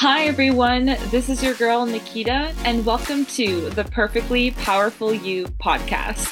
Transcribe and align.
Hi, 0.00 0.24
everyone. 0.24 0.96
This 1.10 1.28
is 1.28 1.42
your 1.42 1.52
girl, 1.52 1.84
Nikita, 1.84 2.54
and 2.64 2.86
welcome 2.86 3.26
to 3.26 3.68
the 3.68 3.84
Perfectly 3.84 4.52
Powerful 4.52 5.12
You 5.12 5.44
podcast. 5.62 6.26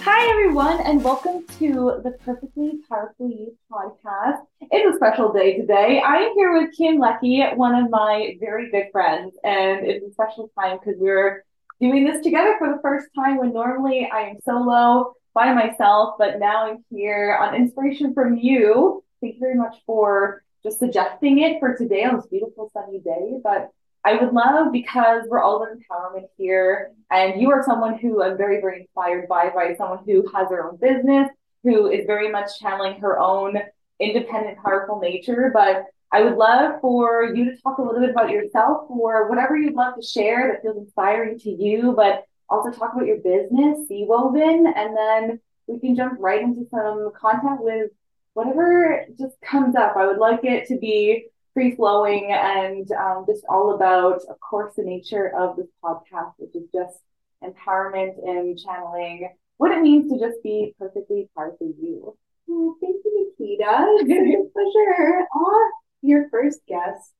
Hi, 0.00 0.28
everyone, 0.28 0.80
and 0.80 1.04
welcome 1.04 1.46
to 1.60 2.00
the 2.02 2.18
Perfectly 2.24 2.80
Powerful 2.88 3.30
You 3.30 3.56
podcast. 3.70 4.40
It's 4.72 4.92
a 4.92 4.96
special 4.96 5.32
day 5.32 5.56
today. 5.56 6.02
I 6.04 6.16
am 6.16 6.34
here 6.34 6.52
with 6.52 6.76
Kim 6.76 6.98
Leckey, 6.98 7.56
one 7.56 7.76
of 7.76 7.90
my 7.90 8.36
very 8.40 8.68
good 8.72 8.86
friends, 8.90 9.36
and 9.44 9.86
it's 9.86 10.04
a 10.04 10.10
special 10.10 10.50
time 10.58 10.80
because 10.80 10.98
we're 10.98 11.44
doing 11.80 12.04
this 12.04 12.24
together 12.24 12.56
for 12.58 12.74
the 12.74 12.82
first 12.82 13.06
time 13.14 13.36
when 13.36 13.52
normally 13.52 14.10
I 14.12 14.22
am 14.22 14.38
solo 14.44 15.14
by 15.32 15.54
myself, 15.54 16.16
but 16.18 16.40
now 16.40 16.66
I'm 16.68 16.84
here 16.90 17.38
on 17.40 17.54
inspiration 17.54 18.14
from 18.14 18.36
you. 18.36 19.04
Thank 19.20 19.34
you 19.34 19.40
very 19.40 19.54
much 19.54 19.76
for 19.86 20.42
just 20.62 20.78
suggesting 20.78 21.40
it 21.40 21.58
for 21.60 21.76
today 21.76 22.04
on 22.04 22.16
this 22.16 22.26
beautiful 22.26 22.70
sunny 22.72 22.98
day. 23.00 23.38
But 23.42 23.70
I 24.04 24.16
would 24.16 24.32
love 24.32 24.72
because 24.72 25.24
we're 25.28 25.40
all 25.40 25.62
about 25.62 25.76
empowerment 25.76 26.26
here, 26.36 26.92
and 27.10 27.40
you 27.40 27.50
are 27.50 27.62
someone 27.62 27.98
who 27.98 28.22
I'm 28.22 28.36
very, 28.36 28.60
very 28.60 28.80
inspired 28.80 29.28
by, 29.28 29.50
by 29.50 29.74
someone 29.76 30.04
who 30.04 30.28
has 30.34 30.48
her 30.50 30.68
own 30.68 30.76
business, 30.76 31.28
who 31.62 31.88
is 31.88 32.06
very 32.06 32.30
much 32.30 32.58
channeling 32.58 33.00
her 33.00 33.18
own 33.18 33.58
independent, 34.00 34.58
powerful 34.62 34.98
nature. 34.98 35.50
But 35.54 35.86
I 36.10 36.22
would 36.22 36.36
love 36.36 36.80
for 36.80 37.32
you 37.34 37.44
to 37.50 37.56
talk 37.62 37.78
a 37.78 37.82
little 37.82 38.00
bit 38.00 38.10
about 38.10 38.30
yourself 38.30 38.86
or 38.90 39.28
whatever 39.28 39.56
you'd 39.56 39.74
love 39.74 39.94
to 39.94 40.02
share 40.06 40.52
that 40.52 40.62
feels 40.62 40.76
inspiring 40.76 41.38
to 41.40 41.50
you, 41.50 41.94
but 41.96 42.24
also 42.48 42.70
talk 42.70 42.94
about 42.94 43.06
your 43.06 43.18
business, 43.18 43.88
Sea 43.88 44.04
Woven, 44.06 44.66
and 44.76 44.96
then 44.96 45.40
we 45.66 45.78
can 45.78 45.94
jump 45.96 46.18
right 46.18 46.42
into 46.42 46.66
some 46.70 47.12
content 47.18 47.62
with 47.62 47.90
whatever 48.34 49.06
just 49.18 49.40
comes 49.40 49.76
up. 49.76 49.96
I 49.96 50.06
would 50.06 50.18
like 50.18 50.44
it 50.44 50.68
to 50.68 50.78
be 50.78 51.26
free 51.54 51.76
flowing 51.76 52.32
and 52.32 52.90
um, 52.92 53.24
just 53.26 53.44
all 53.48 53.74
about, 53.74 54.22
of 54.28 54.40
course, 54.40 54.74
the 54.76 54.82
nature 54.82 55.28
of 55.36 55.56
this 55.56 55.66
podcast, 55.84 56.32
which 56.38 56.54
is 56.54 56.68
just 56.72 56.98
empowerment 57.44 58.16
and 58.26 58.58
channeling 58.58 59.28
what 59.58 59.72
it 59.72 59.82
means 59.82 60.10
to 60.10 60.18
just 60.18 60.42
be 60.42 60.74
perfectly 60.78 61.28
part 61.34 61.54
of 61.60 61.68
you. 61.80 62.16
Oh, 62.48 62.76
thank 62.80 62.96
you, 63.04 63.34
Nikita. 63.38 63.98
It's 64.06 64.48
a 64.48 64.52
pleasure. 64.52 65.26
Oh, 65.34 65.70
your 66.02 66.28
first 66.30 66.60
guest. 66.66 67.12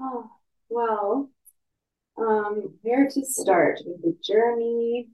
Oh, 0.00 0.30
well, 0.68 1.30
um, 2.18 2.74
where 2.82 3.08
to 3.08 3.24
start 3.24 3.80
with 3.84 4.02
the 4.02 4.16
journey 4.22 5.08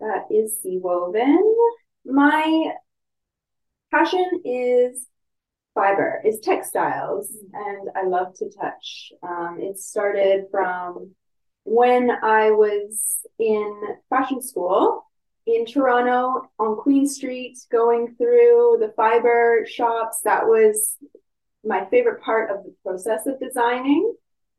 that 0.00 0.26
is 0.30 0.60
Sea 0.60 0.78
Woven? 0.78 1.54
My 2.04 2.72
passion 3.90 4.42
is 4.44 5.06
fiber, 5.74 6.22
is 6.24 6.40
textiles, 6.40 7.30
and 7.52 7.90
I 7.94 8.06
love 8.06 8.34
to 8.36 8.50
touch. 8.50 9.12
Um, 9.22 9.58
it 9.60 9.78
started 9.78 10.46
from 10.50 11.14
when 11.64 12.10
I 12.10 12.50
was 12.50 13.18
in 13.38 13.80
fashion 14.08 14.40
school 14.40 15.04
in 15.46 15.64
Toronto 15.64 16.48
on 16.58 16.76
Queen 16.76 17.06
Street, 17.06 17.58
going 17.70 18.14
through 18.16 18.78
the 18.80 18.92
fiber 18.96 19.64
shops. 19.68 20.20
That 20.24 20.46
was 20.46 20.96
my 21.64 21.84
favorite 21.86 22.22
part 22.22 22.50
of 22.50 22.64
the 22.64 22.74
process 22.82 23.26
of 23.26 23.38
designing, 23.38 24.14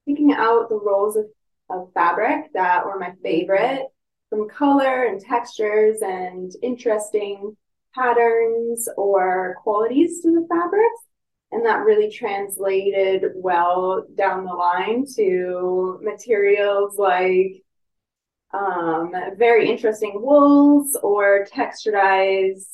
picking 0.08 0.34
out 0.34 0.70
the 0.70 0.80
rolls 0.80 1.16
of, 1.16 1.26
of 1.70 1.92
fabric 1.94 2.54
that 2.54 2.86
were 2.86 3.00
my 3.00 3.14
favorite 3.24 3.88
from 4.30 4.48
color 4.50 5.06
and 5.06 5.20
textures 5.22 6.02
and 6.02 6.52
interesting 6.62 7.56
patterns 7.98 8.88
or 8.98 9.56
qualities 9.64 10.22
to 10.22 10.32
the 10.32 10.48
fabrics. 10.48 11.02
And 11.52 11.66
that 11.66 11.86
really 11.86 12.12
translated 12.12 13.32
well 13.36 14.06
down 14.16 14.44
the 14.44 14.54
line 14.54 15.06
to 15.16 16.00
materials 16.04 16.98
like 16.98 17.64
um, 18.54 19.14
very 19.38 19.70
interesting 19.70 20.22
wools 20.22 20.98
or 21.02 21.46
texturized 21.46 22.68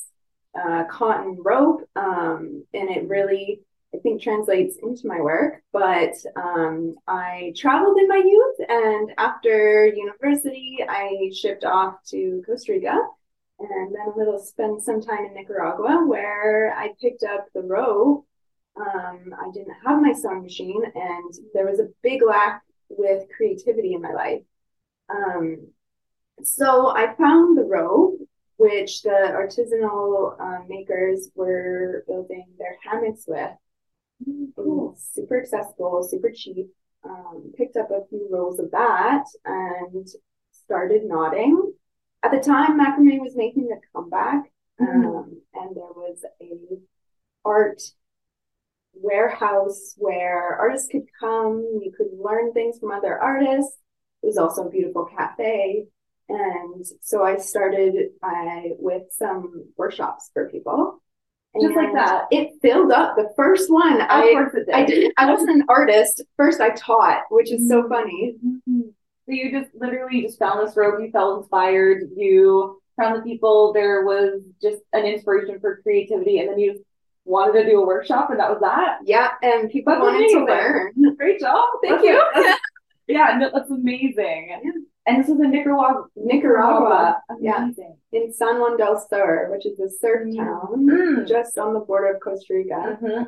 uh, 0.60 0.84
cotton 0.90 1.38
rope. 1.40 1.88
Um, 1.94 2.64
and 2.74 2.90
it 2.90 3.08
really 3.08 3.60
I 3.94 3.98
think 3.98 4.22
translates 4.22 4.76
into 4.82 5.06
my 5.06 5.20
work. 5.20 5.62
But 5.72 6.14
um, 6.36 6.96
I 7.06 7.52
traveled 7.56 7.98
in 7.98 8.08
my 8.08 8.22
youth, 8.24 8.68
and 8.68 9.12
after 9.18 9.86
university, 9.86 10.78
I 10.88 11.30
shipped 11.32 11.64
off 11.64 12.02
to 12.08 12.42
Costa 12.44 12.72
Rica, 12.72 12.98
and 13.58 13.94
then 13.94 14.06
a 14.06 14.18
little 14.18 14.38
spend 14.38 14.82
some 14.82 15.00
time 15.00 15.26
in 15.26 15.34
Nicaragua, 15.34 16.04
where 16.06 16.74
I 16.76 16.92
picked 17.00 17.22
up 17.22 17.46
the 17.54 17.62
rope. 17.62 18.26
Um, 18.76 19.34
I 19.40 19.50
didn't 19.52 19.76
have 19.86 20.02
my 20.02 20.12
sewing 20.12 20.42
machine, 20.42 20.82
and 20.94 21.34
there 21.54 21.66
was 21.66 21.78
a 21.78 21.88
big 22.02 22.22
lack 22.26 22.62
with 22.88 23.28
creativity 23.36 23.94
in 23.94 24.02
my 24.02 24.12
life. 24.12 24.42
Um, 25.08 25.68
so 26.42 26.88
I 26.88 27.14
found 27.14 27.56
the 27.56 27.64
rope, 27.64 28.18
which 28.56 29.02
the 29.02 29.10
artisanal 29.10 30.40
uh, 30.40 30.64
makers 30.68 31.28
were 31.34 32.04
building 32.06 32.46
their 32.58 32.76
hammocks 32.82 33.24
with 33.26 33.50
cool. 34.56 34.96
super 34.98 35.40
accessible, 35.40 36.02
super 36.02 36.30
cheap. 36.30 36.68
Um, 37.04 37.52
picked 37.56 37.76
up 37.76 37.90
a 37.90 38.06
few 38.08 38.28
rolls 38.30 38.58
of 38.58 38.70
that 38.70 39.24
and 39.44 40.08
started 40.52 41.02
knotting. 41.04 41.74
At 42.24 42.30
the 42.30 42.40
time, 42.40 42.80
macrame 42.80 43.20
was 43.20 43.36
making 43.36 43.70
a 43.70 43.76
comeback, 43.92 44.50
mm-hmm. 44.80 45.06
um, 45.06 45.42
and 45.54 45.76
there 45.76 45.92
was 45.94 46.24
a 46.40 46.78
art 47.44 47.82
warehouse 48.94 49.94
where 49.98 50.56
artists 50.56 50.88
could 50.90 51.06
come. 51.20 51.80
You 51.82 51.92
could 51.96 52.08
learn 52.18 52.52
things 52.52 52.78
from 52.78 52.92
other 52.92 53.18
artists. 53.18 53.76
It 54.22 54.26
was 54.26 54.38
also 54.38 54.66
a 54.66 54.70
beautiful 54.70 55.04
cafe. 55.04 55.84
And 56.28 56.86
so 57.02 57.22
I 57.22 57.36
started 57.36 57.94
with 58.78 59.02
some 59.10 59.66
workshops 59.76 60.30
for 60.32 60.48
people 60.48 61.02
just 61.60 61.76
like 61.76 61.92
that. 61.92 62.24
It 62.30 62.50
filled 62.62 62.90
up 62.90 63.16
the 63.16 63.32
first 63.36 63.70
one. 63.70 64.00
I, 64.00 64.32
course 64.32 64.54
it 64.54 64.66
did. 64.66 64.74
I 64.74 64.84
didn't. 64.84 65.14
I 65.16 65.30
wasn't 65.30 65.50
an 65.50 65.64
artist. 65.68 66.22
First, 66.36 66.60
I 66.60 66.70
taught, 66.70 67.22
which 67.30 67.52
is 67.52 67.68
so 67.68 67.88
funny. 67.88 68.34
Mm-hmm. 68.44 68.80
So 69.26 69.32
you 69.32 69.50
just 69.50 69.74
literally 69.74 70.22
just 70.22 70.38
found 70.38 70.66
this 70.66 70.76
rope. 70.76 71.00
You 71.00 71.10
felt 71.10 71.40
inspired. 71.40 72.10
You 72.14 72.80
found 72.96 73.16
the 73.16 73.22
people. 73.22 73.72
There 73.72 74.04
was 74.04 74.42
just 74.60 74.82
an 74.92 75.04
inspiration 75.04 75.60
for 75.60 75.80
creativity, 75.82 76.40
and 76.40 76.50
then 76.50 76.58
you 76.58 76.72
just 76.74 76.84
wanted 77.24 77.62
to 77.62 77.70
do 77.70 77.80
a 77.82 77.86
workshop, 77.86 78.30
and 78.30 78.38
that 78.38 78.50
was 78.50 78.60
that. 78.60 78.98
Yeah, 79.04 79.30
and 79.42 79.70
people 79.70 79.92
that's 79.94 80.02
wanted 80.02 80.20
amazing. 80.20 80.46
to 80.46 80.52
learn. 80.52 81.16
Great 81.16 81.40
job. 81.40 81.64
Thank 81.82 82.02
that's 82.02 82.04
you. 82.04 82.56
Yeah, 83.06 83.36
no, 83.38 83.50
that's 83.52 83.70
amazing. 83.70 84.48
Yeah. 84.64 84.70
And 85.06 85.22
this 85.22 85.28
is 85.28 85.38
in 85.38 85.50
Nicaragua. 85.50 86.06
Nicaragua. 86.16 87.20
Yeah. 87.38 87.68
In 88.12 88.32
San 88.32 88.60
Juan 88.60 88.78
del 88.78 88.98
Sur, 88.98 89.50
which 89.50 89.66
is 89.66 89.78
a 89.78 89.90
surf 89.90 90.26
mm. 90.26 90.36
town 90.36 90.86
mm. 90.86 91.28
just 91.28 91.58
on 91.58 91.74
the 91.74 91.80
border 91.80 92.14
of 92.14 92.20
Costa 92.20 92.54
Rica, 92.54 92.98
mm-hmm. 93.02 93.24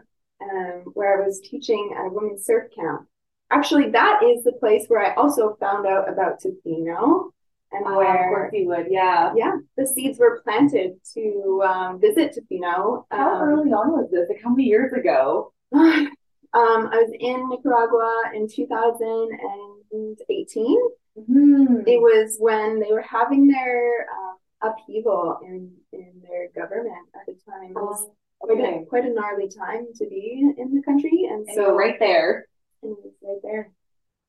um, 0.49 0.85
where 0.95 1.23
I 1.23 1.27
was 1.27 1.41
teaching 1.41 1.95
at 1.95 2.06
a 2.06 2.09
women's 2.09 2.47
surf 2.47 2.71
camp. 2.75 3.06
Actually, 3.51 3.91
that 3.91 4.23
is 4.25 4.45
the 4.45 4.53
place 4.53 4.87
where 4.89 5.05
I 5.05 5.12
also 5.15 5.57
found 5.61 5.87
out 5.87 6.09
about 6.09 6.41
Tofino 6.43 7.31
and 7.73 7.87
uh, 7.87 7.95
where 7.95 8.51
you 8.53 8.69
would, 8.69 8.87
yeah, 8.91 9.33
yeah, 9.37 9.57
the 9.77 9.87
seeds 9.87 10.19
were 10.19 10.41
planted 10.43 10.97
to 11.15 11.62
um, 11.65 12.01
visit 12.01 12.37
Tofino. 12.37 13.05
How 13.11 13.37
um, 13.37 13.43
early 13.43 13.73
on 13.73 13.93
was 13.93 14.11
this? 14.11 14.29
Like 14.29 14.43
how 14.43 14.51
many 14.51 14.65
years 14.65 14.93
ago? 14.93 15.53
um, 15.75 16.11
I 16.53 16.53
was 16.53 17.12
in 17.19 17.49
Nicaragua 17.49 18.33
in 18.35 18.47
2018. 18.49 20.79
Mm-hmm. 21.19 21.81
It 21.87 22.01
was 22.01 22.37
when 22.39 22.79
they 22.81 22.93
were 22.93 23.03
having 23.03 23.49
their 23.49 24.03
uh, 24.03 24.35
upheaval 24.69 25.39
in 25.43 25.73
in 25.93 26.23
their 26.23 26.49
government 26.55 27.09
at 27.15 27.27
the 27.27 27.35
time. 27.49 27.71
It 27.71 27.75
was 27.75 28.09
oh, 28.43 28.51
okay. 28.51 28.61
quite, 28.61 28.75
a, 28.75 28.85
quite 28.87 29.05
a 29.05 29.15
gnarly 29.15 29.49
time 29.49 29.87
to 29.97 30.06
be 30.09 30.53
in 30.59 30.75
the 30.75 30.82
country, 30.82 31.26
and, 31.31 31.49
and 31.49 31.55
so 31.55 31.75
right 31.75 31.99
there, 31.99 32.47
and 32.87 32.97
it 33.05 33.12
right 33.23 33.38
there. 33.43 33.71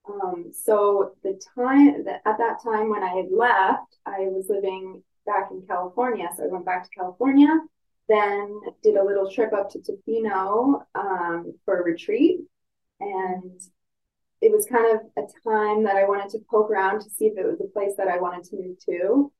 Um, 0.10 0.52
so 0.54 1.14
the 1.24 1.40
time 1.56 2.06
that 2.06 2.22
at 2.26 2.38
that 2.38 2.62
time 2.64 2.90
when 2.90 3.04
I 3.04 3.14
had 3.16 3.32
left, 3.32 3.98
I 4.06 4.20
was 4.20 4.48
living 4.50 5.04
back 5.26 5.50
in 5.52 5.62
California. 5.68 6.30
So 6.36 6.44
I 6.44 6.48
went 6.48 6.66
back 6.66 6.84
to 6.84 6.90
California, 6.98 7.60
then 8.08 8.60
did 8.82 8.96
a 8.96 9.04
little 9.04 9.30
trip 9.30 9.54
up 9.54 9.70
to 9.72 9.80
Tofino 9.80 10.82
um, 10.96 11.54
for 11.66 11.82
a 11.82 11.84
retreat, 11.84 12.40
and 13.00 13.60
it 14.42 14.52
was 14.52 14.66
kind 14.68 14.96
of 14.96 15.02
a 15.18 15.28
time 15.48 15.84
that 15.84 15.96
I 15.96 16.06
wanted 16.06 16.30
to 16.30 16.40
poke 16.50 16.70
around 16.70 17.02
to 17.02 17.10
see 17.10 17.26
if 17.26 17.38
it 17.38 17.46
was 17.46 17.60
a 17.60 17.74
place 17.74 17.94
that 17.98 18.08
I 18.08 18.18
wanted 18.20 18.44
to 18.46 18.56
move 18.56 18.78
to. 18.86 19.32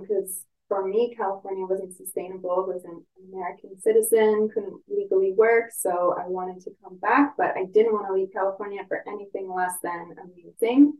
Because 0.00 0.30
um, 0.30 0.55
for 0.68 0.86
me, 0.86 1.14
California 1.16 1.64
wasn't 1.64 1.96
sustainable, 1.96 2.64
wasn't 2.66 3.04
an 3.18 3.32
American 3.32 3.78
citizen, 3.80 4.48
couldn't 4.52 4.80
legally 4.88 5.32
work. 5.32 5.70
So 5.76 6.16
I 6.18 6.26
wanted 6.26 6.62
to 6.64 6.70
come 6.82 6.98
back, 6.98 7.34
but 7.36 7.56
I 7.56 7.64
didn't 7.72 7.92
want 7.92 8.06
to 8.08 8.12
leave 8.12 8.32
California 8.32 8.82
for 8.88 9.04
anything 9.06 9.52
less 9.52 9.74
than 9.82 10.16
amazing. 10.24 10.94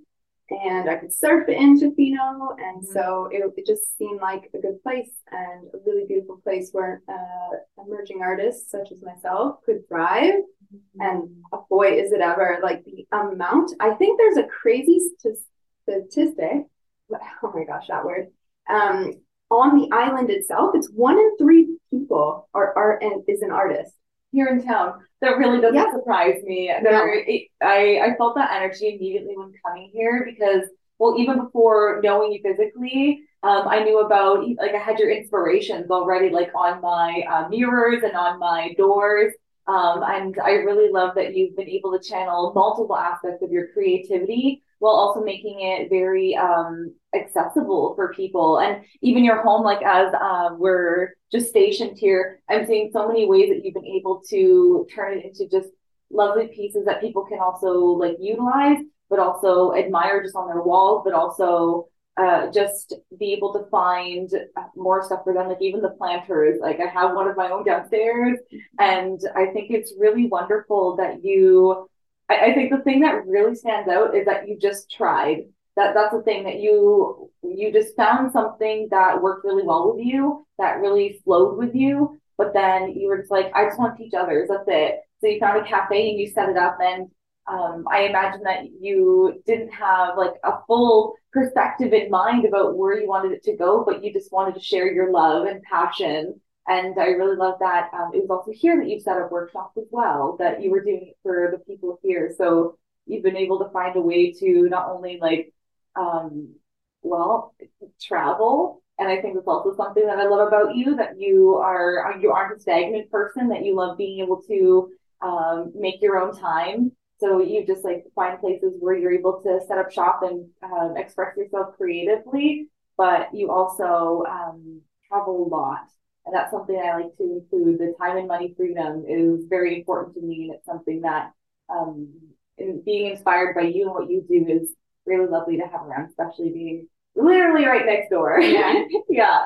and 0.50 0.88
I 0.88 0.96
could 0.96 1.12
surf 1.12 1.48
in 1.48 1.80
Tofino. 1.80 2.54
And 2.58 2.82
mm-hmm. 2.82 2.92
so 2.92 3.28
it, 3.32 3.42
it, 3.56 3.66
just 3.66 3.98
seemed 3.98 4.20
like 4.20 4.48
a 4.54 4.58
good 4.58 4.80
place 4.84 5.10
and 5.32 5.66
a 5.74 5.78
really 5.84 6.06
beautiful 6.06 6.40
place 6.44 6.70
where 6.70 7.02
uh, 7.08 7.82
emerging 7.84 8.20
artists 8.22 8.70
such 8.70 8.92
as 8.92 9.02
myself 9.02 9.56
could 9.64 9.88
thrive. 9.88 10.34
Mm-hmm. 10.72 11.00
And 11.00 11.30
boy, 11.68 11.98
is 11.98 12.12
it 12.12 12.20
ever 12.20 12.60
like 12.62 12.84
the 12.84 13.06
amount. 13.10 13.72
I 13.80 13.94
think 13.94 14.18
there's 14.18 14.36
a 14.36 14.44
crazy 14.44 15.00
st- 15.18 15.38
statistic. 15.82 16.66
Oh 17.40 17.52
my 17.54 17.62
gosh, 17.62 17.86
that 17.86 18.04
word. 18.04 18.26
Um, 18.68 19.12
on 19.50 19.78
the 19.78 19.88
island 19.94 20.31
itself, 20.31 20.75
it's 20.75 20.90
one 20.90 21.19
in 21.19 21.37
three 21.38 21.76
people 21.90 22.48
are, 22.54 22.76
art 22.76 23.02
and 23.02 23.22
is 23.28 23.43
an 23.43 23.50
artist 23.50 23.93
here 24.32 24.48
in 24.48 24.64
town. 24.64 25.00
That 25.20 25.38
really 25.38 25.60
doesn't 25.60 25.76
yeah. 25.76 25.93
surprise 25.93 26.43
me. 26.44 26.72
There, 26.82 27.14
it, 27.14 27.48
I 27.62 28.00
I 28.04 28.16
felt 28.16 28.34
that 28.37 28.50
energy 28.52 28.94
immediately 28.94 29.37
when 29.37 29.52
coming 29.64 29.90
here 29.93 30.26
because 30.28 30.69
well, 30.98 31.16
even 31.19 31.44
before 31.44 32.00
knowing 32.02 32.32
you 32.32 32.40
physically, 32.43 33.22
um, 33.43 33.69
I 33.69 33.84
knew 33.84 34.00
about 34.00 34.46
like 34.58 34.75
I 34.75 34.78
had 34.78 34.98
your 34.98 35.10
inspirations 35.10 35.90
already, 35.90 36.31
like 36.31 36.50
on 36.54 36.81
my 36.81 37.22
uh, 37.31 37.49
mirrors 37.49 38.02
and 38.02 38.16
on 38.16 38.38
my 38.38 38.75
doors. 38.76 39.32
Um, 39.69 40.02
and 40.04 40.38
I 40.42 40.52
really 40.52 40.92
love 40.92 41.14
that 41.16 41.34
you've 41.34 41.56
been 41.56 41.69
able 41.69 41.99
to 41.99 42.08
channel 42.08 42.52
multiple 42.54 42.96
aspects 42.96 43.42
of 43.42 43.50
your 43.50 43.69
creativity 43.69 44.62
while 44.78 44.94
also 44.94 45.25
making 45.25 45.60
it 45.60 45.88
very 45.90 46.37
um, 46.37 46.94
accessible 47.16 47.94
for 47.94 48.12
people. 48.12 48.60
And 48.60 48.84
even 49.02 49.24
your 49.24 49.42
home, 49.42 49.64
like 49.64 49.82
as 49.82 50.12
um, 50.14 50.58
we're 50.58 51.14
just 51.32 51.48
stationed 51.48 51.98
here, 51.98 52.40
I'm 52.48 52.66
seeing 52.66 52.90
so 52.92 53.08
many 53.08 53.26
ways 53.26 53.48
that 53.50 53.64
you've 53.64 53.74
been 53.74 53.86
able 53.86 54.22
to 54.30 54.86
turn 54.94 55.18
it 55.18 55.24
into 55.24 55.48
just 55.50 55.70
lovely 56.10 56.48
pieces 56.48 56.84
that 56.84 57.00
people 57.00 57.24
can 57.24 57.40
also 57.40 57.72
like 57.72 58.16
utilize, 58.20 58.78
but 59.10 59.18
also 59.18 59.74
admire 59.74 60.22
just 60.22 60.36
on 60.36 60.48
their 60.48 60.62
walls, 60.62 61.02
but 61.04 61.14
also 61.14 61.88
uh, 62.16 62.50
just 62.50 62.94
be 63.18 63.32
able 63.32 63.52
to 63.52 63.68
find 63.70 64.30
more 64.74 65.04
stuff 65.04 65.20
for 65.24 65.34
them. 65.34 65.48
Like 65.48 65.60
even 65.60 65.82
the 65.82 65.90
planters, 65.90 66.58
like 66.60 66.80
I 66.80 66.86
have 66.86 67.14
one 67.14 67.28
of 67.28 67.36
my 67.36 67.50
own 67.50 67.64
downstairs, 67.64 68.38
and 68.78 69.20
I 69.34 69.46
think 69.46 69.70
it's 69.70 69.92
really 69.98 70.26
wonderful 70.26 70.96
that 70.96 71.24
you 71.24 71.88
I, 72.28 72.46
I 72.46 72.54
think 72.54 72.70
the 72.70 72.82
thing 72.82 73.00
that 73.00 73.26
really 73.26 73.54
stands 73.54 73.88
out 73.88 74.14
is 74.14 74.26
that 74.26 74.48
you 74.48 74.58
just 74.58 74.90
tried. 74.90 75.44
That 75.76 75.94
that's 75.94 76.14
the 76.14 76.23
thing 76.23 76.44
that 76.44 76.61
you 76.61 77.31
you 77.43 77.73
just 77.73 77.96
found 77.96 78.32
something 78.32 78.88
that 78.90 79.23
worked 79.23 79.44
really 79.44 79.62
well 79.62 79.94
with 79.94 80.05
you, 80.05 80.46
that 80.58 80.81
really 80.81 81.20
flowed 81.25 81.58
with 81.58 81.75
you. 81.75 82.19
But 82.38 82.52
then 82.52 82.90
you 82.90 83.08
were 83.08 83.19
just 83.19 83.31
like, 83.31 83.50
I 83.55 83.64
just 83.64 83.78
want 83.78 83.96
to 83.96 84.02
teach 84.02 84.14
others. 84.14 84.49
That's 84.49 84.64
it. 84.67 85.00
So 85.20 85.28
you 85.28 85.38
found 85.40 85.64
a 85.64 85.69
cafe 85.69 86.11
and 86.11 86.19
you 86.20 86.28
set 86.28 86.49
it 86.49 86.56
up 86.56 86.78
and 86.81 87.08
um, 87.49 87.87
I 87.90 88.00
imagine 88.02 88.43
that 88.43 88.64
you 88.81 89.43
didn't 89.46 89.73
have 89.73 90.19
like 90.19 90.34
a 90.44 90.58
full 90.67 91.14
perspective 91.32 91.93
in 91.93 92.11
mind 92.11 92.44
about 92.44 92.76
where 92.76 93.00
you 93.00 93.08
wanted 93.08 93.32
it 93.32 93.44
to 93.44 93.56
go, 93.56 93.84
but 93.84 94.02
you 94.02 94.12
just 94.12 94.32
wanted 94.32 94.55
to 94.55 94.61
share 94.61 94.93
your 94.93 95.12
love 95.12 95.46
and 95.46 95.62
passion 95.62 96.40
and 96.69 96.99
I 96.99 97.06
really 97.08 97.37
love 97.37 97.58
that. 97.61 97.90
Um, 97.93 98.11
it 98.12 98.23
was 98.23 98.31
also 98.31 98.50
here 98.52 98.76
that 98.76 98.88
you 98.88 98.99
set 99.00 99.19
up 99.19 99.31
workshops 99.31 99.76
as 99.76 99.87
well, 99.90 100.37
that 100.40 100.62
you 100.62 100.70
were 100.70 100.82
doing 100.82 101.12
for 101.23 101.50
the 101.52 101.58
people 101.58 101.99
here. 102.02 102.34
So 102.37 102.76
you've 103.06 103.23
been 103.23 103.37
able 103.37 103.61
to 103.61 103.70
find 103.70 103.94
a 103.96 104.00
way 104.00 104.32
to 104.32 104.69
not 104.69 104.90
only 104.90 105.19
like, 105.20 105.52
um, 105.96 106.54
well, 107.02 107.54
travel. 108.00 108.82
And 108.98 109.08
I 109.08 109.20
think 109.20 109.34
that's 109.34 109.46
also 109.46 109.75
something 109.76 110.06
that 110.06 110.19
I 110.19 110.26
love 110.26 110.48
about 110.48 110.75
you, 110.75 110.96
that 110.96 111.19
you 111.19 111.56
are, 111.56 112.16
you 112.20 112.32
aren't 112.32 112.56
a 112.56 112.60
stagnant 112.60 113.10
person, 113.10 113.48
that 113.48 113.64
you 113.64 113.76
love 113.76 113.98
being 113.98 114.20
able 114.20 114.40
to 114.43 114.90
um, 115.20 115.72
make 115.75 116.00
your 116.00 116.19
own 116.19 116.37
time. 116.37 116.93
So 117.19 117.40
you 117.40 117.66
just 117.66 117.84
like 117.84 118.04
find 118.14 118.38
places 118.40 118.75
where 118.78 118.96
you're 118.96 119.12
able 119.12 119.40
to 119.43 119.60
set 119.66 119.78
up 119.78 119.90
shop 119.90 120.20
and 120.22 120.48
um, 120.62 120.94
express 120.96 121.37
yourself 121.37 121.76
creatively, 121.76 122.69
but 122.96 123.28
you 123.34 123.50
also 123.50 124.25
um, 124.28 124.81
travel 125.08 125.46
a 125.46 125.49
lot 125.49 125.88
and 126.26 126.34
that's 126.34 126.50
something 126.50 126.76
I 126.76 126.96
like 126.96 127.16
to 127.19 127.22
include. 127.22 127.78
The 127.78 127.94
time 127.99 128.16
and 128.16 128.26
money 128.26 128.52
freedom 128.56 129.04
is 129.08 129.46
very 129.49 129.76
important 129.76 130.14
to 130.16 130.20
me, 130.20 130.46
and 130.46 130.54
it's 130.54 130.66
something 130.66 131.00
that 131.02 131.31
um, 131.70 132.12
in 132.58 132.82
being 132.84 133.12
inspired 133.12 133.54
by 133.54 133.62
you 133.62 133.84
and 133.87 133.94
what 133.94 134.10
you 134.10 134.25
do 134.28 134.44
is 134.49 134.75
really 135.06 135.28
lovely 135.28 135.56
to 135.58 135.66
have 135.66 135.86
around, 135.86 136.08
especially 136.08 136.50
being 136.50 136.88
literally 137.14 137.64
right 137.64 137.86
next 137.86 138.10
door. 138.10 138.40
Yeah. 138.40 138.84
yeah. 139.08 139.40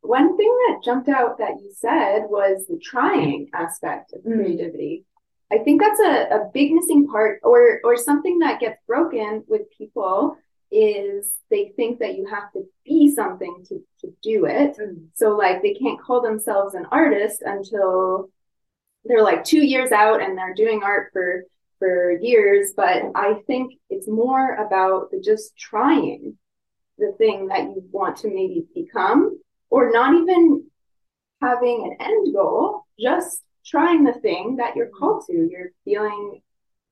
One 0.00 0.36
thing 0.36 0.56
that 0.68 0.82
jumped 0.84 1.08
out 1.08 1.38
that 1.38 1.60
you 1.60 1.70
said 1.74 2.24
was 2.28 2.66
the 2.68 2.78
trying 2.78 3.48
aspect 3.54 4.12
of 4.12 4.22
mm. 4.22 4.34
creativity. 4.34 5.04
I 5.52 5.58
think 5.58 5.80
that's 5.80 6.00
a, 6.00 6.34
a 6.34 6.50
big 6.52 6.72
missing 6.72 7.08
part 7.08 7.40
or 7.42 7.80
or 7.84 7.96
something 7.96 8.38
that 8.38 8.60
gets 8.60 8.78
broken 8.86 9.44
with 9.48 9.62
people 9.76 10.36
is 10.70 11.32
they 11.50 11.72
think 11.74 11.98
that 11.98 12.14
you 12.14 12.26
have 12.26 12.52
to 12.52 12.64
be 12.84 13.12
something 13.12 13.64
to, 13.68 13.82
to 14.00 14.14
do 14.22 14.44
it. 14.46 14.76
Mm. 14.78 15.06
So 15.14 15.36
like 15.36 15.62
they 15.62 15.74
can't 15.74 16.00
call 16.00 16.22
themselves 16.22 16.74
an 16.74 16.86
artist 16.90 17.42
until 17.44 18.30
they're 19.04 19.24
like 19.24 19.44
two 19.44 19.64
years 19.64 19.90
out 19.92 20.22
and 20.22 20.36
they're 20.36 20.54
doing 20.54 20.82
art 20.82 21.10
for 21.12 21.44
for 21.80 22.12
years. 22.12 22.74
But 22.76 23.02
I 23.16 23.40
think 23.48 23.72
it's 23.88 24.06
more 24.06 24.54
about 24.54 25.10
the 25.10 25.20
just 25.20 25.56
trying 25.56 26.38
the 26.98 27.12
thing 27.18 27.48
that 27.48 27.62
you 27.62 27.82
want 27.90 28.18
to 28.18 28.28
maybe 28.28 28.66
become, 28.74 29.40
or 29.70 29.90
not 29.90 30.14
even 30.14 30.66
having 31.42 31.96
an 31.98 32.06
end 32.06 32.32
goal, 32.32 32.84
just 33.00 33.42
trying 33.66 34.04
the 34.04 34.12
thing 34.12 34.56
that 34.56 34.76
you're 34.76 34.90
called 34.96 35.24
to. 35.26 35.32
You're 35.50 35.72
feeling 35.84 36.42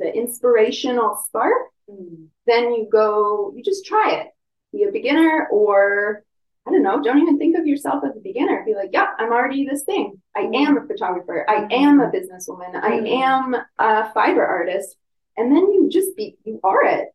the 0.00 0.12
inspirational 0.12 1.22
spark 1.24 1.68
mm. 1.90 2.28
then 2.46 2.72
you 2.72 2.88
go, 2.90 3.52
you 3.54 3.62
just 3.62 3.84
try 3.84 4.20
it. 4.20 4.28
Be 4.72 4.84
a 4.84 4.92
beginner 4.92 5.48
or 5.50 6.24
I 6.68 6.70
don't 6.70 6.82
know, 6.82 7.02
don't 7.02 7.18
even 7.18 7.38
think 7.38 7.56
of 7.56 7.66
yourself 7.66 8.04
as 8.04 8.16
a 8.16 8.20
beginner. 8.20 8.62
Be 8.64 8.74
like, 8.74 8.90
yeah, 8.92 9.08
I'm 9.18 9.32
already 9.32 9.66
this 9.66 9.84
thing. 9.84 10.20
I 10.36 10.42
mm-hmm. 10.42 10.54
am 10.54 10.78
a 10.78 10.86
photographer. 10.86 11.46
I 11.48 11.66
am 11.70 12.00
a 12.00 12.10
businesswoman. 12.10 12.74
I 12.74 13.00
mm-hmm. 13.00 13.06
am 13.06 13.56
a 13.78 14.12
fiber 14.12 14.44
artist. 14.44 14.96
And 15.36 15.54
then 15.54 15.72
you 15.72 15.88
just 15.90 16.16
be, 16.16 16.36
you 16.44 16.60
are 16.62 16.84
it. 16.84 17.08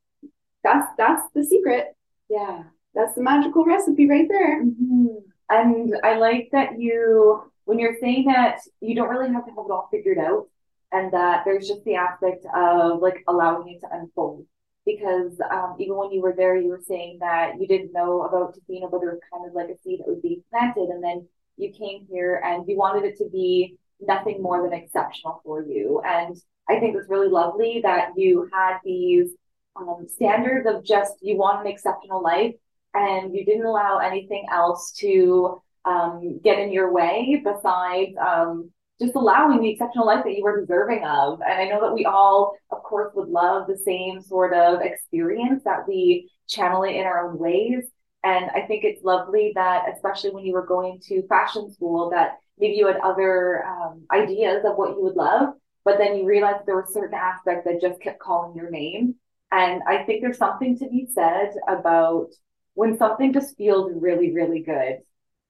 That's, 0.64 0.88
that's 0.98 1.22
the 1.36 1.44
secret. 1.44 1.96
Yeah. 2.30 2.64
That's 2.96 3.16
the 3.16 3.22
magical 3.22 3.66
recipe 3.66 4.10
right 4.10 4.28
there. 4.28 4.64
Mm-hmm. 4.64 5.08
And 5.50 5.96
I 6.04 6.18
like 6.18 6.50
that 6.52 6.80
you, 6.80 7.52
when 7.66 7.80
you're 7.80 7.98
saying 8.00 8.26
that 8.26 8.60
you 8.82 8.96
don't 8.96 9.10
really 9.10 9.32
have 9.32 9.46
to 9.46 9.52
have 9.52 9.66
it 9.66 9.72
all 9.72 9.88
figured 9.92 10.18
out 10.18 10.48
and 10.92 11.12
that 11.12 11.44
there's 11.46 11.68
just 11.68 11.84
the 11.84 11.96
aspect 11.96 12.46
of 12.56 13.02
like 13.02 13.24
allowing 13.28 13.68
it 13.70 13.82
to 13.82 13.88
unfold 13.92 14.46
because 14.86 15.40
um, 15.52 15.76
even 15.80 15.96
when 15.96 16.12
you 16.12 16.22
were 16.22 16.34
there, 16.36 16.58
you 16.58 16.70
were 16.70 16.82
saying 16.88 17.18
that 17.20 17.54
you 17.60 17.68
didn't 17.68 17.94
know 17.94 18.24
about 18.24 18.56
Tofino, 18.56 18.92
but 18.92 19.00
there 19.00 19.12
was 19.12 19.20
kind 19.32 19.48
of 19.48 19.54
like 19.54 19.70
a 19.70 19.82
seed 19.84 20.00
that 20.00 20.08
would 20.08 20.22
be 20.22 20.44
planted, 20.50 20.90
and 20.90 21.04
then 21.04 21.28
you 21.58 21.72
came 21.72 22.06
here 22.10 22.42
and 22.44 22.68
you 22.68 22.78
wanted 22.78 23.06
it 23.06 23.18
to 23.18 23.30
be 23.30 23.78
nothing 24.02 24.42
more 24.42 24.62
than 24.62 24.74
exceptional 24.74 25.42
for 25.46 25.64
you. 25.64 26.02
And 26.06 26.36
I 26.68 26.80
think 26.80 26.96
it's 26.96 27.10
really 27.10 27.30
lovely 27.30 27.80
that 27.84 28.10
you 28.18 28.50
had 28.52 28.78
these 28.84 29.30
um, 29.76 30.08
standards 30.08 30.68
of 30.68 30.84
just 30.84 31.14
you 31.22 31.38
want 31.38 31.62
an 31.62 31.72
exceptional 31.72 32.22
life, 32.22 32.56
and 32.94 33.34
you 33.36 33.46
didn't 33.46 33.66
allow 33.66 34.00
anything 34.00 34.46
else 34.52 34.92
to 35.00 35.62
um, 35.86 36.40
get 36.44 36.60
in 36.60 36.72
your 36.72 36.92
way 36.92 37.42
besides 37.44 38.12
um, 38.20 38.72
just 39.04 39.16
allowing 39.16 39.62
the 39.62 39.70
exceptional 39.70 40.06
life 40.06 40.24
that 40.24 40.36
you 40.36 40.46
are 40.46 40.60
deserving 40.60 41.04
of. 41.04 41.42
And 41.42 41.54
I 41.54 41.66
know 41.66 41.82
that 41.82 41.94
we 41.94 42.06
all, 42.06 42.56
of 42.72 42.82
course, 42.84 43.12
would 43.16 43.28
love 43.28 43.68
the 43.68 43.78
same 43.78 44.22
sort 44.22 44.54
of 44.54 44.82
experience 44.82 45.64
that 45.66 45.88
we 45.88 46.32
channel 46.48 46.84
it 46.84 46.96
in 46.96 47.06
our 47.06 47.30
own 47.30 47.38
ways. 47.38 47.84
And 48.24 48.50
I 48.52 48.62
think 48.62 48.84
it's 48.84 49.04
lovely 49.04 49.52
that, 49.56 49.86
especially 49.94 50.32
when 50.32 50.46
you 50.46 50.54
were 50.54 50.66
going 50.66 51.02
to 51.08 51.28
fashion 51.28 51.72
school, 51.72 52.10
that 52.12 52.38
maybe 52.58 52.76
you 52.76 52.88
had 52.88 52.98
other 52.98 53.66
um, 53.66 54.04
ideas 54.12 54.64
of 54.66 54.78
what 54.78 54.92
you 54.92 55.04
would 55.04 55.16
love, 55.16 55.56
but 55.84 55.98
then 55.98 56.16
you 56.16 56.26
realized 56.26 56.66
there 56.66 56.76
were 56.76 56.88
certain 56.90 57.18
aspects 57.18 57.66
that 57.66 57.82
just 57.82 58.02
kept 58.02 58.20
calling 58.20 58.56
your 58.56 58.70
name. 58.70 59.16
And 59.52 59.82
I 59.88 60.04
think 60.04 60.22
there's 60.22 60.38
something 60.38 60.78
to 60.80 60.88
be 60.88 61.08
said 61.14 61.52
about 61.68 62.30
when 62.76 62.98
something 62.98 63.34
just 63.34 63.58
feels 63.58 63.92
really, 63.94 64.32
really 64.32 64.62
good 64.62 65.00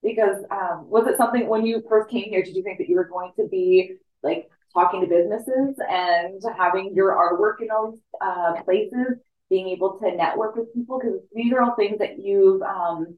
because 0.03 0.43
um, 0.51 0.89
was 0.89 1.07
it 1.07 1.17
something 1.17 1.47
when 1.47 1.65
you 1.65 1.81
first 1.89 2.09
came 2.09 2.25
here? 2.25 2.43
Did 2.43 2.55
you 2.55 2.63
think 2.63 2.77
that 2.77 2.89
you 2.89 2.95
were 2.95 3.07
going 3.07 3.31
to 3.37 3.47
be 3.47 3.95
like 4.21 4.49
talking 4.73 5.01
to 5.01 5.07
businesses 5.07 5.75
and 5.89 6.41
having 6.57 6.93
your 6.93 7.15
artwork 7.15 7.61
in 7.61 7.69
all 7.71 7.91
these 7.91 8.01
uh, 8.21 8.61
places, 8.63 9.17
being 9.49 9.69
able 9.69 9.97
to 9.99 10.15
network 10.15 10.55
with 10.55 10.73
people? 10.73 10.99
Because 10.99 11.19
these 11.33 11.53
are 11.53 11.61
all 11.61 11.75
things 11.75 11.99
that 11.99 12.19
you've 12.19 12.61
um, 12.61 13.17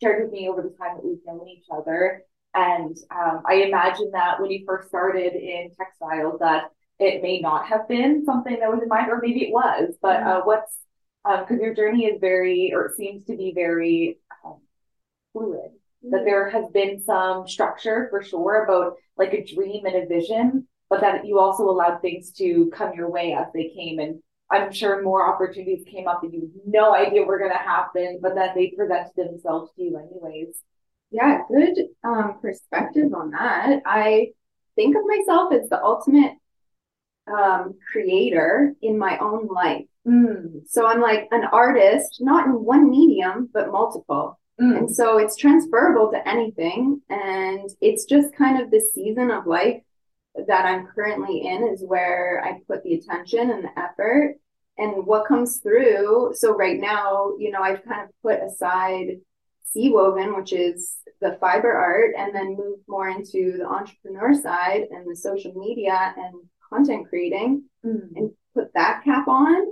shared 0.00 0.22
with 0.22 0.32
me 0.32 0.48
over 0.48 0.62
the 0.62 0.74
time 0.80 0.96
that 0.96 1.04
we've 1.04 1.18
known 1.26 1.48
each 1.48 1.66
other. 1.72 2.22
And 2.54 2.96
um, 3.10 3.42
I 3.46 3.54
imagine 3.66 4.10
that 4.12 4.40
when 4.40 4.50
you 4.50 4.64
first 4.66 4.88
started 4.88 5.34
in 5.34 5.70
textiles, 5.76 6.38
that 6.40 6.70
it 6.98 7.22
may 7.22 7.40
not 7.40 7.66
have 7.66 7.88
been 7.88 8.24
something 8.24 8.58
that 8.60 8.70
was 8.70 8.82
in 8.82 8.88
mind, 8.88 9.10
or 9.10 9.20
maybe 9.22 9.44
it 9.44 9.52
was. 9.52 9.94
But 10.00 10.22
uh, 10.22 10.42
what's 10.42 10.76
because 11.24 11.50
um, 11.50 11.60
your 11.60 11.74
journey 11.74 12.06
is 12.06 12.18
very, 12.18 12.72
or 12.74 12.86
it 12.86 12.96
seems 12.96 13.26
to 13.26 13.36
be 13.36 13.52
very 13.54 14.18
um, 14.44 14.56
fluid 15.32 15.70
that 16.02 16.24
there 16.24 16.48
has 16.50 16.64
been 16.72 17.00
some 17.02 17.46
structure 17.46 18.08
for 18.10 18.22
sure 18.22 18.64
about 18.64 18.94
like 19.16 19.32
a 19.34 19.44
dream 19.44 19.84
and 19.84 19.96
a 19.96 20.06
vision, 20.06 20.66
but 20.88 21.00
that 21.00 21.26
you 21.26 21.38
also 21.38 21.64
allowed 21.64 22.00
things 22.00 22.32
to 22.32 22.70
come 22.74 22.94
your 22.94 23.10
way 23.10 23.34
as 23.34 23.46
they 23.54 23.68
came. 23.68 23.98
And 23.98 24.22
I'm 24.50 24.72
sure 24.72 25.02
more 25.02 25.32
opportunities 25.32 25.84
came 25.86 26.08
up 26.08 26.22
that 26.22 26.32
you 26.32 26.40
had 26.40 26.50
no 26.66 26.94
idea 26.94 27.22
were 27.22 27.38
going 27.38 27.52
to 27.52 27.56
happen, 27.56 28.18
but 28.22 28.34
then 28.34 28.50
they 28.54 28.72
presented 28.76 29.12
themselves 29.14 29.70
to 29.76 29.82
you 29.82 29.98
anyways. 29.98 30.56
Yeah, 31.10 31.42
good 31.48 31.76
um, 32.02 32.38
perspective 32.40 33.12
on 33.14 33.30
that. 33.32 33.82
I 33.84 34.28
think 34.76 34.96
of 34.96 35.02
myself 35.06 35.52
as 35.52 35.68
the 35.68 35.82
ultimate 35.82 36.32
um, 37.30 37.74
creator 37.92 38.74
in 38.82 38.98
my 38.98 39.18
own 39.18 39.46
life. 39.46 39.84
Mm. 40.06 40.62
So 40.66 40.86
I'm 40.86 41.00
like 41.00 41.28
an 41.30 41.44
artist, 41.44 42.18
not 42.20 42.46
in 42.46 42.52
one 42.52 42.90
medium, 42.90 43.48
but 43.52 43.70
multiple. 43.70 44.39
Mm. 44.60 44.78
And 44.78 44.94
so 44.94 45.18
it's 45.18 45.36
transferable 45.36 46.10
to 46.12 46.28
anything. 46.28 47.00
And 47.08 47.70
it's 47.80 48.04
just 48.04 48.34
kind 48.34 48.60
of 48.60 48.70
the 48.70 48.86
season 48.94 49.30
of 49.30 49.46
life 49.46 49.82
that 50.46 50.66
I'm 50.66 50.86
currently 50.86 51.46
in 51.46 51.68
is 51.68 51.82
where 51.82 52.42
I 52.44 52.60
put 52.68 52.82
the 52.84 52.94
attention 52.94 53.50
and 53.50 53.64
the 53.64 53.78
effort 53.78 54.36
and 54.78 55.06
what 55.06 55.26
comes 55.26 55.58
through. 55.58 56.32
So 56.34 56.54
right 56.54 56.78
now, 56.80 57.32
you 57.38 57.50
know, 57.50 57.62
I've 57.62 57.84
kind 57.84 58.02
of 58.02 58.10
put 58.22 58.42
aside 58.42 59.20
Sea 59.72 59.90
Woven, 59.90 60.36
which 60.36 60.52
is 60.52 60.96
the 61.20 61.36
fiber 61.40 61.72
art, 61.72 62.12
and 62.16 62.34
then 62.34 62.56
moved 62.56 62.82
more 62.88 63.08
into 63.08 63.56
the 63.58 63.66
entrepreneur 63.66 64.34
side 64.34 64.86
and 64.90 65.08
the 65.10 65.16
social 65.16 65.52
media 65.54 66.14
and 66.16 66.34
content 66.68 67.08
creating 67.08 67.64
Mm. 67.84 68.16
and 68.16 68.30
put 68.54 68.72
that 68.74 69.02
cap 69.04 69.26
on. 69.26 69.66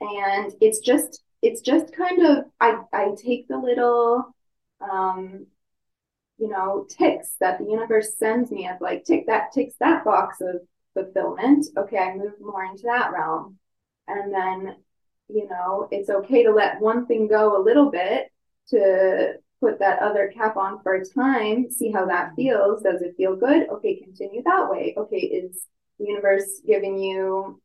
And 0.00 0.52
it's 0.60 0.80
just, 0.80 1.22
it's 1.44 1.60
just 1.60 1.94
kind 1.94 2.24
of, 2.24 2.44
I, 2.58 2.78
I 2.92 3.10
take 3.22 3.48
the 3.48 3.58
little, 3.58 4.34
um, 4.80 5.46
you 6.38 6.48
know, 6.48 6.86
ticks 6.88 7.34
that 7.38 7.58
the 7.58 7.66
universe 7.66 8.16
sends 8.16 8.50
me 8.50 8.66
of 8.66 8.80
like, 8.80 9.04
tick 9.04 9.26
that, 9.26 9.52
ticks 9.52 9.74
that 9.78 10.04
box 10.04 10.40
of 10.40 10.62
fulfillment. 10.94 11.66
Okay, 11.76 11.98
I 11.98 12.14
move 12.14 12.32
more 12.40 12.64
into 12.64 12.84
that 12.84 13.12
realm. 13.12 13.58
And 14.08 14.32
then, 14.32 14.76
you 15.28 15.46
know, 15.48 15.86
it's 15.90 16.08
okay 16.08 16.44
to 16.44 16.50
let 16.50 16.80
one 16.80 17.04
thing 17.06 17.28
go 17.28 17.60
a 17.60 17.62
little 17.62 17.90
bit 17.90 18.32
to 18.70 19.34
put 19.60 19.78
that 19.80 19.98
other 19.98 20.32
cap 20.34 20.56
on 20.56 20.82
for 20.82 20.94
a 20.94 21.04
time, 21.04 21.70
see 21.70 21.90
how 21.90 22.06
that 22.06 22.34
feels. 22.36 22.82
Does 22.82 23.02
it 23.02 23.16
feel 23.18 23.36
good? 23.36 23.68
Okay, 23.68 23.96
continue 23.96 24.42
that 24.44 24.70
way. 24.70 24.94
Okay, 24.96 25.18
is 25.18 25.66
the 25.98 26.06
universe 26.06 26.62
giving 26.66 26.98
you, 26.98 27.60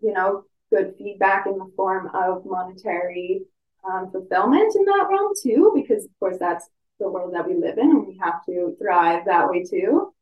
you 0.00 0.12
know, 0.12 0.44
good 0.70 0.94
feedback 0.98 1.46
in 1.46 1.58
the 1.58 1.70
form 1.76 2.10
of 2.14 2.44
monetary 2.44 3.42
um, 3.88 4.10
fulfillment 4.10 4.74
in 4.74 4.84
that 4.84 5.06
realm 5.10 5.32
too? 5.42 5.72
Because 5.74 6.04
of 6.04 6.10
course 6.20 6.36
that's 6.38 6.68
the 6.98 7.10
world 7.10 7.34
that 7.34 7.46
we 7.46 7.54
live 7.54 7.78
in, 7.78 7.90
and 7.90 8.06
we 8.06 8.18
have 8.22 8.44
to 8.46 8.76
thrive 8.80 9.24
that 9.26 9.48
way 9.48 9.64
too. 9.64 10.12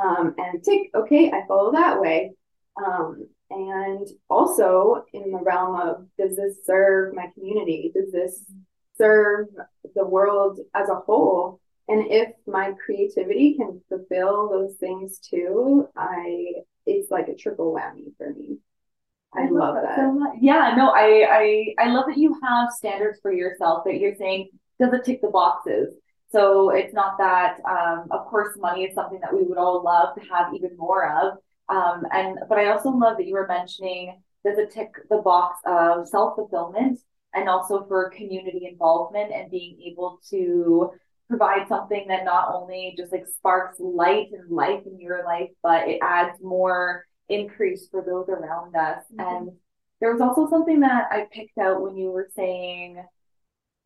Um, 0.00 0.34
and 0.36 0.62
tick, 0.62 0.90
okay, 0.94 1.30
I 1.30 1.46
follow 1.48 1.72
that 1.72 2.00
way. 2.00 2.32
Um, 2.84 3.26
and 3.48 4.06
also 4.28 5.04
in 5.12 5.30
the 5.30 5.38
realm 5.38 5.80
of 5.80 6.06
does 6.18 6.36
this 6.36 6.58
serve 6.64 7.14
my 7.14 7.28
community? 7.34 7.92
Does 7.94 8.12
this 8.12 8.44
serve 8.98 9.46
the 9.94 10.04
world 10.04 10.60
as 10.74 10.88
a 10.88 10.96
whole? 10.96 11.60
And 11.88 12.04
if 12.10 12.30
my 12.46 12.72
creativity 12.84 13.54
can 13.54 13.80
fulfill 13.88 14.48
those 14.48 14.74
things 14.76 15.18
too, 15.18 15.88
I 15.96 16.52
it's 16.84 17.10
like 17.10 17.28
a 17.28 17.34
triple 17.34 17.72
whammy 17.72 18.16
for 18.16 18.32
me. 18.34 18.58
I, 19.34 19.48
love 19.50 19.76
that. 19.82 19.96
so 19.96 20.12
much. 20.12 20.36
Yeah, 20.40 20.74
no, 20.76 20.90
I, 20.90 21.74
I 21.78 21.84
I 21.84 21.88
love 21.88 22.06
that 22.06 22.16
you 22.16 22.38
have 22.42 22.70
standards 22.70 23.18
for 23.20 23.32
yourself 23.32 23.84
that 23.84 23.98
you're 23.98 24.14
saying 24.14 24.48
does 24.80 24.92
it 24.92 25.04
tick 25.04 25.20
the 25.20 25.28
boxes. 25.28 25.94
So 26.30 26.70
it's 26.70 26.94
not 26.94 27.18
that 27.18 27.58
um, 27.68 28.08
of 28.10 28.26
course 28.26 28.56
money 28.58 28.84
is 28.84 28.94
something 28.94 29.20
that 29.20 29.34
we 29.34 29.42
would 29.42 29.58
all 29.58 29.82
love 29.82 30.14
to 30.16 30.20
have 30.28 30.54
even 30.54 30.76
more 30.76 31.10
of. 31.10 31.38
Um, 31.68 32.04
and 32.12 32.38
but 32.48 32.58
I 32.58 32.70
also 32.70 32.90
love 32.90 33.16
that 33.18 33.26
you 33.26 33.34
were 33.34 33.46
mentioning 33.46 34.20
does 34.44 34.58
it 34.58 34.70
tick 34.70 34.90
the 35.10 35.18
box 35.18 35.58
of 35.66 36.06
self-fulfillment 36.06 37.00
and 37.34 37.48
also 37.48 37.84
for 37.88 38.10
community 38.10 38.68
involvement 38.70 39.32
and 39.32 39.50
being 39.50 39.76
able 39.90 40.20
to 40.30 40.90
provide 41.28 41.66
something 41.68 42.06
that 42.08 42.24
not 42.24 42.54
only 42.54 42.94
just 42.96 43.12
like 43.12 43.26
sparks 43.26 43.78
light 43.80 44.28
and 44.32 44.48
life 44.50 44.82
in 44.86 45.00
your 45.00 45.24
life, 45.24 45.50
but 45.62 45.88
it 45.88 45.98
adds 46.00 46.38
more 46.40 47.04
increase 47.28 47.88
for 47.88 48.02
those 48.02 48.28
around 48.28 48.74
us. 48.76 49.04
Mhm. 49.12 49.26
And 49.26 49.58
there 50.00 50.12
was 50.12 50.20
also 50.20 50.48
something 50.48 50.80
that 50.80 51.08
I 51.10 51.26
picked 51.32 51.58
out 51.58 51.80
when 51.80 51.96
you 51.96 52.10
were 52.10 52.28
saying 52.34 53.02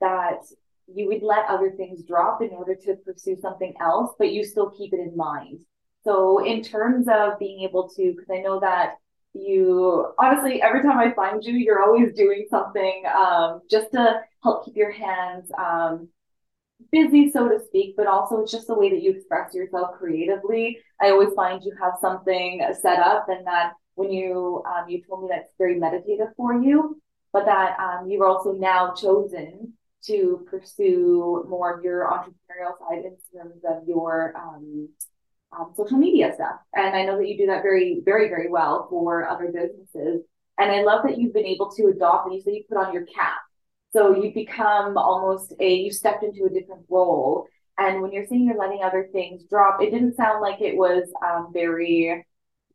that 0.01 0.45
you 0.93 1.07
would 1.09 1.23
let 1.23 1.47
other 1.47 1.71
things 1.71 2.03
drop 2.03 2.43
in 2.43 2.51
order 2.51 2.75
to 2.75 2.97
pursue 2.97 3.37
something 3.41 3.75
else, 3.81 4.15
but 4.19 4.33
you 4.33 4.45
still 4.45 4.71
keep 4.71 4.93
it 4.93 5.01
in 5.01 5.17
mind. 5.17 5.61
So, 6.03 6.39
in 6.45 6.63
terms 6.63 7.07
of 7.09 7.39
being 7.39 7.61
able 7.61 7.89
to, 7.91 8.13
because 8.13 8.31
I 8.31 8.41
know 8.41 8.59
that 8.61 8.97
you 9.33 10.13
honestly, 10.19 10.61
every 10.63 10.83
time 10.83 10.99
I 10.99 11.13
find 11.13 11.45
you, 11.45 11.53
you're 11.53 11.83
always 11.83 12.13
doing 12.15 12.47
something 12.51 13.05
um, 13.15 13.61
just 13.71 13.93
to 13.93 14.23
help 14.43 14.65
keep 14.65 14.77
your 14.77 14.91
hands 14.91 15.51
um, 15.57 16.09
busy, 16.91 17.31
so 17.31 17.49
to 17.49 17.59
speak, 17.67 17.95
but 17.97 18.07
also 18.07 18.41
it's 18.41 18.53
just 18.53 18.67
the 18.67 18.75
way 18.75 18.91
that 18.91 19.03
you 19.03 19.13
express 19.13 19.55
yourself 19.55 19.97
creatively. 19.99 20.79
I 21.01 21.11
always 21.11 21.33
find 21.35 21.63
you 21.63 21.73
have 21.81 21.95
something 22.01 22.63
set 22.81 22.99
up, 22.99 23.29
and 23.29 23.47
that 23.47 23.73
when 23.95 24.13
you 24.13 24.63
um, 24.67 24.89
you 24.89 25.03
told 25.03 25.23
me 25.23 25.29
that's 25.31 25.53
very 25.59 25.79
meditative 25.79 26.29
for 26.37 26.55
you, 26.55 27.01
but 27.33 27.45
that 27.47 27.79
um, 27.79 28.09
you've 28.09 28.23
also 28.23 28.53
now 28.53 28.95
chosen 28.95 29.75
to 30.07 30.47
pursue 30.51 31.45
more 31.49 31.77
of 31.77 31.85
your 31.85 32.09
entrepreneurial 32.11 32.79
side 32.79 33.05
in 33.05 33.17
terms 33.35 33.61
of 33.69 33.87
your 33.87 34.35
um, 34.37 34.89
um, 35.53 35.73
social 35.77 35.99
media 35.99 36.33
stuff. 36.35 36.57
And 36.75 36.97
I 36.97 37.05
know 37.05 37.19
that 37.19 37.29
you 37.29 37.37
do 37.37 37.47
that 37.47 37.63
very, 37.63 38.01
very, 38.05 38.29
very 38.29 38.49
well 38.49 38.87
for 38.89 39.29
other 39.29 39.47
businesses. 39.47 40.23
And 40.59 40.71
I 40.71 40.83
love 40.83 41.03
that 41.05 41.19
you've 41.19 41.35
been 41.35 41.47
able 41.47 41.71
to 41.73 41.87
adopt, 41.87 42.27
and 42.27 42.35
you 42.35 42.43
say 42.43 42.53
you 42.53 42.65
put 42.69 42.79
on 42.79 42.93
your 42.93 43.07
cap. 43.07 43.39
So 43.93 44.15
you 44.23 44.33
become 44.33 44.97
almost 44.97 45.53
a, 45.59 45.75
you 45.75 45.91
stepped 45.91 46.23
into 46.23 46.45
a 46.45 46.51
different 46.51 46.85
role. 46.89 47.47
And 47.79 48.03
when 48.03 48.13
you're 48.13 48.27
saying 48.27 48.45
you're 48.45 48.59
letting 48.59 48.83
other 48.83 49.09
things 49.13 49.43
drop, 49.49 49.83
it 49.83 49.91
didn't 49.91 50.17
sound 50.17 50.41
like 50.41 50.61
it 50.61 50.77
was 50.77 51.11
um, 51.25 51.51
very, 51.53 52.27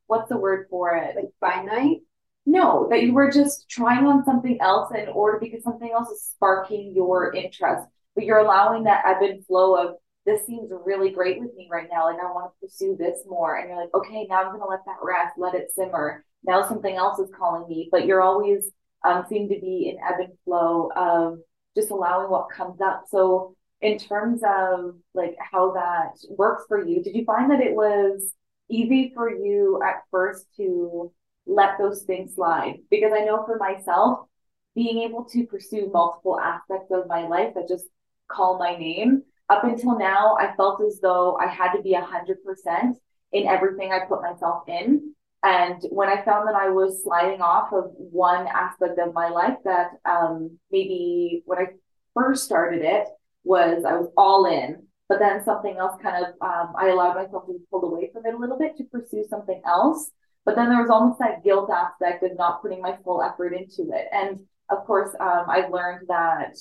what's 0.07 0.29
the 0.29 0.37
word 0.37 0.67
for 0.69 0.95
it? 0.95 1.15
Like 1.15 1.29
finite. 1.39 1.99
No, 2.45 2.87
that 2.89 3.01
you 3.01 3.13
were 3.13 3.31
just 3.31 3.69
trying 3.69 4.05
on 4.05 4.23
something 4.23 4.57
else 4.61 4.91
in 4.95 5.07
order 5.09 5.39
because 5.39 5.63
something 5.63 5.89
else 5.91 6.09
is 6.09 6.31
sparking 6.35 6.93
your 6.95 7.33
interest, 7.33 7.87
but 8.13 8.23
you're 8.23 8.37
allowing 8.37 8.83
that 8.83 9.03
ebb 9.05 9.23
and 9.23 9.45
flow 9.45 9.75
of 9.75 9.95
this 10.25 10.45
seems 10.45 10.71
really 10.85 11.11
great 11.11 11.39
with 11.39 11.55
me 11.55 11.67
right 11.71 11.87
now. 11.91 12.05
Like 12.05 12.19
I 12.19 12.25
want 12.25 12.51
to 12.51 12.67
pursue 12.67 12.95
this 12.97 13.19
more. 13.27 13.57
And 13.57 13.69
you're 13.69 13.79
like, 13.79 13.93
okay, 13.93 14.25
now 14.29 14.43
I'm 14.43 14.51
gonna 14.51 14.69
let 14.69 14.85
that 14.85 14.97
rest, 15.01 15.37
let 15.37 15.55
it 15.55 15.71
simmer. 15.75 16.25
Now 16.43 16.67
something 16.67 16.95
else 16.95 17.19
is 17.19 17.29
calling 17.37 17.67
me, 17.67 17.89
but 17.91 18.05
you're 18.05 18.21
always 18.21 18.69
um 19.05 19.25
seem 19.29 19.49
to 19.49 19.59
be 19.59 19.89
in 19.89 19.97
ebb 20.03 20.19
and 20.19 20.33
flow 20.43 20.91
of 20.95 21.39
just 21.75 21.91
allowing 21.91 22.29
what 22.29 22.49
comes 22.49 22.79
up. 22.81 23.03
So 23.09 23.55
in 23.81 23.97
terms 23.97 24.41
of 24.45 24.95
like 25.13 25.35
how 25.39 25.73
that 25.73 26.17
works 26.29 26.63
for 26.67 26.83
you, 26.83 27.03
did 27.03 27.15
you 27.15 27.25
find 27.25 27.51
that 27.51 27.61
it 27.61 27.73
was 27.73 28.33
easy 28.69 29.11
for 29.13 29.29
you 29.29 29.81
at 29.85 30.03
first 30.11 30.45
to 30.57 31.11
let 31.45 31.77
those 31.77 32.03
things 32.03 32.35
slide? 32.35 32.79
Because 32.89 33.11
I 33.13 33.25
know 33.25 33.45
for 33.45 33.57
myself, 33.57 34.27
being 34.73 35.03
able 35.03 35.23
to 35.25 35.45
pursue 35.45 35.89
multiple 35.93 36.39
aspects 36.39 36.91
of 36.91 37.07
my 37.07 37.27
life 37.27 37.53
that 37.55 37.67
just 37.67 37.85
call 38.27 38.57
my 38.57 38.75
name, 38.75 39.23
up 39.49 39.63
until 39.63 39.97
now, 39.97 40.35
I 40.39 40.55
felt 40.55 40.81
as 40.81 40.99
though 40.99 41.35
I 41.35 41.47
had 41.47 41.73
to 41.73 41.81
be 41.81 41.93
100% 41.93 42.95
in 43.31 43.47
everything 43.47 43.91
I 43.91 44.05
put 44.07 44.21
myself 44.21 44.63
in. 44.67 45.13
And 45.45 45.79
when 45.91 46.09
I 46.09 46.25
found 46.25 46.47
that 46.47 46.55
I 46.55 46.69
was 46.69 47.03
sliding 47.03 47.39
off 47.39 47.71
of 47.71 47.91
one 47.95 48.47
aspect 48.47 48.97
of 48.97 49.13
my 49.13 49.29
life, 49.29 49.57
that 49.63 49.91
um, 50.03 50.57
maybe 50.71 51.43
when 51.45 51.59
I 51.59 51.67
first 52.15 52.45
started 52.45 52.81
it 52.81 53.07
was 53.43 53.85
I 53.85 53.93
was 53.93 54.09
all 54.17 54.47
in, 54.47 54.87
but 55.07 55.19
then 55.19 55.43
something 55.45 55.77
else 55.77 56.01
kind 56.01 56.25
of 56.25 56.31
um, 56.41 56.73
I 56.75 56.89
allowed 56.89 57.13
myself 57.13 57.45
to 57.45 57.53
be 57.53 57.59
pulled 57.69 57.83
away 57.83 58.09
from 58.11 58.25
it 58.25 58.33
a 58.33 58.37
little 58.37 58.57
bit 58.57 58.75
to 58.77 58.85
pursue 58.85 59.23
something 59.29 59.61
else. 59.67 60.09
But 60.45 60.55
then 60.55 60.69
there 60.69 60.81
was 60.81 60.89
almost 60.89 61.19
that 61.19 61.43
guilt 61.43 61.69
aspect 61.69 62.23
of 62.23 62.35
not 62.35 62.63
putting 62.63 62.81
my 62.81 62.97
full 63.03 63.21
effort 63.21 63.53
into 63.53 63.91
it. 63.93 64.07
And 64.11 64.39
of 64.71 64.83
course, 64.87 65.15
um, 65.19 65.45
I've 65.47 65.71
learned 65.71 66.07
that 66.07 66.57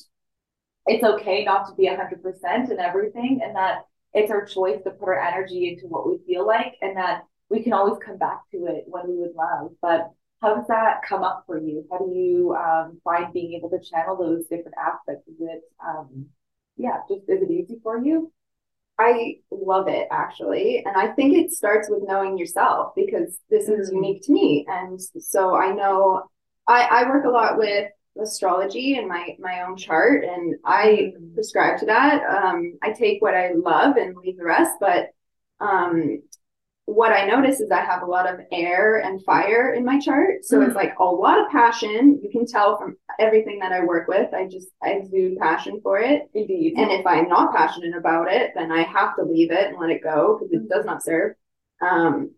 it's 0.87 1.05
okay 1.05 1.43
not 1.43 1.69
to 1.69 1.75
be 1.75 1.89
100% 1.89 2.71
in 2.71 2.79
everything 2.79 3.41
and 3.43 3.57
that 3.57 3.87
it's 4.13 4.31
our 4.31 4.45
choice 4.45 4.83
to 4.85 4.91
put 4.91 5.09
our 5.09 5.19
energy 5.19 5.71
into 5.71 5.87
what 5.87 6.07
we 6.07 6.19
feel 6.27 6.47
like 6.47 6.75
and 6.83 6.99
that 6.99 7.23
we 7.55 7.63
can 7.63 7.73
always 7.73 7.99
come 8.05 8.19
back 8.19 8.41
to 8.51 8.67
it 8.67 8.85
when 8.87 9.07
we 9.09 9.17
would 9.17 9.35
love. 9.37 9.71
But 9.81 10.11
how 10.43 10.57
does 10.57 10.67
that 10.67 11.03
come 11.09 11.23
up 11.23 11.45
for 11.47 11.59
you? 11.59 11.87
How 11.91 11.99
do 11.99 12.11
you 12.11 12.55
um, 12.55 13.01
find 13.05 13.33
being 13.33 13.55
able 13.55 13.71
to 13.71 13.79
channel 13.79 14.17
those 14.17 14.45
different 14.47 14.77
aspects? 14.77 15.29
Is 15.29 15.37
it, 15.41 15.63
um, 15.87 16.27
yeah, 16.77 16.99
just 17.09 17.23
is 17.29 17.43
it 17.43 17.51
easy 17.51 17.79
for 17.83 17.99
you? 17.99 18.33
I 18.99 19.37
love 19.51 19.89
it 19.89 20.09
actually. 20.11 20.83
And 20.85 20.97
I 20.97 21.09
think 21.15 21.37
it 21.37 21.53
starts 21.53 21.89
with 21.89 22.03
knowing 22.07 22.37
yourself 22.39 22.93
because 22.97 23.39
this 23.51 23.69
is 23.69 23.91
Mm. 23.91 23.95
unique 23.95 24.23
to 24.25 24.33
me. 24.33 24.67
And 24.69 25.01
so 25.01 25.55
I 25.55 25.73
know 25.73 26.25
I, 26.67 26.89
I 26.91 27.09
work 27.09 27.25
a 27.25 27.31
lot 27.31 27.57
with 27.57 27.91
astrology 28.21 28.97
and 28.97 29.09
my 29.09 29.37
my 29.41 29.63
own 29.63 29.77
chart 29.77 30.25
and 30.25 30.57
I 30.65 31.13
Mm. 31.17 31.35
prescribe 31.35 31.79
to 31.81 31.87
that. 31.87 32.23
Um, 32.25 32.79
I 32.83 32.93
take 32.93 33.23
what 33.23 33.35
I 33.35 33.53
love 33.53 33.97
and 33.97 34.17
leave 34.17 34.37
the 34.37 34.45
rest, 34.45 34.75
but 34.81 35.11
um, 35.61 36.23
what 36.87 37.13
I 37.13 37.27
notice 37.27 37.61
is 37.61 37.71
I 37.71 37.81
have 37.81 38.03
a 38.03 38.07
lot 38.07 38.33
of 38.33 38.41
air 38.53 38.97
and 38.97 39.23
fire 39.25 39.73
in 39.73 39.85
my 39.85 39.99
chart. 39.99 40.45
So 40.45 40.59
Mm. 40.59 40.67
it's 40.67 40.77
like 40.77 40.95
a 40.99 41.05
lot 41.05 41.41
of 41.41 41.51
passion. 41.51 42.21
You 42.23 42.31
can 42.31 42.45
tell 42.47 42.77
from 42.77 42.97
everything 43.19 43.59
that 43.61 43.73
I 43.73 43.85
work 43.85 44.07
with. 44.07 44.33
I 44.35 44.47
just 44.47 44.69
I 44.83 44.91
exude 44.91 45.39
passion 45.39 45.81
for 45.83 45.99
it. 45.99 46.29
Indeed. 46.35 46.75
And 46.77 46.91
if 46.91 47.07
I'm 47.07 47.29
not 47.29 47.55
passionate 47.55 47.97
about 47.97 48.31
it, 48.31 48.53
then 48.55 48.71
I 48.71 48.83
have 48.83 49.17
to 49.17 49.25
leave 49.25 49.51
it 49.51 49.69
and 49.69 49.79
let 49.79 49.91
it 49.91 50.03
go 50.03 50.39
because 50.39 50.53
it 50.53 50.69
does 50.69 50.85
not 50.85 51.03
serve. 51.03 51.35
Um, 51.81 52.33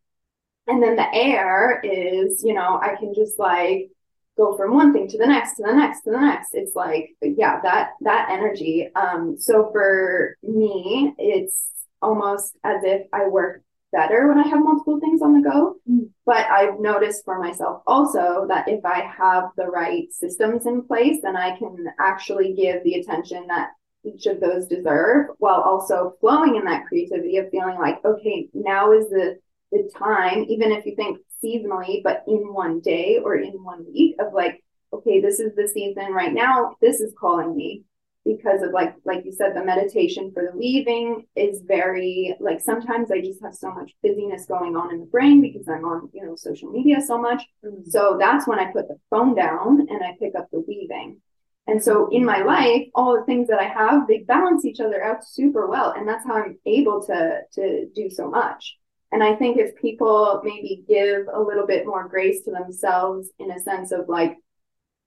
and 0.69 0.83
then 0.83 0.97
the 0.97 1.13
air 1.15 1.81
is, 1.83 2.43
you 2.45 2.55
know, 2.55 2.79
I 2.81 2.95
can 2.97 3.15
just 3.15 3.39
like 3.39 3.91
go 4.37 4.57
from 4.57 4.75
one 4.75 4.93
thing 4.93 5.09
to 5.09 5.19
the 5.19 5.27
next, 5.27 5.55
to 5.57 5.63
the 5.65 5.73
next, 5.75 6.03
to 6.03 6.11
the 6.11 6.21
next. 6.21 6.51
It's 6.55 6.75
like, 6.77 7.17
yeah, 7.21 7.61
that 7.63 7.91
that 8.03 8.29
energy. 8.31 8.91
Um, 8.95 9.37
so 9.39 9.71
for 9.73 10.37
me, 10.43 11.15
it's 11.19 11.69
almost 12.01 12.57
as 12.63 12.85
if 12.85 13.07
I 13.13 13.27
work 13.27 13.63
better 13.97 14.29
when 14.29 14.39
I 14.39 14.47
have 14.49 14.63
multiple 14.63 15.01
things 15.01 15.23
on 15.23 15.33
the 15.33 15.49
go. 15.49 15.77
Mm. 15.91 16.11
But 16.25 16.47
I've 16.51 16.79
noticed 16.79 17.25
for 17.25 17.39
myself 17.41 17.83
also 17.87 18.47
that 18.49 18.69
if 18.69 18.85
I 18.85 19.01
have 19.01 19.45
the 19.57 19.67
right 19.67 20.13
systems 20.13 20.67
in 20.67 20.83
place, 20.83 21.21
then 21.23 21.37
I 21.37 21.57
can 21.57 21.87
actually 21.99 22.53
give 22.55 22.85
the 22.85 22.95
attention 22.95 23.47
that 23.49 23.71
each 24.05 24.27
of 24.27 24.41
those 24.41 24.67
deserve 24.67 25.29
while 25.39 25.63
also 25.63 26.15
flowing 26.21 26.57
in 26.57 26.65
that 26.67 26.87
creativity 26.87 27.39
of 27.39 27.51
feeling 27.51 27.79
like, 27.79 28.05
okay, 28.05 28.49
now 28.53 28.93
is 28.93 29.09
the 29.09 29.39
the 29.73 29.91
time, 29.99 30.45
even 30.49 30.71
if 30.71 30.87
you 30.87 30.95
think 30.95 31.19
seasonally, 31.43 32.03
but 32.03 32.23
in 32.29 32.53
one 32.53 32.79
day 32.81 33.19
or 33.23 33.35
in 33.35 33.65
one 33.65 33.85
week 33.93 34.15
of 34.21 34.33
like, 34.33 34.63
okay, 34.93 35.21
this 35.21 35.41
is 35.41 35.57
the 35.57 35.69
season 35.69 36.13
right 36.13 36.33
now, 36.33 36.77
this 36.81 37.01
is 37.01 37.13
calling 37.19 37.57
me 37.57 37.83
because 38.27 38.63
of 38.63 38.73
like 38.73 38.95
like 39.05 39.25
you 39.25 39.33
said 39.33 39.55
the 39.55 39.65
meditation 39.65 40.33
for 40.35 40.43
the 40.51 40.59
weaving 40.59 41.25
is 41.37 41.63
very 41.63 42.35
like 42.41 42.61
sometimes 42.61 43.11
i 43.11 43.21
just 43.21 43.41
have 43.43 43.55
so 43.55 43.71
much 43.71 43.93
busyness 44.03 44.47
going 44.47 44.77
on 44.77 44.93
in 44.93 45.01
the 45.01 45.07
brain 45.07 45.41
because 45.41 45.69
i'm 45.69 45.85
on 45.85 46.11
you 46.13 46.25
know 46.25 46.35
social 46.35 46.71
media 46.71 47.01
so 47.01 47.17
much. 47.17 47.43
Mm. 47.65 47.89
so 47.89 48.17
that's 48.19 48.47
when 48.47 48.59
i 48.59 48.71
put 48.73 48.89
the 48.89 48.99
phone 49.11 49.35
down 49.35 49.87
and 49.89 50.03
i 50.03 50.13
pick 50.19 50.35
up 50.37 50.49
the 50.51 50.61
weaving. 50.61 51.21
And 51.69 51.83
so 51.83 52.09
in 52.11 52.25
my 52.25 52.43
life 52.43 52.89
all 52.95 53.17
the 53.17 53.25
things 53.25 53.49
that 53.49 53.61
i 53.61 53.69
have 53.69 54.07
they 54.07 54.19
balance 54.19 54.65
each 54.65 54.81
other 54.81 55.03
out 55.03 55.25
super 55.25 55.67
well 55.67 55.95
and 55.97 56.07
that's 56.09 56.27
how 56.27 56.35
i'm 56.35 56.59
able 56.67 57.05
to 57.07 57.41
to 57.53 57.87
do 57.95 58.11
so 58.11 58.29
much. 58.29 58.77
And 59.13 59.23
i 59.23 59.37
think 59.37 59.57
if 59.57 59.77
people 59.77 60.41
maybe 60.45 60.85
give 60.89 61.27
a 61.33 61.41
little 61.41 61.67
bit 61.67 61.87
more 61.87 62.09
grace 62.09 62.43
to 62.45 62.51
themselves 62.51 63.31
in 63.39 63.51
a 63.53 63.61
sense 63.61 63.93
of 63.93 64.09
like 64.09 64.37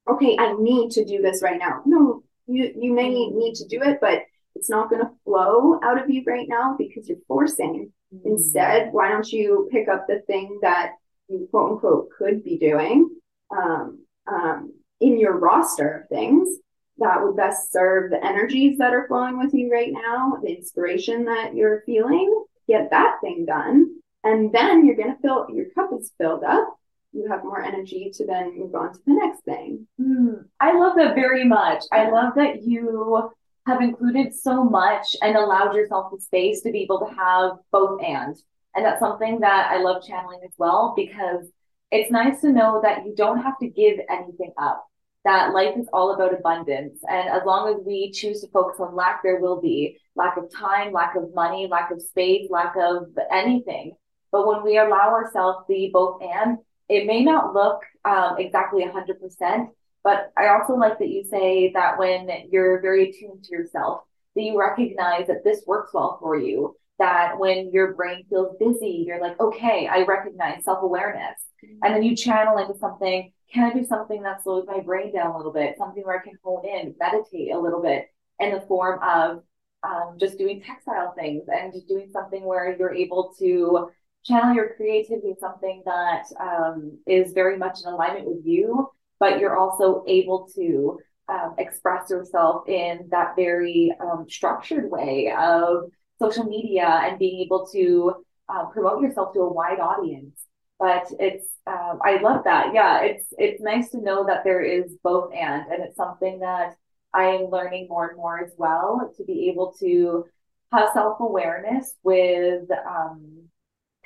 okay 0.09 0.37
i 0.39 0.53
need 0.53 0.91
to 0.91 1.03
do 1.05 1.21
this 1.21 1.43
right 1.43 1.59
now. 1.59 1.81
No 1.85 2.23
you 2.49 2.73
you 2.75 2.93
may 2.93 3.09
need 3.09 3.55
to 3.55 3.67
do 3.67 3.81
it 3.81 3.99
but 4.01 4.23
it's 4.55 4.69
not 4.69 4.89
going 4.89 5.01
to 5.01 5.11
flow 5.23 5.79
out 5.83 6.01
of 6.01 6.09
you 6.09 6.23
right 6.25 6.47
now 6.49 6.75
because 6.77 7.07
you're 7.07 7.17
forcing. 7.27 7.91
Instead 8.25 8.89
why 8.91 9.09
don't 9.09 9.31
you 9.31 9.69
pick 9.71 9.87
up 9.87 10.07
the 10.07 10.21
thing 10.27 10.59
that 10.61 10.93
you 11.27 11.47
quote 11.51 11.73
unquote 11.73 12.09
could 12.17 12.43
be 12.43 12.57
doing 12.57 13.09
um, 13.55 14.03
um, 14.27 14.73
in 14.99 15.19
your 15.19 15.37
roster 15.37 16.01
of 16.01 16.09
things 16.09 16.49
that 16.97 17.21
would 17.21 17.37
best 17.37 17.71
serve 17.71 18.11
the 18.11 18.25
energies 18.25 18.77
that 18.79 18.93
are 18.93 19.07
flowing 19.07 19.37
with 19.37 19.53
you 19.53 19.71
right 19.71 19.93
now 19.93 20.37
the 20.43 20.55
inspiration 20.55 21.25
that 21.25 21.55
you're 21.55 21.83
feeling? 21.85 22.43
Get 22.67 22.89
that 22.91 23.17
thing 23.21 23.45
done 23.45 23.99
and 24.23 24.51
then 24.51 24.85
you're 24.85 24.95
going 24.95 25.15
to 25.15 25.21
fill 25.21 25.47
your 25.53 25.69
cup 25.75 25.91
is 25.97 26.11
filled 26.17 26.43
up 26.43 26.78
you 27.11 27.27
have 27.29 27.43
more 27.43 27.61
energy 27.61 28.11
to 28.13 28.25
then 28.25 28.57
move 28.57 28.75
on 28.75 28.93
to 28.93 28.99
the 29.05 29.13
next 29.13 29.43
thing 29.43 29.87
Mm, 29.99 30.45
I 30.59 30.77
love 30.77 30.95
that 30.97 31.15
very 31.15 31.45
much. 31.45 31.83
I 31.91 32.09
love 32.09 32.33
that 32.35 32.63
you 32.63 33.31
have 33.67 33.81
included 33.81 34.33
so 34.33 34.63
much 34.63 35.15
and 35.21 35.35
allowed 35.35 35.75
yourself 35.75 36.11
the 36.11 36.21
space 36.21 36.61
to 36.61 36.71
be 36.71 36.81
able 36.83 36.99
to 36.99 37.13
have 37.13 37.51
both 37.71 38.01
and. 38.01 38.35
And 38.75 38.85
that's 38.85 38.99
something 38.99 39.39
that 39.41 39.69
I 39.71 39.81
love 39.81 40.03
channeling 40.05 40.39
as 40.45 40.53
well 40.57 40.93
because 40.95 41.47
it's 41.91 42.11
nice 42.11 42.41
to 42.41 42.51
know 42.51 42.81
that 42.83 43.05
you 43.05 43.13
don't 43.15 43.41
have 43.41 43.57
to 43.59 43.67
give 43.67 43.99
anything 44.09 44.53
up, 44.57 44.85
that 45.25 45.53
life 45.53 45.75
is 45.77 45.87
all 45.91 46.13
about 46.13 46.37
abundance. 46.37 46.99
And 47.09 47.29
as 47.29 47.41
long 47.45 47.73
as 47.73 47.83
we 47.85 48.11
choose 48.11 48.41
to 48.41 48.47
focus 48.49 48.79
on 48.79 48.95
lack, 48.95 49.21
there 49.23 49.39
will 49.39 49.59
be 49.59 49.97
lack 50.15 50.37
of 50.37 50.51
time, 50.53 50.93
lack 50.93 51.15
of 51.15 51.33
money, 51.33 51.67
lack 51.69 51.91
of 51.91 52.01
space, 52.01 52.47
lack 52.49 52.75
of 52.77 53.07
anything. 53.31 53.93
But 54.31 54.47
when 54.47 54.63
we 54.63 54.77
allow 54.77 55.09
ourselves 55.09 55.65
the 55.67 55.89
both 55.91 56.21
and, 56.21 56.59
it 56.89 57.05
may 57.05 57.23
not 57.23 57.53
look 57.53 57.81
um, 58.03 58.37
exactly 58.39 58.83
100%, 58.83 59.67
but 60.03 60.31
I 60.35 60.47
also 60.47 60.73
like 60.73 60.97
that 60.99 61.09
you 61.09 61.23
say 61.23 61.71
that 61.73 61.97
when 61.99 62.29
you're 62.51 62.81
very 62.81 63.09
attuned 63.09 63.43
to 63.43 63.51
yourself, 63.51 64.01
that 64.35 64.41
you 64.41 64.59
recognize 64.59 65.27
that 65.27 65.43
this 65.43 65.63
works 65.67 65.93
well 65.93 66.17
for 66.19 66.37
you. 66.37 66.75
That 66.97 67.39
when 67.39 67.71
your 67.71 67.93
brain 67.93 68.25
feels 68.29 68.57
busy, 68.59 69.05
you're 69.07 69.21
like, 69.21 69.39
okay, 69.39 69.87
I 69.87 70.03
recognize 70.03 70.65
self 70.65 70.83
awareness. 70.83 71.39
And 71.81 71.95
then 71.95 72.03
you 72.03 72.15
channel 72.15 72.57
into 72.57 72.77
something. 72.77 73.31
Can 73.53 73.71
I 73.71 73.73
do 73.73 73.85
something 73.85 74.21
that 74.23 74.43
slows 74.43 74.65
my 74.67 74.81
brain 74.81 75.13
down 75.13 75.31
a 75.31 75.37
little 75.37 75.53
bit? 75.53 75.75
Something 75.77 76.03
where 76.03 76.19
I 76.19 76.23
can 76.23 76.37
hone 76.43 76.65
in, 76.65 76.95
meditate 76.99 77.53
a 77.53 77.59
little 77.59 77.81
bit 77.81 78.07
in 78.39 78.51
the 78.51 78.61
form 78.61 78.99
of 79.01 79.43
um, 79.83 80.17
just 80.19 80.37
doing 80.37 80.61
textile 80.61 81.13
things 81.17 81.43
and 81.47 81.73
just 81.73 81.87
doing 81.87 82.09
something 82.11 82.43
where 82.43 82.75
you're 82.77 82.93
able 82.93 83.33
to 83.39 83.89
channel 84.25 84.53
your 84.53 84.73
creativity, 84.75 85.33
something 85.39 85.81
that 85.85 86.25
um, 86.39 86.99
is 87.07 87.33
very 87.33 87.57
much 87.57 87.79
in 87.85 87.91
alignment 87.91 88.27
with 88.27 88.45
you 88.45 88.89
but 89.19 89.39
you're 89.39 89.57
also 89.57 90.03
able 90.07 90.49
to 90.55 90.99
um, 91.27 91.53
express 91.57 92.09
yourself 92.09 92.67
in 92.67 93.07
that 93.11 93.35
very 93.35 93.93
um, 93.99 94.25
structured 94.27 94.89
way 94.89 95.31
of 95.37 95.91
social 96.19 96.45
media 96.45 97.01
and 97.03 97.19
being 97.19 97.41
able 97.41 97.67
to 97.73 98.15
um, 98.47 98.71
promote 98.71 99.01
yourself 99.01 99.33
to 99.33 99.41
a 99.41 99.53
wide 99.53 99.79
audience. 99.79 100.39
But 100.79 101.11
it's 101.19 101.45
um, 101.67 101.99
I 102.03 102.17
love 102.21 102.45
that. 102.45 102.73
Yeah, 102.73 103.01
it's 103.01 103.25
it's 103.37 103.61
nice 103.61 103.89
to 103.89 104.01
know 104.01 104.25
that 104.25 104.43
there 104.45 104.61
is 104.61 104.95
both 105.03 105.33
and, 105.33 105.63
and 105.69 105.83
it's 105.83 105.97
something 105.97 106.39
that 106.39 106.75
I 107.13 107.25
am 107.25 107.49
learning 107.51 107.87
more 107.89 108.07
and 108.07 108.17
more 108.17 108.39
as 108.39 108.53
well 108.57 109.13
to 109.17 109.23
be 109.25 109.49
able 109.49 109.73
to 109.81 110.25
have 110.71 110.89
self 110.93 111.19
awareness 111.19 111.95
with 112.01 112.63
um, 112.71 113.49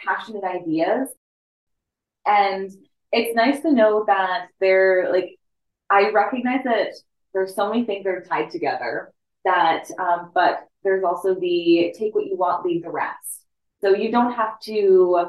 passionate 0.05 0.43
ideas 0.43 1.09
and 2.25 2.71
it's 3.11 3.35
nice 3.35 3.61
to 3.61 3.71
know 3.71 4.03
that 4.07 4.47
they're 4.59 5.11
like 5.11 5.37
I 5.89 6.09
recognize 6.09 6.63
that 6.63 6.93
there's 7.33 7.55
so 7.55 7.69
many 7.69 7.85
things 7.85 8.03
that 8.03 8.09
are 8.09 8.25
tied 8.27 8.51
together 8.51 9.13
that 9.45 9.85
um, 9.99 10.31
but 10.33 10.67
there's 10.83 11.03
also 11.03 11.35
the 11.35 11.93
take 11.97 12.15
what 12.15 12.25
you 12.25 12.37
want, 12.37 12.65
leave 12.65 12.83
the 12.83 12.89
rest. 12.89 13.45
So 13.81 13.89
you 13.89 14.11
don't 14.11 14.33
have 14.33 14.59
to 14.61 15.27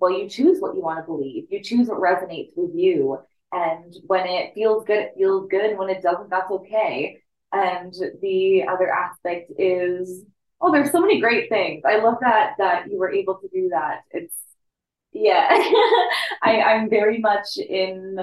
well, 0.00 0.16
you 0.16 0.28
choose 0.28 0.60
what 0.60 0.76
you 0.76 0.82
want 0.82 1.00
to 1.00 1.06
believe. 1.06 1.46
You 1.50 1.62
choose 1.62 1.88
what 1.88 1.98
resonates 1.98 2.50
with 2.56 2.74
you. 2.74 3.18
And 3.50 3.96
when 4.06 4.26
it 4.26 4.54
feels 4.54 4.84
good, 4.84 4.98
it 4.98 5.14
feels 5.16 5.48
good. 5.48 5.70
And 5.70 5.78
when 5.78 5.88
it 5.88 6.02
doesn't, 6.02 6.30
that's 6.30 6.50
okay. 6.50 7.18
And 7.52 7.92
the 8.22 8.64
other 8.68 8.88
aspect 8.88 9.50
is, 9.58 10.22
oh, 10.60 10.72
there's 10.72 10.90
so 10.90 11.00
many 11.00 11.20
great 11.20 11.48
things. 11.48 11.82
I 11.84 11.98
love 11.98 12.16
that 12.20 12.54
that 12.58 12.90
you 12.90 12.98
were 12.98 13.12
able 13.12 13.36
to 13.36 13.48
do 13.48 13.68
that. 13.70 14.02
It's 14.10 14.34
yeah. 15.12 15.48
I, 16.42 16.60
I'm 16.60 16.90
very 16.90 17.18
much 17.18 17.56
in 17.56 18.18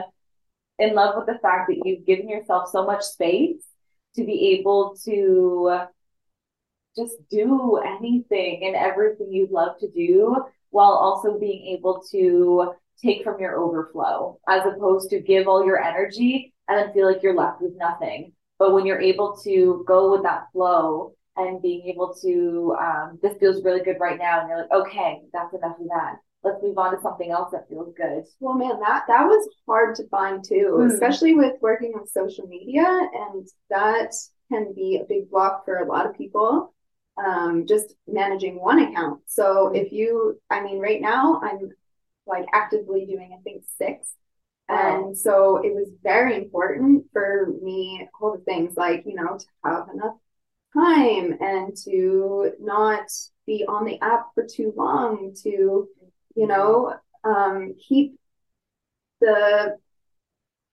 in 0.77 0.93
love 0.93 1.15
with 1.17 1.27
the 1.27 1.39
fact 1.41 1.69
that 1.69 1.81
you've 1.85 2.05
given 2.05 2.27
yourself 2.27 2.69
so 2.69 2.85
much 2.85 3.01
space 3.03 3.63
to 4.15 4.23
be 4.25 4.57
able 4.59 4.97
to 5.05 5.87
just 6.95 7.15
do 7.29 7.77
anything 7.77 8.61
and 8.65 8.75
everything 8.75 9.31
you'd 9.31 9.51
love 9.51 9.77
to 9.79 9.89
do 9.89 10.35
while 10.69 10.93
also 10.93 11.37
being 11.39 11.67
able 11.67 12.03
to 12.11 12.73
take 13.01 13.23
from 13.23 13.39
your 13.39 13.57
overflow 13.57 14.39
as 14.47 14.65
opposed 14.65 15.09
to 15.09 15.19
give 15.19 15.47
all 15.47 15.65
your 15.65 15.81
energy 15.81 16.53
and 16.67 16.77
then 16.77 16.93
feel 16.93 17.09
like 17.09 17.21
you're 17.21 17.35
left 17.35 17.61
with 17.61 17.73
nothing. 17.77 18.31
But 18.57 18.73
when 18.73 18.85
you're 18.85 19.01
able 19.01 19.35
to 19.43 19.83
go 19.85 20.11
with 20.11 20.23
that 20.23 20.47
flow 20.53 21.13
and 21.37 21.61
being 21.61 21.87
able 21.87 22.13
to, 22.21 22.75
um, 22.79 23.19
this 23.21 23.37
feels 23.37 23.63
really 23.63 23.81
good 23.83 23.97
right 23.99 24.17
now, 24.17 24.39
and 24.39 24.49
you're 24.49 24.59
like, 24.59 24.71
okay, 24.71 25.21
that's 25.33 25.53
enough 25.53 25.79
of 25.79 25.87
that. 25.87 26.15
Let's 26.43 26.61
move 26.61 26.77
on 26.77 26.95
to 26.95 27.01
something 27.01 27.31
else 27.31 27.51
that 27.51 27.67
feels 27.69 27.93
good. 27.95 28.23
Well, 28.39 28.55
man, 28.55 28.79
that 28.79 29.05
that 29.07 29.25
was 29.25 29.47
hard 29.67 29.95
to 29.95 30.07
find 30.09 30.43
too, 30.43 30.77
Mm. 30.79 30.91
especially 30.93 31.33
with 31.35 31.59
working 31.61 31.93
on 31.95 32.07
social 32.07 32.47
media, 32.47 32.85
and 32.85 33.47
that 33.69 34.13
can 34.51 34.73
be 34.73 34.97
a 35.01 35.05
big 35.05 35.29
block 35.31 35.65
for 35.65 35.77
a 35.77 35.87
lot 35.87 36.05
of 36.05 36.15
people. 36.15 36.73
Um, 37.17 37.65
just 37.65 37.95
managing 38.07 38.59
one 38.59 38.79
account. 38.79 39.21
So 39.27 39.69
Mm. 39.69 39.77
if 39.77 39.91
you, 39.91 40.39
I 40.49 40.61
mean, 40.61 40.79
right 40.79 41.01
now 41.01 41.39
I'm 41.41 41.69
like 42.27 42.45
actively 42.53 43.05
doing, 43.05 43.33
I 43.37 43.41
think 43.43 43.63
six, 43.77 44.13
Wow. 44.67 45.05
and 45.07 45.17
so 45.17 45.57
it 45.57 45.73
was 45.73 45.89
very 46.03 46.35
important 46.35 47.05
for 47.13 47.47
me, 47.61 48.07
all 48.19 48.33
the 48.37 48.43
things 48.43 48.75
like 48.75 49.03
you 49.05 49.15
know 49.15 49.37
to 49.37 49.45
have 49.63 49.89
enough 49.93 50.15
time 50.75 51.37
and 51.41 51.75
to 51.85 52.51
not 52.59 53.07
be 53.47 53.65
on 53.67 53.85
the 53.85 53.99
app 54.01 54.27
for 54.35 54.45
too 54.45 54.73
long, 54.77 55.33
to 55.43 55.89
you 56.35 56.47
know 56.47 56.93
um, 57.23 57.75
keep 57.87 58.19
the 59.21 59.77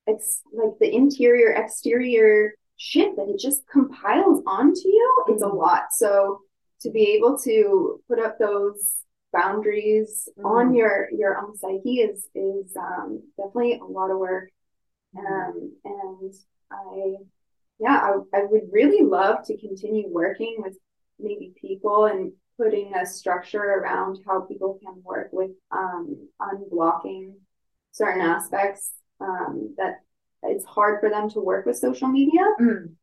it's 0.07 0.43
like 0.53 0.73
the 0.81 0.93
interior 0.95 1.53
exterior 1.53 2.55
shit 2.77 3.15
that 3.17 3.29
it 3.29 3.39
just 3.39 3.63
compiles 3.69 4.43
onto 4.47 4.89
you 4.89 5.25
it's 5.29 5.43
a 5.43 5.47
Mhm. 5.47 5.57
lot 5.57 5.85
so 5.93 6.41
to 6.81 6.91
be 6.91 7.13
able 7.13 7.39
to 7.39 8.03
put 8.09 8.19
up 8.19 8.39
those 8.39 8.97
boundaries 9.33 10.29
Mm. 10.39 10.45
on 10.45 10.75
your 10.75 11.09
your 11.13 11.39
own 11.39 11.57
psyche 11.57 12.01
is 12.01 12.29
is 12.35 12.77
um, 12.77 13.23
definitely 13.37 13.79
a 13.79 13.85
lot 13.85 14.11
of 14.11 14.19
work. 14.19 14.51
Um, 15.17 15.73
and 15.85 16.35
I, 16.71 17.17
yeah, 17.79 17.99
I, 18.35 18.39
I 18.39 18.45
would 18.45 18.69
really 18.71 19.05
love 19.05 19.45
to 19.47 19.59
continue 19.59 20.09
working 20.09 20.57
with 20.59 20.77
maybe 21.19 21.53
people 21.61 22.07
and 22.07 22.33
putting 22.59 22.95
a 22.95 23.07
structure 23.07 23.63
around 23.63 24.19
how 24.27 24.43
people 24.43 24.79
can 24.85 25.03
work 25.05 25.29
with 25.33 25.51
um, 25.71 26.29
unblocking 26.41 27.35
certain 27.93 28.21
aspects 28.23 28.93
um, 29.21 29.75
that 29.79 30.01
it's 30.45 30.65
hard 30.65 31.01
for 31.01 31.09
them 31.09 31.31
to 31.31 31.41
work 31.41 31.67
with 31.67 31.77
social 31.77 32.09
media 32.09 32.43
Mm. 32.61 32.95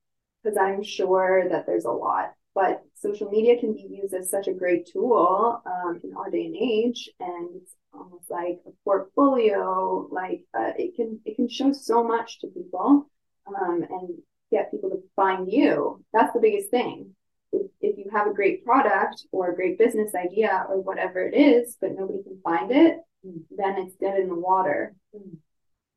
because 0.43 0.58
I'm 0.58 0.84
sure 0.84 1.47
that 1.49 1.65
there's 1.65 1.86
a 1.86 1.91
lot. 1.91 2.34
But 2.55 2.84
social 2.95 3.29
media 3.29 3.60
can 3.60 3.73
be 3.73 3.88
used 3.89 4.13
as 4.13 4.29
such 4.29 4.47
a 4.47 4.53
great 4.53 4.88
tool 4.91 5.62
um, 5.65 5.99
in 6.03 6.13
our 6.17 6.29
day 6.29 6.45
and 6.45 6.55
age, 6.55 7.10
and 7.19 7.49
it's 7.55 7.73
almost 7.93 8.29
like 8.29 8.60
a 8.67 8.71
portfolio. 8.84 10.08
Like 10.12 10.43
uh, 10.53 10.71
it 10.77 10.95
can 10.95 11.19
it 11.25 11.36
can 11.36 11.47
show 11.47 11.71
so 11.71 12.03
much 12.03 12.39
to 12.39 12.47
people, 12.47 13.10
um, 13.47 13.86
and 13.89 14.10
get 14.51 14.71
people 14.71 14.89
to 14.89 15.03
find 15.15 15.51
you. 15.51 16.03
That's 16.13 16.33
the 16.33 16.39
biggest 16.39 16.69
thing. 16.69 17.15
If, 17.51 17.63
if 17.81 17.97
you 17.97 18.05
have 18.12 18.27
a 18.27 18.33
great 18.33 18.63
product 18.65 19.25
or 19.31 19.49
a 19.49 19.55
great 19.55 19.77
business 19.77 20.13
idea 20.15 20.65
or 20.69 20.81
whatever 20.81 21.21
it 21.27 21.33
is, 21.35 21.77
but 21.81 21.95
nobody 21.95 22.23
can 22.23 22.39
find 22.43 22.71
it, 22.71 22.97
Mm. 23.25 23.41
then 23.51 23.77
it's 23.79 23.95
dead 23.97 24.17
in 24.17 24.29
the 24.29 24.35
water. 24.35 24.95
Mm. 25.13 25.35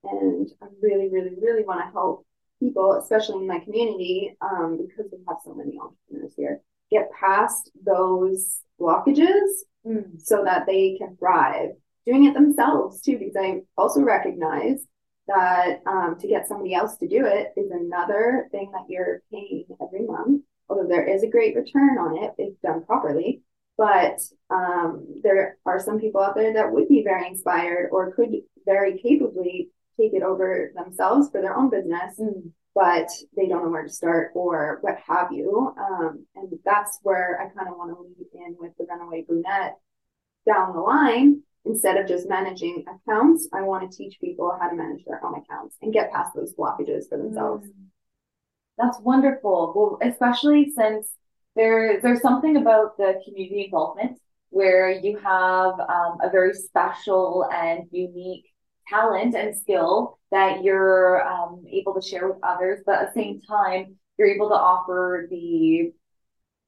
And 0.03 0.51
I 0.61 0.67
really, 0.81 1.09
really, 1.09 1.37
really 1.41 1.63
want 1.63 1.79
to 1.87 1.93
help 1.93 2.27
people, 2.59 2.95
especially 2.95 3.37
in 3.43 3.47
my 3.47 3.61
community, 3.61 4.37
um, 4.41 4.77
because 4.85 5.09
we 5.13 5.19
have 5.29 5.37
so 5.45 5.55
many 5.55 5.79
entrepreneurs 5.79 6.35
here, 6.37 6.63
get 6.91 7.13
past 7.13 7.71
those 7.81 8.61
blockages 8.81 9.51
Mm. 9.87 10.21
so 10.21 10.43
that 10.45 10.67
they 10.67 10.97
can 10.99 11.17
thrive. 11.17 11.71
Doing 12.07 12.25
it 12.25 12.35
themselves 12.35 13.01
too, 13.01 13.19
because 13.19 13.37
I 13.37 13.63
also 13.79 14.01
recognize 14.03 14.85
that 15.29 15.81
um, 15.87 16.17
to 16.21 16.27
get 16.27 16.49
somebody 16.49 16.75
else 16.75 16.97
to 16.97 17.09
do 17.09 17.25
it 17.27 17.53
is 17.57 17.71
another 17.71 18.49
thing 18.51 18.71
that 18.73 18.87
you're 18.89 19.23
paying 19.31 19.65
every 19.81 20.07
month. 20.07 20.43
Although 20.69 20.89
there 20.89 21.07
is 21.07 21.23
a 21.23 21.31
great 21.31 21.55
return 21.55 21.99
on 21.99 22.17
it 22.23 22.33
if 22.39 22.61
done 22.63 22.85
properly, 22.85 23.43
but 23.77 24.21
um, 24.51 25.07
there 25.23 25.59
are 25.67 25.79
some 25.81 26.01
people 26.01 26.23
out 26.23 26.35
there 26.35 26.53
that 26.55 26.73
would 26.73 26.89
be 26.89 27.03
very 27.03 27.27
inspired 27.27 27.91
or 27.93 28.13
could 28.13 28.31
very 28.65 28.99
capably 28.99 29.69
take 30.01 30.15
it 30.15 30.23
over 30.23 30.73
themselves 30.75 31.29
for 31.31 31.41
their 31.43 31.57
own 31.57 31.71
business 31.71 32.19
Mm. 32.19 32.53
but 32.75 33.09
they 33.37 33.47
don't 33.49 33.65
know 33.65 33.71
where 33.71 33.83
to 33.83 33.89
start 33.89 34.33
or 34.35 34.79
what 34.81 34.97
have 35.07 35.33
you. 35.33 35.75
Um, 35.79 36.27
and 36.35 36.59
that's 36.65 36.99
where 37.03 37.39
I 37.41 37.55
kind 37.55 37.69
of 37.69 37.77
want 37.77 37.95
to 37.95 38.03
lead 38.03 38.47
in 38.47 38.57
with 38.59 38.73
the 38.79 38.87
runaway 38.89 39.23
brunette 39.23 39.77
down 40.47 40.73
the 40.75 40.81
line. 40.81 41.43
Instead 41.65 41.97
of 41.97 42.09
just 42.09 42.29
managing 42.29 42.85
accounts, 42.89 43.49
I 43.53 43.63
want 43.63 43.89
to 43.89 43.97
teach 43.97 44.19
people 44.21 44.57
how 44.61 44.69
to 44.69 44.75
manage 44.75 45.05
their 45.05 45.25
own 45.25 45.35
accounts 45.35 45.77
and 45.81 45.93
get 45.93 46.13
past 46.13 46.35
those 46.35 46.55
blockages 46.55 47.09
for 47.09 47.19
themselves. 47.19 47.67
Mm. 47.67 47.87
That's 48.79 48.99
wonderful. 49.01 49.73
Well, 49.75 50.11
especially 50.11 50.73
since 50.77 51.09
there 51.55 52.01
there's 52.01 52.23
something 52.23 52.57
about 52.57 52.97
the 52.97 53.21
community 53.25 53.67
involvement 53.67 54.19
where 54.51 54.91
you 54.91 55.19
have 55.19 55.79
um, 55.81 56.19
a 56.23 56.31
very 56.31 56.53
special 56.53 57.49
and 57.53 57.87
unique 57.91 58.47
talent 58.89 59.35
and 59.35 59.57
skill 59.57 60.19
that 60.31 60.63
you're 60.63 61.27
um, 61.27 61.65
able 61.71 61.95
to 61.95 62.07
share 62.07 62.29
with 62.29 62.39
others, 62.43 62.81
but 62.85 62.97
at 62.97 63.15
the 63.15 63.21
same 63.21 63.41
time, 63.43 63.97
you're 64.19 64.29
able 64.29 64.49
to 64.49 64.55
offer 64.55 65.27
the 65.31 65.93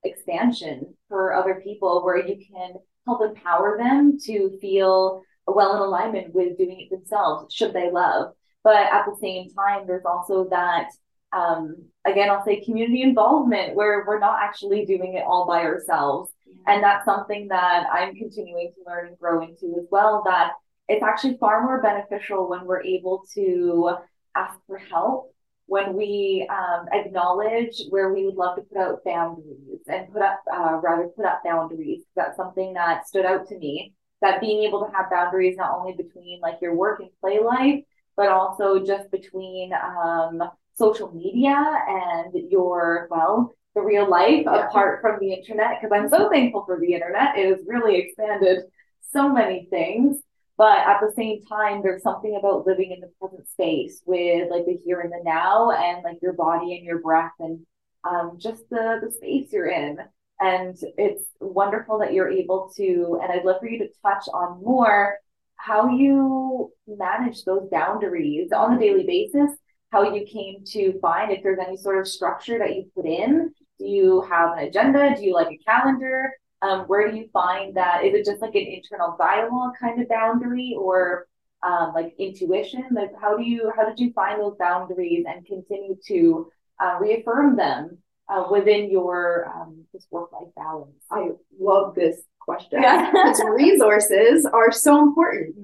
expansion 0.04 0.94
for 1.08 1.34
other 1.34 1.60
people 1.64 2.04
where 2.04 2.26
you 2.26 2.36
can 2.36 2.74
help 3.06 3.22
empower 3.22 3.76
them 3.78 4.18
to 4.24 4.58
feel 4.60 5.22
well 5.46 5.76
in 5.76 5.82
alignment 5.82 6.34
with 6.34 6.56
doing 6.56 6.80
it 6.80 6.90
themselves, 6.90 7.52
should 7.54 7.72
they 7.72 7.90
love. 7.90 8.32
But 8.62 8.76
at 8.92 9.04
the 9.04 9.16
same 9.20 9.50
time, 9.50 9.86
there's 9.86 10.06
also 10.06 10.48
that, 10.48 10.88
um, 11.32 11.76
again, 12.06 12.30
I'll 12.30 12.44
say 12.44 12.64
community 12.64 13.02
involvement 13.02 13.74
where 13.74 14.04
we're 14.06 14.18
not 14.18 14.42
actually 14.42 14.86
doing 14.86 15.14
it 15.14 15.24
all 15.26 15.46
by 15.46 15.60
ourselves. 15.62 16.30
And 16.66 16.82
that's 16.82 17.04
something 17.04 17.48
that 17.48 17.86
I'm 17.92 18.14
continuing 18.14 18.72
to 18.74 18.90
learn 18.90 19.08
and 19.08 19.18
grow 19.18 19.42
into 19.42 19.76
as 19.78 19.86
well. 19.90 20.22
That 20.24 20.52
it's 20.88 21.02
actually 21.02 21.36
far 21.38 21.62
more 21.62 21.82
beneficial 21.82 22.48
when 22.48 22.64
we're 22.64 22.82
able 22.82 23.24
to 23.34 23.96
ask 24.34 24.58
for 24.66 24.78
help, 24.78 25.33
when 25.66 25.94
we 25.94 26.46
um, 26.50 26.86
acknowledge 26.92 27.80
where 27.88 28.12
we 28.12 28.24
would 28.26 28.34
love 28.34 28.56
to 28.56 28.62
put 28.62 28.78
out 28.78 29.04
boundaries 29.04 29.80
and 29.88 30.12
put 30.12 30.22
up, 30.22 30.40
uh, 30.52 30.78
rather, 30.82 31.08
put 31.16 31.24
up 31.24 31.42
boundaries. 31.44 32.02
That's 32.16 32.36
something 32.36 32.74
that 32.74 33.06
stood 33.08 33.24
out 33.24 33.48
to 33.48 33.58
me. 33.58 33.94
That 34.20 34.40
being 34.40 34.62
able 34.64 34.84
to 34.86 34.92
have 34.94 35.10
boundaries 35.10 35.56
not 35.56 35.76
only 35.78 35.94
between 35.94 36.40
like 36.40 36.58
your 36.60 36.74
work 36.74 37.00
and 37.00 37.10
play 37.20 37.40
life, 37.40 37.82
but 38.16 38.28
also 38.28 38.84
just 38.84 39.10
between 39.10 39.72
um, 39.72 40.42
social 40.74 41.12
media 41.12 41.56
and 41.88 42.32
your, 42.50 43.08
well, 43.10 43.54
the 43.74 43.80
real 43.80 44.08
life 44.08 44.42
Yeah. 44.44 44.68
apart 44.68 45.00
from 45.00 45.18
the 45.20 45.32
internet. 45.32 45.80
Because 45.80 45.96
I'm 45.96 46.08
so 46.08 46.30
thankful 46.30 46.64
for 46.64 46.78
the 46.78 46.94
internet. 46.94 47.36
It 47.36 47.48
has 47.48 47.60
really 47.66 47.96
expanded 47.96 48.64
so 49.12 49.28
many 49.28 49.66
things. 49.70 50.18
But 50.56 50.78
at 50.78 51.00
the 51.00 51.12
same 51.16 51.42
time, 51.44 51.82
there's 51.82 52.02
something 52.02 52.36
about 52.38 52.66
living 52.66 52.92
in 52.92 53.00
the 53.00 53.10
present 53.20 53.48
space 53.48 54.02
with 54.06 54.50
like 54.50 54.66
the 54.66 54.78
here 54.84 55.00
and 55.00 55.10
the 55.10 55.20
now 55.24 55.72
and 55.72 56.04
like 56.04 56.18
your 56.22 56.34
body 56.34 56.76
and 56.76 56.84
your 56.84 57.00
breath 57.00 57.32
and 57.40 57.66
um, 58.08 58.38
just 58.38 58.62
the, 58.70 59.00
the 59.02 59.10
space 59.10 59.52
you're 59.52 59.68
in. 59.68 59.98
And 60.40 60.76
it's 60.96 61.24
wonderful 61.40 61.98
that 61.98 62.12
you're 62.12 62.30
able 62.30 62.70
to, 62.76 63.20
and 63.22 63.32
I'd 63.32 63.44
love 63.44 63.60
for 63.60 63.68
you 63.68 63.78
to 63.78 63.88
touch 64.02 64.24
on 64.32 64.62
more 64.62 65.16
how 65.56 65.88
you 65.88 66.72
manage 66.86 67.44
those 67.44 67.68
boundaries 67.70 68.52
on 68.52 68.74
a 68.74 68.78
daily 68.78 69.04
basis, 69.04 69.56
how 69.90 70.14
you 70.14 70.24
came 70.26 70.62
to 70.66 70.98
find 71.00 71.32
if 71.32 71.42
there's 71.42 71.58
any 71.64 71.76
sort 71.76 71.98
of 71.98 72.06
structure 72.06 72.58
that 72.58 72.74
you 72.76 72.90
put 72.94 73.06
in. 73.06 73.52
Do 73.78 73.86
you 73.86 74.20
have 74.22 74.52
an 74.52 74.64
agenda? 74.64 75.14
Do 75.16 75.24
you 75.24 75.34
like 75.34 75.48
a 75.50 75.58
calendar? 75.64 76.32
Um, 76.64 76.80
where 76.86 77.10
do 77.10 77.16
you 77.16 77.28
find 77.32 77.76
that? 77.76 78.04
Is 78.04 78.14
it 78.14 78.24
just 78.24 78.40
like 78.40 78.54
an 78.54 78.66
internal 78.66 79.16
dialogue 79.18 79.74
kind 79.78 80.00
of 80.00 80.08
boundary 80.08 80.74
or 80.78 81.26
um, 81.62 81.92
like 81.94 82.14
intuition? 82.18 82.86
Like 82.92 83.10
how 83.20 83.36
do 83.36 83.42
you 83.42 83.70
how 83.76 83.86
did 83.86 83.98
you 83.98 84.12
find 84.12 84.40
those 84.40 84.56
boundaries 84.58 85.24
and 85.28 85.44
continue 85.44 85.96
to 86.06 86.50
uh, 86.82 86.96
reaffirm 87.00 87.56
them 87.56 87.98
uh, 88.28 88.44
within 88.50 88.90
your 88.90 89.52
um, 89.54 89.84
this 89.92 90.06
work 90.10 90.32
life 90.32 90.48
balance? 90.56 91.04
I 91.10 91.30
love 91.58 91.94
this 91.94 92.22
question. 92.40 92.82
Yeah. 92.82 93.12
Resources 93.44 94.46
are 94.46 94.72
so 94.72 95.02
important. 95.02 95.56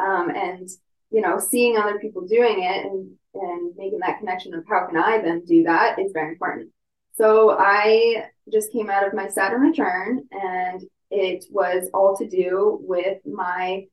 Mm. 0.00 0.04
Um, 0.04 0.30
and 0.30 0.68
you 1.10 1.20
know, 1.20 1.38
seeing 1.38 1.76
other 1.76 1.98
people 1.98 2.26
doing 2.26 2.62
it 2.62 2.86
and 2.86 3.10
and 3.34 3.76
making 3.76 3.98
that 4.00 4.18
connection 4.18 4.54
of 4.54 4.64
how 4.68 4.86
can 4.86 4.96
I 4.96 5.20
then 5.20 5.44
do 5.44 5.64
that 5.64 5.98
is 5.98 6.12
very 6.12 6.32
important. 6.32 6.70
So 7.16 7.56
I 7.58 8.26
just 8.52 8.72
came 8.72 8.90
out 8.90 9.06
of 9.06 9.14
my 9.14 9.28
Saturn 9.28 9.62
return 9.62 10.24
and 10.30 10.82
it 11.10 11.44
was 11.50 11.88
all 11.94 12.16
to 12.16 12.28
do 12.28 12.78
with 12.82 13.18
my 13.24 13.84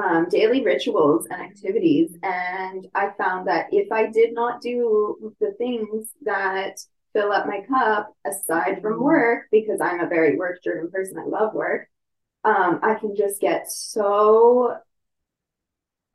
um, 0.00 0.28
daily 0.30 0.62
rituals 0.62 1.26
and 1.30 1.40
activities. 1.40 2.16
And 2.22 2.86
I 2.94 3.10
found 3.18 3.48
that 3.48 3.66
if 3.72 3.90
I 3.90 4.06
did 4.06 4.32
not 4.32 4.60
do 4.60 5.34
the 5.40 5.52
things 5.58 6.10
that 6.24 6.78
fill 7.12 7.32
up 7.32 7.46
my 7.46 7.62
cup 7.68 8.14
aside 8.24 8.80
from 8.80 9.02
work, 9.02 9.46
because 9.50 9.80
I'm 9.80 10.00
a 10.00 10.08
very 10.08 10.36
work 10.36 10.62
driven 10.62 10.90
person, 10.90 11.18
I 11.18 11.24
love 11.24 11.54
work, 11.54 11.88
um, 12.44 12.80
I 12.82 12.94
can 12.94 13.16
just 13.16 13.40
get 13.40 13.70
so 13.70 14.76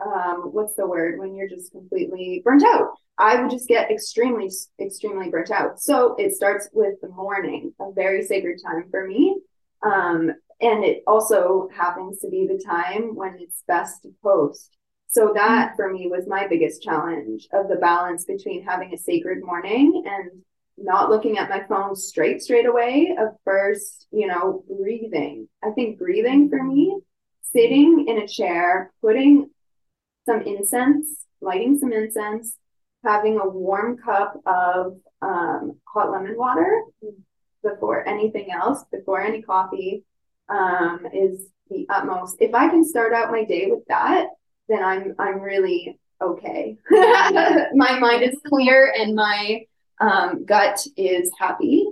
um, 0.06 0.50
what's 0.52 0.76
the 0.76 0.88
word 0.88 1.20
when 1.20 1.36
you're 1.36 1.50
just 1.50 1.72
completely 1.72 2.42
burnt 2.44 2.64
out? 2.64 2.90
I 3.18 3.42
would 3.42 3.52
just 3.52 3.68
get 3.68 3.92
extremely, 3.92 4.50
extremely 4.80 5.30
burnt 5.30 5.52
out. 5.52 5.80
So 5.80 6.16
it 6.18 6.34
starts 6.34 6.70
with 6.74 6.96
the 7.02 7.10
morning, 7.10 7.74
a 7.80 7.92
very 7.92 8.24
sacred 8.24 8.60
time 8.66 8.86
for 8.90 9.08
me. 9.08 9.40
Um, 9.84 10.32
and 10.62 10.84
it 10.84 11.04
also 11.06 11.68
happens 11.76 12.20
to 12.20 12.30
be 12.30 12.48
the 12.48 12.64
time 12.64 13.16
when 13.16 13.38
it's 13.40 13.64
best 13.68 14.04
to 14.04 14.14
post. 14.24 14.78
So 15.08 15.32
that 15.36 15.76
for 15.76 15.92
me 15.92 16.08
was 16.08 16.26
my 16.28 16.48
biggest 16.48 16.82
challenge 16.82 17.48
of 17.54 17.68
the 17.68 17.76
balance 17.76 18.26
between 18.26 18.64
having 18.64 18.94
a 18.94 18.98
sacred 18.98 19.44
morning 19.44 20.04
and 20.08 20.42
not 20.78 21.10
looking 21.10 21.38
at 21.38 21.50
my 21.50 21.64
phone 21.68 21.96
straight, 21.96 22.42
straight 22.42 22.66
away. 22.66 23.16
Of 23.20 23.36
first, 23.46 24.08
you 24.12 24.26
know, 24.26 24.64
breathing. 24.68 25.48
I 25.64 25.70
think 25.72 26.00
breathing 26.00 26.50
for 26.50 26.64
me, 26.64 26.98
sitting 27.42 28.08
in 28.08 28.18
a 28.20 28.28
chair, 28.28 28.92
putting 29.02 29.50
some 30.26 30.42
incense, 30.42 31.26
lighting 31.42 31.78
some 31.78 31.94
incense, 31.94 32.58
having 33.04 33.40
a 33.40 33.48
warm 33.48 33.98
cup 33.98 34.36
of 34.46 34.98
um, 35.22 35.80
hot 35.86 36.12
lemon 36.12 36.38
water 36.38 36.84
before 37.64 38.08
anything 38.08 38.52
else, 38.52 38.84
before 38.92 39.22
any 39.22 39.42
coffee, 39.42 40.04
um, 40.50 41.06
is 41.14 41.48
the 41.70 41.86
utmost. 41.90 42.38
If 42.40 42.54
I 42.54 42.70
can 42.70 42.86
start 42.86 43.14
out 43.14 43.32
my 43.32 43.44
day 43.44 43.68
with 43.70 43.86
that, 43.88 44.28
then 44.68 44.84
I'm 44.84 45.16
I'm 45.20 45.40
really 45.40 46.00
okay. 46.22 46.78
my 46.92 48.00
mind 48.00 48.24
is 48.24 48.38
clear 48.46 48.94
and 48.98 49.16
my 49.16 49.66
um, 50.00 50.46
gut 50.46 50.86
is 50.98 51.32
happy. 51.38 51.88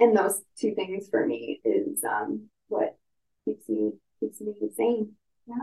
And 0.00 0.16
those 0.16 0.42
two 0.58 0.74
things 0.74 1.08
for 1.08 1.26
me 1.26 1.60
is 1.64 2.04
um, 2.04 2.48
what 2.68 2.96
keeps 3.44 3.68
me 3.68 3.92
keeps 4.20 4.40
me. 4.40 4.54
Yeah. 4.78 5.17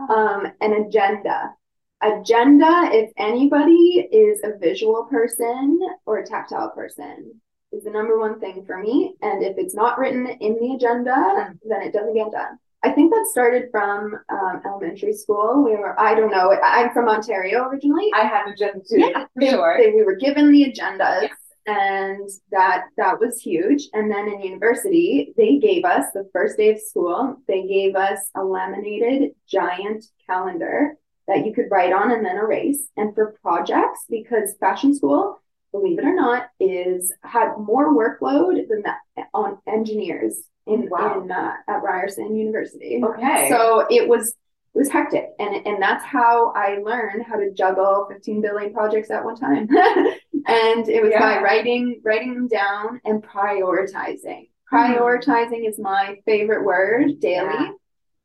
Um, 0.08 0.46
an 0.60 0.72
agenda. 0.72 1.54
Agenda, 2.02 2.90
if 2.92 3.10
anybody 3.16 4.08
is 4.12 4.40
a 4.44 4.58
visual 4.58 5.04
person 5.04 5.80
or 6.04 6.18
a 6.18 6.26
tactile 6.26 6.70
person, 6.70 7.40
is 7.72 7.84
the 7.84 7.90
number 7.90 8.18
one 8.18 8.38
thing 8.38 8.64
for 8.66 8.78
me. 8.78 9.14
And 9.22 9.42
if 9.42 9.56
it's 9.58 9.74
not 9.74 9.98
written 9.98 10.26
in 10.26 10.54
the 10.60 10.74
agenda, 10.74 11.54
then 11.68 11.82
it 11.82 11.92
doesn't 11.92 12.14
get 12.14 12.32
done. 12.32 12.58
I 12.82 12.90
think 12.90 13.12
that 13.12 13.26
started 13.30 13.68
from 13.70 14.14
um, 14.28 14.62
elementary 14.64 15.12
school. 15.12 15.64
We 15.64 15.72
were, 15.72 15.98
I 15.98 16.14
don't 16.14 16.30
know, 16.30 16.56
I'm 16.62 16.92
from 16.92 17.08
Ontario 17.08 17.64
originally. 17.64 18.10
I 18.14 18.22
had 18.24 18.46
an 18.46 18.52
agenda 18.52 18.80
too, 18.88 19.00
yeah, 19.00 19.24
for 19.24 19.40
they, 19.40 19.50
sure. 19.50 19.76
They, 19.78 19.90
we 19.90 20.04
were 20.04 20.16
given 20.16 20.52
the 20.52 20.64
agendas. 20.64 21.22
Yeah. 21.22 21.28
And 21.66 22.28
that 22.52 22.84
that 22.96 23.18
was 23.18 23.40
huge. 23.40 23.88
And 23.92 24.10
then 24.10 24.28
in 24.28 24.40
university, 24.40 25.34
they 25.36 25.58
gave 25.58 25.84
us 25.84 26.06
the 26.14 26.28
first 26.32 26.56
day 26.56 26.70
of 26.70 26.80
school. 26.80 27.36
They 27.48 27.66
gave 27.66 27.96
us 27.96 28.20
a 28.36 28.44
laminated 28.44 29.32
giant 29.48 30.04
calendar 30.26 30.96
that 31.26 31.44
you 31.44 31.52
could 31.52 31.66
write 31.70 31.92
on 31.92 32.12
and 32.12 32.24
then 32.24 32.36
erase. 32.36 32.88
And 32.96 33.14
for 33.14 33.34
projects, 33.42 34.04
because 34.08 34.54
fashion 34.60 34.94
school, 34.94 35.40
believe 35.72 35.98
it 35.98 36.04
or 36.04 36.14
not, 36.14 36.48
is 36.60 37.12
had 37.22 37.56
more 37.58 37.92
workload 37.92 38.68
than 38.68 38.82
that 38.82 38.98
on 39.34 39.58
engineers 39.66 40.38
in 40.66 40.88
wow. 40.90 41.20
in 41.20 41.30
uh, 41.30 41.54
at 41.68 41.82
Ryerson 41.82 42.36
University. 42.36 43.00
Okay. 43.02 43.48
So 43.50 43.86
it 43.90 44.08
was 44.08 44.34
it 44.76 44.80
was 44.80 44.90
hectic, 44.90 45.30
and 45.38 45.66
and 45.66 45.80
that's 45.80 46.04
how 46.04 46.52
I 46.54 46.76
learned 46.84 47.24
how 47.24 47.36
to 47.36 47.50
juggle 47.50 48.06
15 48.10 48.42
billion 48.42 48.74
projects 48.74 49.10
at 49.10 49.24
one 49.24 49.34
time. 49.34 49.68
and 50.46 50.86
it 50.86 51.02
was 51.02 51.12
yeah. 51.12 51.18
by 51.18 51.42
writing 51.42 52.02
writing 52.04 52.34
them 52.34 52.46
down 52.46 53.00
and 53.06 53.22
prioritizing. 53.22 54.50
Hmm. 54.68 54.76
Prioritizing 54.76 55.64
mm. 55.64 55.68
is 55.70 55.78
my 55.78 56.18
favorite 56.26 56.62
word 56.62 57.20
daily. 57.20 57.46
Yeah. 57.54 57.70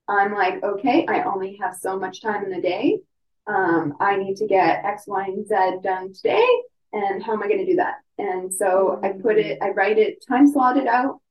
I'm 0.10 0.34
like, 0.34 0.62
okay, 0.62 1.06
I 1.08 1.24
only 1.24 1.58
have 1.62 1.78
so 1.78 1.98
much 1.98 2.22
time 2.22 2.44
in 2.44 2.52
the 2.52 2.62
day. 2.62 3.00
Um, 3.48 3.96
I 4.02 4.18
need 4.18 4.36
to 4.38 4.48
get 4.48 4.84
X, 4.84 5.04
Y, 5.08 5.24
and 5.24 5.48
Z 5.48 5.56
done 5.82 6.12
today. 6.12 6.46
And 6.92 7.24
how 7.24 7.32
am 7.32 7.44
I 7.44 7.48
going 7.48 7.66
to 7.66 7.66
do 7.66 7.78
that? 7.78 8.00
And 8.18 8.54
so 8.54 9.00
mm. 9.02 9.06
I 9.06 9.14
put 9.14 9.38
it, 9.38 9.60
I 9.62 9.70
write 9.70 9.98
it, 9.98 10.26
time 10.28 10.52
slot 10.52 10.76
it 10.76 10.88
out. 10.88 11.22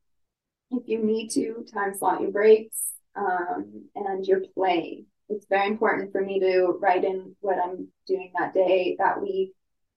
If 0.70 0.88
you 0.88 1.04
need 1.04 1.28
to, 1.32 1.66
time 1.74 1.94
slot 1.94 2.22
your 2.22 2.30
breaks 2.30 2.78
um, 3.14 3.84
and 3.94 4.24
your 4.24 4.40
play. 4.54 5.04
It's 5.30 5.46
very 5.48 5.68
important 5.68 6.12
for 6.12 6.20
me 6.20 6.40
to 6.40 6.78
write 6.80 7.04
in 7.04 7.34
what 7.40 7.56
I'm 7.62 7.88
doing 8.06 8.32
that 8.38 8.52
day, 8.52 8.96
that 8.98 9.22
week, 9.22 9.52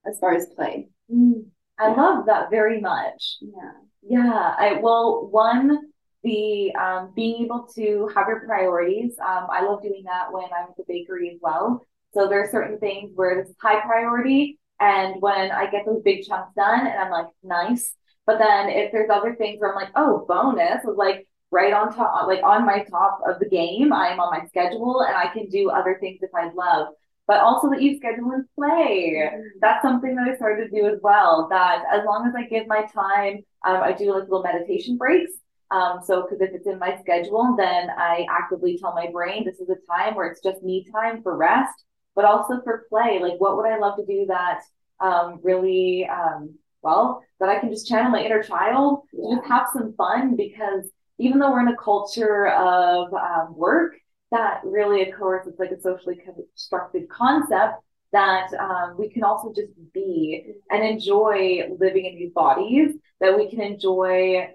as 0.05 0.19
far 0.19 0.33
as 0.33 0.47
play. 0.55 0.89
Mm. 1.11 1.45
I 1.79 1.89
yeah. 1.89 1.93
love 1.95 2.25
that 2.27 2.49
very 2.51 2.79
much. 2.79 3.37
Yeah. 3.41 3.71
Yeah. 4.01 4.55
I 4.57 4.79
well, 4.81 5.27
one 5.29 5.91
the 6.23 6.73
um, 6.75 7.11
being 7.15 7.43
able 7.43 7.67
to 7.75 8.09
have 8.15 8.27
your 8.27 8.45
priorities. 8.45 9.13
Um, 9.19 9.47
I 9.51 9.65
love 9.65 9.81
doing 9.81 10.03
that 10.05 10.31
when 10.31 10.45
I'm 10.45 10.69
at 10.69 10.77
the 10.77 10.85
bakery 10.87 11.31
as 11.33 11.39
well. 11.41 11.85
So 12.13 12.27
there 12.27 12.43
are 12.43 12.51
certain 12.51 12.79
things 12.79 13.11
where 13.15 13.39
it's 13.39 13.51
high 13.61 13.81
priority, 13.81 14.59
and 14.79 15.21
when 15.21 15.51
I 15.51 15.69
get 15.69 15.85
those 15.85 16.01
big 16.03 16.23
chunks 16.25 16.53
done, 16.55 16.87
and 16.87 16.99
I'm 16.99 17.11
like, 17.11 17.27
nice. 17.43 17.95
But 18.25 18.39
then 18.39 18.69
if 18.69 18.91
there's 18.91 19.09
other 19.09 19.35
things 19.35 19.59
where 19.59 19.71
I'm 19.71 19.75
like, 19.75 19.91
oh, 19.95 20.25
bonus, 20.27 20.83
was 20.85 20.95
like 20.95 21.27
right 21.53 21.73
on 21.73 21.93
top, 21.93 22.27
like 22.27 22.43
on 22.43 22.65
my 22.65 22.83
top 22.83 23.19
of 23.27 23.39
the 23.39 23.47
game. 23.47 23.93
I'm 23.93 24.19
on 24.19 24.37
my 24.37 24.45
schedule, 24.47 25.01
and 25.01 25.15
I 25.15 25.27
can 25.31 25.47
do 25.47 25.69
other 25.69 25.97
things 25.99 26.19
if 26.21 26.31
I 26.35 26.51
love. 26.53 26.87
But 27.25 27.39
also 27.39 27.69
that 27.69 27.81
you 27.81 27.95
schedule 27.95 28.31
and 28.31 28.45
play. 28.55 29.13
Mm-hmm. 29.15 29.59
That's 29.61 29.81
something 29.81 30.15
that 30.15 30.27
I 30.27 30.35
started 30.35 30.69
to 30.69 30.81
do 30.81 30.87
as 30.87 30.99
well. 31.01 31.47
That 31.49 31.83
as 31.91 32.03
long 32.05 32.27
as 32.27 32.33
I 32.35 32.47
give 32.47 32.67
my 32.67 32.85
time, 32.93 33.45
um, 33.65 33.81
I 33.81 33.93
do 33.93 34.11
like 34.13 34.23
little 34.23 34.43
meditation 34.43 34.97
breaks 34.97 35.31
um, 35.73 36.01
so, 36.03 36.21
because 36.21 36.39
if 36.39 36.53
it's 36.53 36.67
in 36.67 36.77
my 36.77 36.99
schedule, 37.01 37.55
then 37.57 37.89
I 37.97 38.27
actively 38.29 38.77
tell 38.77 38.93
my 38.93 39.09
brain 39.11 39.43
this 39.43 39.59
is 39.59 39.69
a 39.69 39.91
time 39.91 40.13
where 40.13 40.27
it's 40.27 40.41
just 40.41 40.61
me 40.61 40.85
time 40.91 41.23
for 41.23 41.35
rest, 41.35 41.73
but 42.15 42.25
also 42.25 42.61
for 42.63 42.85
play. 42.89 43.19
Like, 43.19 43.41
what 43.41 43.57
would 43.57 43.65
I 43.65 43.79
love 43.79 43.97
to 43.97 44.05
do 44.05 44.27
that 44.27 44.61
um, 44.99 45.39
really, 45.41 46.07
um, 46.07 46.53
well, 46.83 47.23
that 47.39 47.49
I 47.49 47.59
can 47.59 47.71
just 47.71 47.87
channel 47.87 48.11
my 48.11 48.23
inner 48.23 48.43
child, 48.43 49.01
yeah. 49.13 49.35
just 49.35 49.47
have 49.47 49.67
some 49.73 49.95
fun 49.95 50.35
because 50.35 50.85
even 51.23 51.39
though 51.39 51.51
we're 51.51 51.61
in 51.61 51.67
a 51.69 51.77
culture 51.77 52.47
of 52.49 53.13
um, 53.13 53.55
work, 53.55 53.93
that 54.31 54.61
really, 54.65 55.09
of 55.09 55.17
course, 55.17 55.47
it's 55.47 55.59
like 55.59 55.71
a 55.71 55.79
socially 55.79 56.17
constructed 56.17 57.07
concept 57.09 57.75
that 58.11 58.53
um, 58.59 58.95
we 58.97 59.09
can 59.09 59.23
also 59.23 59.53
just 59.53 59.71
be 59.93 60.53
and 60.69 60.83
enjoy 60.83 61.63
living 61.79 62.05
in 62.05 62.15
these 62.15 62.33
bodies, 62.33 62.95
that 63.21 63.35
we 63.37 63.49
can 63.49 63.61
enjoy 63.61 64.49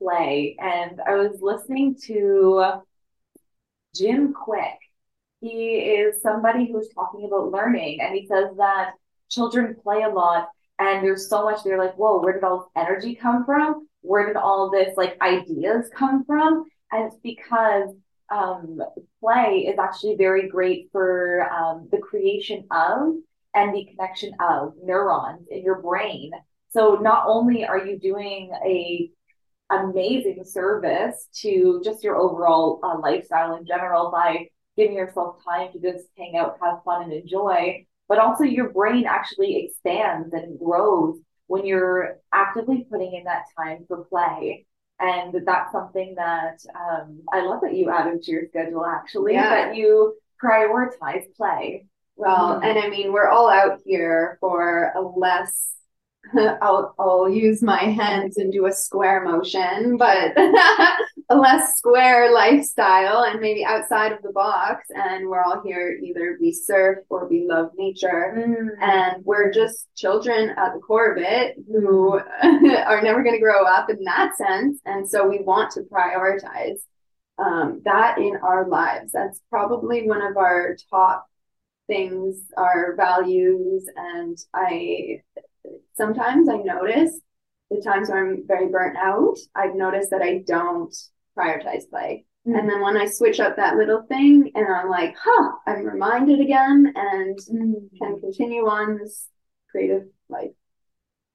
play. 0.00 0.56
And 0.60 1.00
I 1.06 1.14
was 1.14 1.38
listening 1.40 1.96
to 2.06 2.82
Jim 3.94 4.32
Kwik 4.34 4.78
He 5.40 5.76
is 5.78 6.20
somebody 6.22 6.70
who's 6.70 6.88
talking 6.94 7.24
about 7.26 7.50
learning, 7.50 8.00
and 8.00 8.14
he 8.14 8.26
says 8.26 8.50
that 8.58 8.92
children 9.30 9.76
play 9.82 10.02
a 10.02 10.08
lot, 10.08 10.48
and 10.78 11.02
there's 11.04 11.28
so 11.28 11.44
much. 11.44 11.62
They're 11.64 11.78
like, 11.78 11.96
"Whoa, 11.96 12.20
where 12.20 12.34
did 12.34 12.44
all 12.44 12.58
this 12.58 12.84
energy 12.84 13.14
come 13.14 13.44
from? 13.46 13.85
Where 14.06 14.26
did 14.26 14.36
all 14.36 14.70
this 14.70 14.96
like 14.96 15.20
ideas 15.20 15.90
come 15.94 16.24
from?" 16.24 16.64
And 16.92 17.06
it's 17.06 17.20
because 17.22 17.90
um, 18.30 18.80
play 19.20 19.66
is 19.68 19.78
actually 19.78 20.16
very 20.16 20.48
great 20.48 20.88
for 20.92 21.48
um, 21.52 21.88
the 21.90 21.98
creation 21.98 22.64
of 22.70 23.14
and 23.54 23.74
the 23.74 23.86
connection 23.86 24.32
of 24.40 24.74
neurons 24.82 25.46
in 25.50 25.62
your 25.62 25.80
brain. 25.80 26.30
So 26.70 26.98
not 27.00 27.24
only 27.26 27.64
are 27.64 27.84
you 27.86 27.98
doing 27.98 28.52
a 28.64 29.10
amazing 29.70 30.44
service 30.44 31.28
to 31.40 31.80
just 31.84 32.04
your 32.04 32.16
overall 32.16 32.80
uh, 32.82 32.98
lifestyle 32.98 33.56
in 33.56 33.66
general 33.66 34.10
by 34.10 34.48
giving 34.76 34.94
yourself 34.94 35.36
time 35.44 35.72
to 35.72 35.80
just 35.80 36.06
hang 36.16 36.36
out, 36.36 36.58
have 36.62 36.84
fun, 36.84 37.04
and 37.04 37.12
enjoy. 37.12 37.84
But 38.08 38.18
also, 38.18 38.44
your 38.44 38.70
brain 38.70 39.06
actually 39.06 39.64
expands 39.64 40.32
and 40.32 40.58
grows 40.58 41.18
when 41.46 41.66
you're 41.66 42.18
actively 42.32 42.86
putting 42.90 43.14
in 43.14 43.24
that 43.24 43.44
time 43.56 43.84
for 43.88 44.04
play. 44.04 44.66
And 44.98 45.34
that's 45.46 45.72
something 45.72 46.14
that 46.16 46.58
um, 46.74 47.20
I 47.30 47.42
love 47.42 47.60
that 47.62 47.74
you 47.74 47.90
added 47.90 48.22
to 48.22 48.30
your 48.30 48.46
schedule, 48.48 48.84
actually, 48.84 49.34
yeah. 49.34 49.50
that 49.50 49.76
you 49.76 50.16
prioritize 50.42 51.24
play. 51.36 51.84
Well, 52.16 52.54
mm-hmm. 52.54 52.64
and 52.64 52.78
I 52.78 52.88
mean, 52.88 53.12
we're 53.12 53.28
all 53.28 53.50
out 53.50 53.80
here 53.84 54.38
for 54.40 54.92
a 54.96 55.02
less 55.02 55.76
I'll 56.62 56.94
I'll 56.98 57.28
use 57.28 57.62
my 57.62 57.82
hands 57.84 58.36
and 58.36 58.52
do 58.52 58.66
a 58.66 58.72
square 58.72 59.22
motion, 59.24 59.96
but 59.96 60.34
a 61.28 61.36
less 61.36 61.76
square 61.76 62.32
lifestyle 62.32 63.24
and 63.24 63.40
maybe 63.40 63.64
outside 63.64 64.12
of 64.12 64.22
the 64.22 64.30
box. 64.30 64.86
And 64.90 65.28
we're 65.28 65.42
all 65.42 65.60
here 65.64 65.98
either 66.02 66.38
we 66.40 66.52
surf 66.52 66.98
or 67.08 67.28
we 67.28 67.46
love 67.48 67.70
nature, 67.76 68.34
mm. 68.36 68.68
and 68.80 69.24
we're 69.24 69.52
just 69.52 69.88
children 69.96 70.50
at 70.50 70.74
the 70.74 70.80
core 70.80 71.12
of 71.12 71.18
it 71.18 71.56
who 71.66 72.20
are 72.42 73.02
never 73.02 73.22
going 73.22 73.34
to 73.34 73.42
grow 73.42 73.64
up 73.64 73.90
in 73.90 74.04
that 74.04 74.36
sense. 74.36 74.80
And 74.84 75.08
so 75.08 75.26
we 75.26 75.40
want 75.40 75.72
to 75.72 75.80
prioritize 75.80 76.78
um, 77.38 77.82
that 77.84 78.18
in 78.18 78.36
our 78.42 78.68
lives. 78.68 79.12
That's 79.12 79.40
probably 79.50 80.06
one 80.06 80.22
of 80.22 80.36
our 80.36 80.76
top 80.90 81.26
things, 81.88 82.40
our 82.56 82.94
values, 82.96 83.88
and 83.96 84.38
I 84.54 85.22
sometimes 85.96 86.48
I 86.48 86.58
notice 86.58 87.20
the 87.70 87.82
times 87.82 88.08
where 88.08 88.24
I'm 88.24 88.46
very 88.46 88.68
burnt 88.68 88.96
out, 88.96 89.36
I've 89.54 89.74
noticed 89.74 90.10
that 90.10 90.22
I 90.22 90.44
don't 90.46 90.94
prioritize 91.36 91.88
play. 91.90 92.24
Mm-hmm. 92.46 92.58
And 92.58 92.68
then 92.68 92.80
when 92.80 92.96
I 92.96 93.06
switch 93.06 93.40
up 93.40 93.56
that 93.56 93.76
little 93.76 94.02
thing 94.02 94.52
and 94.54 94.66
I'm 94.72 94.88
like, 94.88 95.14
huh, 95.20 95.52
I'm 95.66 95.84
reminded 95.84 96.40
again 96.40 96.92
and 96.94 97.38
mm-hmm. 97.38 97.96
can 98.00 98.20
continue 98.20 98.66
on 98.66 98.98
this 98.98 99.28
creative 99.70 100.04
life. 100.28 100.52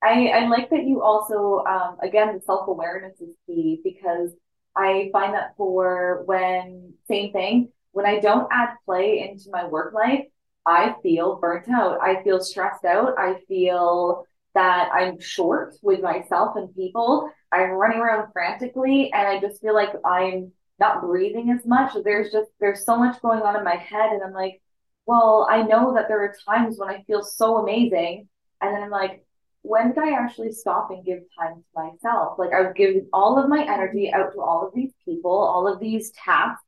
I, 0.04 0.28
I 0.30 0.48
like 0.48 0.70
that 0.72 0.84
you 0.84 1.02
also, 1.02 1.64
um, 1.66 1.98
again, 2.02 2.34
the 2.34 2.42
self 2.42 2.68
awareness 2.68 3.22
is 3.22 3.36
key 3.46 3.82
because 3.84 4.32
I 4.76 5.10
find 5.12 5.34
that 5.34 5.54
for 5.58 6.24
when, 6.26 6.94
same 7.08 7.32
thing, 7.34 7.70
when 7.92 8.06
I 8.06 8.20
don't 8.20 8.48
add 8.52 8.76
play 8.86 9.30
into 9.30 9.50
my 9.52 9.68
work 9.68 9.94
life, 9.94 10.26
I 10.66 10.96
feel 11.04 11.36
burnt 11.40 11.70
out. 11.70 12.00
I 12.02 12.24
feel 12.24 12.40
stressed 12.40 12.86
out. 12.86 13.16
I 13.18 13.42
feel 13.48 14.26
that 14.54 14.90
I'm 14.94 15.20
short 15.20 15.76
with 15.82 16.02
myself 16.02 16.56
and 16.56 16.74
people. 16.76 17.30
I'm 17.52 17.72
running 17.72 18.00
around 18.00 18.32
frantically 18.32 19.12
and 19.14 19.28
I 19.28 19.40
just 19.40 19.62
feel 19.62 19.74
like 19.74 19.92
I'm 20.06 20.52
not 20.80 21.02
breathing 21.02 21.52
as 21.52 21.66
much. 21.66 21.94
There's 22.04 22.32
just 22.32 22.50
there's 22.60 22.86
so 22.86 22.98
much 22.98 23.22
going 23.22 23.42
on 23.42 23.56
in 23.56 23.64
my 23.64 23.76
head 23.76 24.12
and 24.12 24.24
I'm 24.24 24.34
like, 24.34 24.62
well, 25.06 25.48
I 25.50 25.64
know 25.64 25.94
that 25.96 26.08
there 26.08 26.22
are 26.24 26.36
times 26.48 26.78
when 26.78 26.90
I 26.90 27.04
feel 27.04 27.24
so 27.24 27.58
amazing 27.58 28.28
and 28.62 28.76
then 28.76 28.84
I'm 28.84 28.90
like, 28.90 29.26
when 29.64 29.90
did 29.90 30.00
I 30.00 30.12
actually 30.12 30.52
stop 30.52 30.90
and 30.90 31.06
give 31.06 31.20
time 31.38 31.56
to 31.56 31.64
myself? 31.76 32.40
Like 32.40 32.52
I 32.54 32.62
was 32.62 32.74
giving 32.76 33.08
all 33.14 33.38
of 33.38 33.50
my 33.50 33.64
energy 33.64 34.12
out 34.12 34.34
to 34.34 34.42
all 34.42 34.68
of 34.68 34.74
these 34.74 34.92
people, 35.06 35.32
all 35.32 35.68
of 35.72 35.80
these 35.80 36.12
tasks 36.12 36.64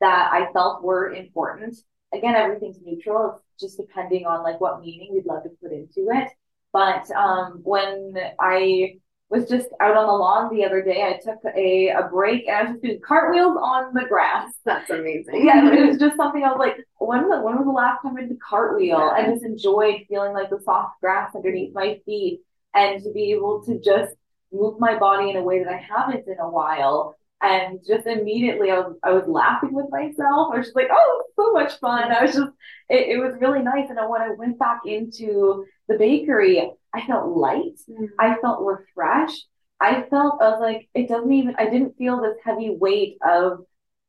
that 0.00 0.30
I 0.32 0.52
felt 0.52 0.82
were 0.82 1.14
important. 1.14 1.76
Again, 2.12 2.34
everything's 2.34 2.78
neutral. 2.84 3.42
It's 3.54 3.64
just 3.64 3.78
depending 3.78 4.26
on 4.26 4.42
like 4.42 4.60
what 4.60 4.80
meaning 4.80 5.14
we'd 5.14 5.26
love 5.26 5.44
to 5.44 5.50
put 5.62 5.72
into 5.72 6.10
it. 6.10 6.28
But 6.74 7.10
um, 7.12 7.60
when 7.62 8.14
I 8.38 8.96
was 9.34 9.48
just 9.48 9.68
out 9.80 9.96
on 9.96 10.06
the 10.06 10.12
lawn 10.12 10.54
the 10.54 10.64
other 10.64 10.82
day. 10.82 11.02
I 11.02 11.18
took 11.22 11.40
a, 11.56 11.88
a 11.88 12.08
break 12.08 12.46
and 12.46 12.56
I 12.56 12.62
was 12.62 12.72
just 12.72 12.82
doing 12.82 13.00
cartwheels 13.06 13.56
on 13.60 13.94
the 13.94 14.04
grass. 14.04 14.52
That's 14.64 14.90
amazing. 14.90 15.46
Yeah, 15.46 15.72
it 15.72 15.86
was 15.88 15.98
just 15.98 16.16
something 16.16 16.42
I 16.42 16.52
was 16.52 16.58
like, 16.58 16.76
when, 16.98 17.28
when 17.28 17.56
was 17.56 17.64
the 17.64 17.72
last 17.72 18.02
time 18.02 18.16
I 18.16 18.22
did 18.22 18.38
cartwheel? 18.40 18.98
Yeah. 18.98 19.10
I 19.10 19.26
just 19.26 19.44
enjoyed 19.44 20.02
feeling 20.08 20.32
like 20.32 20.50
the 20.50 20.60
soft 20.64 21.00
grass 21.00 21.34
underneath 21.34 21.74
my 21.74 22.00
feet 22.06 22.40
and 22.74 23.02
to 23.02 23.12
be 23.12 23.32
able 23.32 23.64
to 23.64 23.80
just 23.80 24.14
move 24.52 24.78
my 24.78 24.98
body 24.98 25.30
in 25.30 25.36
a 25.36 25.42
way 25.42 25.62
that 25.62 25.72
I 25.72 25.78
haven't 25.78 26.28
in 26.28 26.38
a 26.38 26.48
while. 26.48 27.16
And 27.42 27.80
just 27.86 28.06
immediately 28.06 28.70
I 28.70 28.78
was 28.78 28.96
I 29.02 29.10
was 29.10 29.26
laughing 29.26 29.74
with 29.74 29.86
myself. 29.90 30.52
I 30.54 30.58
was 30.58 30.66
just 30.66 30.76
like, 30.76 30.88
oh, 30.90 31.22
so 31.36 31.52
much 31.52 31.78
fun. 31.78 32.10
I 32.10 32.22
was 32.22 32.34
just 32.34 32.50
it, 32.88 33.16
it 33.16 33.18
was 33.18 33.34
really 33.38 33.60
nice. 33.60 33.90
And 33.90 33.98
when 34.08 34.22
I 34.22 34.30
went 34.30 34.58
back 34.58 34.80
into 34.86 35.66
the 35.88 35.98
bakery, 35.98 36.70
I 36.92 37.06
felt 37.06 37.36
light. 37.36 37.78
Mhm. 37.88 38.08
I 38.18 38.36
felt 38.40 38.64
refreshed. 38.64 39.46
I 39.80 40.02
felt 40.02 40.40
I 40.40 40.50
was 40.50 40.60
like, 40.60 40.88
it 40.94 41.08
doesn't 41.08 41.32
even 41.32 41.56
I 41.56 41.68
didn't 41.68 41.96
feel 41.96 42.20
this 42.20 42.38
heavy 42.44 42.70
weight 42.70 43.18
of 43.22 43.64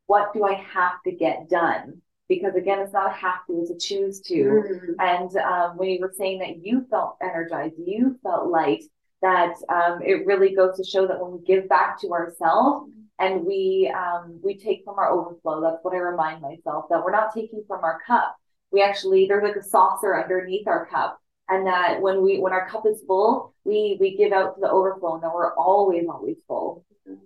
what 0.07 0.33
do 0.33 0.43
I 0.43 0.53
have 0.53 1.01
to 1.03 1.11
get 1.11 1.49
done? 1.49 2.01
Because 2.27 2.55
again, 2.55 2.79
it's 2.79 2.93
not 2.93 3.07
a 3.07 3.13
have 3.13 3.45
to, 3.47 3.59
it's 3.61 3.71
a 3.71 3.77
choose 3.77 4.21
to. 4.21 4.35
Mhm. 4.35 4.95
And 4.99 5.37
um, 5.37 5.77
when 5.77 5.89
you 5.89 5.99
were 5.99 6.13
saying 6.15 6.39
that 6.39 6.57
you 6.65 6.85
felt 6.89 7.17
energized, 7.21 7.75
you 7.77 8.17
felt 8.23 8.47
light, 8.47 8.83
that 9.21 9.55
um, 9.69 10.01
it 10.01 10.25
really 10.25 10.53
goes 10.55 10.77
to 10.77 10.83
show 10.83 11.07
that 11.07 11.19
when 11.19 11.31
we 11.33 11.39
give 11.39 11.67
back 11.67 11.99
to 12.01 12.11
ourselves 12.11 12.91
and 13.19 13.45
we 13.45 13.91
um, 13.95 14.39
we 14.43 14.57
take 14.57 14.83
from 14.83 14.99
our 14.99 15.09
overflow, 15.09 15.61
that's 15.61 15.83
what 15.83 15.93
I 15.95 15.97
remind 15.97 16.41
myself 16.41 16.85
that 16.89 17.03
we're 17.03 17.11
not 17.11 17.33
taking 17.33 17.63
from 17.67 17.83
our 17.83 17.99
cup. 18.05 18.35
We 18.71 18.81
actually 18.81 19.25
there's 19.27 19.43
like 19.43 19.55
a 19.55 19.63
saucer 19.63 20.21
underneath 20.21 20.67
our 20.67 20.85
cup, 20.85 21.19
and 21.49 21.67
that 21.67 22.01
when 22.01 22.23
we 22.23 22.39
when 22.39 22.53
our 22.53 22.69
cup 22.69 22.85
is 22.85 23.03
full, 23.05 23.53
we 23.63 23.97
we 23.99 24.17
give 24.17 24.31
out 24.31 24.55
to 24.55 24.61
the 24.61 24.69
overflow, 24.69 25.15
and 25.15 25.23
that 25.23 25.33
we're 25.33 25.53
always 25.55 26.05
always 26.09 26.37
full. 26.47 26.85
Mm. 27.07 27.17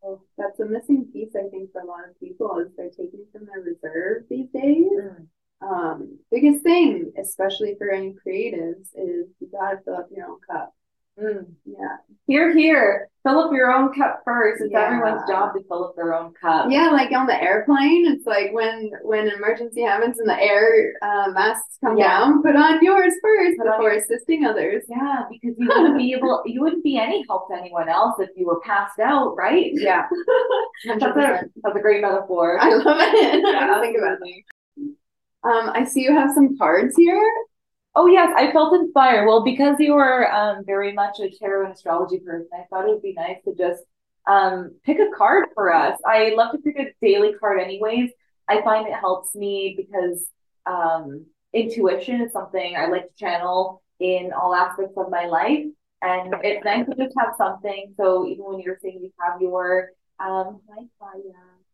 Well, 0.00 0.22
that's 0.36 0.60
a 0.60 0.64
missing 0.64 1.06
piece, 1.12 1.34
I 1.34 1.48
think, 1.48 1.72
for 1.72 1.80
a 1.80 1.86
lot 1.86 2.08
of 2.08 2.18
people 2.20 2.58
is 2.58 2.68
they're 2.76 2.90
taking 2.90 3.24
from 3.32 3.46
their 3.46 3.60
reserve 3.60 4.24
these 4.30 4.48
days. 4.52 4.86
Mm. 4.92 5.26
Um, 5.60 6.18
biggest 6.30 6.62
thing, 6.62 7.12
especially 7.18 7.74
for 7.76 7.90
any 7.90 8.14
creatives, 8.14 8.88
is 8.94 9.26
you 9.40 9.48
gotta 9.50 9.80
fill 9.84 9.96
up 9.96 10.08
your 10.14 10.26
own 10.26 10.38
cup. 10.48 10.74
Mm. 11.20 11.46
Yeah. 11.64 11.96
Here, 12.26 12.54
here, 12.54 13.08
fill 13.24 13.40
up 13.40 13.52
your 13.52 13.72
own 13.72 13.92
cup 13.94 14.20
first. 14.24 14.60
It's 14.62 14.70
Yeah. 14.70 14.86
everyone's 14.86 15.26
job 15.28 15.54
to 15.54 15.62
fill 15.64 15.84
up 15.86 15.96
their 15.96 16.14
own 16.14 16.32
cup. 16.34 16.70
Yeah, 16.70 16.90
like 16.90 17.10
on 17.12 17.26
the 17.26 17.40
airplane, 17.42 18.06
it's 18.06 18.26
like 18.26 18.52
when 18.52 18.90
when 19.02 19.26
an 19.28 19.34
emergency 19.34 19.82
happens 19.82 20.18
and 20.20 20.28
the 20.28 20.40
air 20.40 20.92
uh, 21.02 21.30
masks 21.32 21.78
come 21.82 21.96
Yeah. 21.96 22.18
down, 22.20 22.42
put 22.42 22.54
on 22.54 22.78
yours 22.84 23.14
first 23.22 23.56
Put 23.58 23.66
before 23.66 23.90
assisting 23.92 24.44
others. 24.44 24.84
Yeah, 24.88 25.24
because 25.30 25.56
you 25.58 25.66
wouldn't 25.74 25.98
be 25.98 26.12
able, 26.12 26.42
you 26.46 26.60
wouldn't 26.60 26.84
be 26.84 26.98
any 26.98 27.24
help 27.28 27.48
to 27.48 27.56
anyone 27.56 27.88
else 27.88 28.20
if 28.20 28.30
you 28.36 28.46
were 28.46 28.60
passed 28.60 29.00
out, 29.00 29.34
right? 29.36 29.70
Yeah, 29.72 30.06
That's 30.86 31.02
a, 31.02 31.40
that's 31.62 31.76
a 31.76 31.80
great 31.80 32.02
metaphor. 32.02 32.58
I 32.60 32.74
love 32.74 32.98
it. 33.00 33.42
Yeah, 33.44 33.80
Think 33.80 33.96
about 33.98 34.18
it. 34.22 34.44
Um, 35.44 35.70
I 35.74 35.84
see 35.84 36.02
you 36.02 36.12
have 36.12 36.30
some 36.32 36.58
cards 36.58 36.94
here. 36.96 37.22
Oh 37.94 38.06
yes, 38.06 38.32
I 38.36 38.52
felt 38.52 38.74
inspired. 38.74 39.26
Well, 39.26 39.42
because 39.42 39.76
you 39.78 39.94
are 39.94 40.30
um, 40.30 40.64
very 40.64 40.92
much 40.92 41.18
a 41.20 41.30
tarot 41.30 41.66
and 41.66 41.74
astrology 41.74 42.20
person, 42.20 42.48
I 42.54 42.64
thought 42.70 42.84
it 42.84 42.92
would 42.92 43.02
be 43.02 43.14
nice 43.14 43.38
to 43.44 43.54
just 43.54 43.82
um, 44.26 44.76
pick 44.84 44.98
a 44.98 45.16
card 45.16 45.46
for 45.54 45.72
us. 45.72 45.98
I 46.06 46.34
love 46.36 46.52
to 46.52 46.58
pick 46.58 46.78
a 46.78 46.92
daily 47.04 47.32
card, 47.34 47.60
anyways. 47.60 48.10
I 48.46 48.62
find 48.62 48.86
it 48.86 48.94
helps 48.94 49.34
me 49.34 49.74
because 49.76 50.26
um, 50.66 51.26
intuition 51.52 52.20
is 52.20 52.32
something 52.32 52.76
I 52.76 52.86
like 52.86 53.08
to 53.08 53.14
channel 53.18 53.82
in 53.98 54.32
all 54.32 54.54
aspects 54.54 54.94
of 54.96 55.10
my 55.10 55.26
life, 55.26 55.64
and 56.02 56.34
it's 56.44 56.64
nice 56.64 56.86
to 56.86 56.94
just 56.94 57.16
have 57.18 57.34
something. 57.36 57.94
So 57.96 58.26
even 58.28 58.44
when 58.44 58.60
you're 58.60 58.78
saying 58.80 59.00
you 59.02 59.10
have 59.20 59.40
your 59.40 59.90
um, 60.20 60.60
hi. 60.68 60.84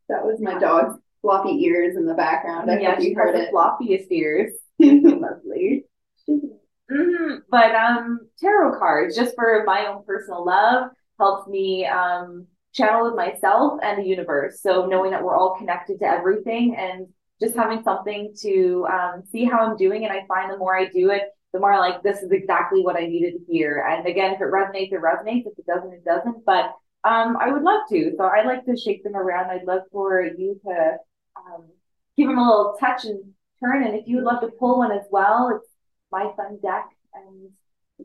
That 0.09 0.25
was 0.25 0.39
my 0.41 0.59
dog's 0.59 0.97
floppy 1.23 1.65
ears 1.65 1.97
in 1.97 2.07
the 2.07 2.15
background. 2.15 2.71
I 2.71 2.79
yeah, 2.79 2.95
hope 2.95 3.05
you 3.05 3.15
heard 3.15 3.35
the 3.35 3.49
it. 3.49 3.53
floppiest 3.53 4.07
ears. 4.11 4.53
Lovely. 4.79 5.85
Hmm 6.29 7.37
But 7.51 7.75
um, 7.75 8.29
tarot 8.39 8.79
cards, 8.79 9.17
just 9.17 9.35
for 9.35 9.65
my 9.67 9.87
own 9.87 10.05
personal 10.05 10.45
love, 10.45 10.91
helps 11.19 11.49
me 11.49 11.87
um 11.87 12.47
channel 12.73 13.05
with 13.05 13.15
myself 13.15 13.79
and 13.83 14.03
the 14.03 14.07
universe. 14.07 14.61
So 14.61 14.87
knowing 14.87 15.13
that 15.13 15.23
we're 15.23 15.37
all 15.37 15.57
connected 15.57 16.01
to 16.01 16.07
everything 16.07 16.75
and 16.77 17.07
just 17.41 17.55
having 17.55 17.85
something 17.85 18.35
to 18.41 18.87
um, 18.93 19.23
see 19.31 19.45
how 19.45 19.61
I'm 19.61 19.77
doing. 19.77 20.05
And 20.05 20.13
I 20.13 20.27
find 20.27 20.51
the 20.51 20.59
more 20.59 20.77
I 20.77 20.87
do 20.87 21.11
it, 21.11 21.23
the 21.53 21.61
more 21.61 21.79
like 21.79 22.03
this 22.03 22.19
is 22.19 22.33
exactly 22.33 22.83
what 22.83 22.97
I 22.97 23.07
needed 23.07 23.35
to 23.35 23.53
hear. 23.53 23.87
And 23.89 24.07
again, 24.09 24.35
if 24.35 24.41
it 24.41 24.45
resonates, 24.45 24.93
it 24.93 25.01
resonates. 25.01 25.47
If 25.47 25.57
it 25.57 25.67
doesn't, 25.67 25.93
it 25.93 26.05
doesn't. 26.05 26.45
But 26.45 26.73
um, 27.05 27.37
I 27.41 27.53
would 27.53 27.63
love 27.63 27.83
to. 27.91 28.13
So 28.17 28.25
I 28.25 28.43
like 28.45 28.65
to 28.67 28.77
shake 28.77 29.05
them 29.05 29.15
around. 29.15 29.51
I'd 29.51 29.67
love 29.67 29.83
for 29.93 30.25
you 30.25 30.61
to 30.67 30.97
um, 31.37 31.67
give 32.17 32.27
them 32.29 32.39
a 32.39 32.49
little 32.49 32.77
touch 32.81 33.05
and 33.05 33.23
turn. 33.63 33.85
And 33.85 33.95
if 33.95 34.09
you 34.09 34.17
would 34.17 34.25
love 34.25 34.41
to 34.41 34.49
pull 34.49 34.79
one 34.79 34.91
as 34.91 35.05
well, 35.13 35.53
it's 35.55 35.69
my 36.17 36.25
fun 36.37 36.59
deck. 36.63 36.87
And 37.15 37.51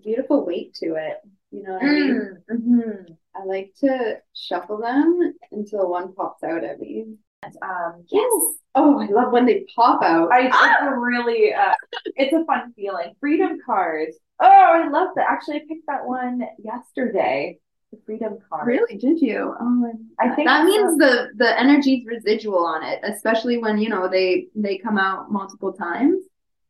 Beautiful 0.03 0.45
weight 0.45 0.71
to 0.75 0.87
it. 1.07 1.17
You 1.51 1.63
know 1.63 1.73
what 1.73 1.83
I 1.83 1.85
mean? 1.87 2.37
Mhm. 2.51 3.17
I 3.35 3.43
like 3.43 3.73
to 3.83 4.17
shuffle 4.35 4.77
them 4.77 5.33
until 5.51 5.89
one 5.89 6.13
pops 6.13 6.43
out 6.43 6.63
at 6.63 6.79
me. 6.79 7.15
um, 7.63 7.93
Yes. 8.11 8.31
Oh, 8.75 8.99
I 8.99 9.07
love 9.07 9.31
when 9.33 9.45
they 9.47 9.65
pop 9.75 10.03
out. 10.03 10.31
I 10.31 10.47
it's 10.47 10.55
a 10.83 10.95
really 10.95 11.53
uh, 11.53 11.73
it's 12.21 12.33
a 12.33 12.45
fun 12.45 12.71
feeling. 12.75 13.15
Freedom 13.19 13.57
cards. 13.65 14.15
Oh, 14.39 14.47
I 14.79 14.87
love 14.89 15.09
that. 15.15 15.25
Actually, 15.27 15.57
I 15.57 15.63
picked 15.67 15.87
that 15.87 16.05
one 16.05 16.35
yesterday. 16.71 17.57
The 17.91 17.97
freedom 18.05 18.37
card. 18.47 18.67
Really? 18.67 18.95
Did 18.97 19.19
you? 19.19 19.55
Oh, 19.59 19.91
I 20.19 20.29
think 20.35 20.47
that 20.47 20.65
means 20.65 20.97
the 20.97 21.29
the 21.37 21.59
energy's 21.59 22.05
residual 22.05 22.63
on 22.63 22.83
it, 22.83 22.99
especially 23.03 23.57
when 23.57 23.79
you 23.79 23.89
know 23.89 24.07
they 24.07 24.47
they 24.55 24.77
come 24.77 24.99
out 24.99 25.31
multiple 25.31 25.73
times. 25.73 26.19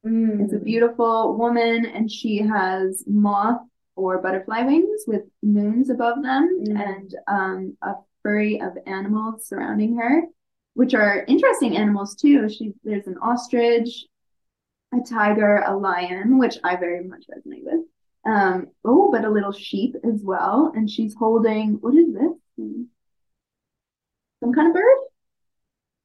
Mm. 0.05 0.43
It's 0.43 0.53
a 0.53 0.59
beautiful 0.59 1.37
woman, 1.37 1.85
and 1.85 2.09
she 2.09 2.37
has 2.37 3.03
moth 3.07 3.61
or 3.95 4.21
butterfly 4.21 4.61
wings 4.63 5.03
with 5.07 5.23
moons 5.43 5.89
above 5.89 6.23
them, 6.23 6.63
Mm. 6.65 6.79
and 6.87 7.15
um, 7.27 7.77
a 7.81 7.95
furry 8.23 8.61
of 8.61 8.77
animals 8.85 9.45
surrounding 9.47 9.97
her, 9.97 10.23
which 10.73 10.93
are 10.93 11.25
interesting 11.27 11.75
animals 11.75 12.15
too. 12.15 12.47
She 12.49 12.73
there's 12.83 13.07
an 13.07 13.17
ostrich, 13.17 14.05
a 14.93 14.99
tiger, 15.01 15.57
a 15.65 15.75
lion, 15.75 16.37
which 16.37 16.57
I 16.63 16.75
very 16.77 17.03
much 17.03 17.25
resonate 17.27 17.63
with. 17.63 17.85
Um, 18.25 18.67
oh, 18.85 19.11
but 19.11 19.25
a 19.25 19.29
little 19.29 19.51
sheep 19.51 19.95
as 20.03 20.21
well, 20.23 20.71
and 20.75 20.89
she's 20.89 21.15
holding 21.15 21.73
what 21.81 21.95
is 21.95 22.13
this? 22.13 22.33
Some 24.41 24.53
kind 24.53 24.67
of 24.69 24.73
bird? 24.73 24.97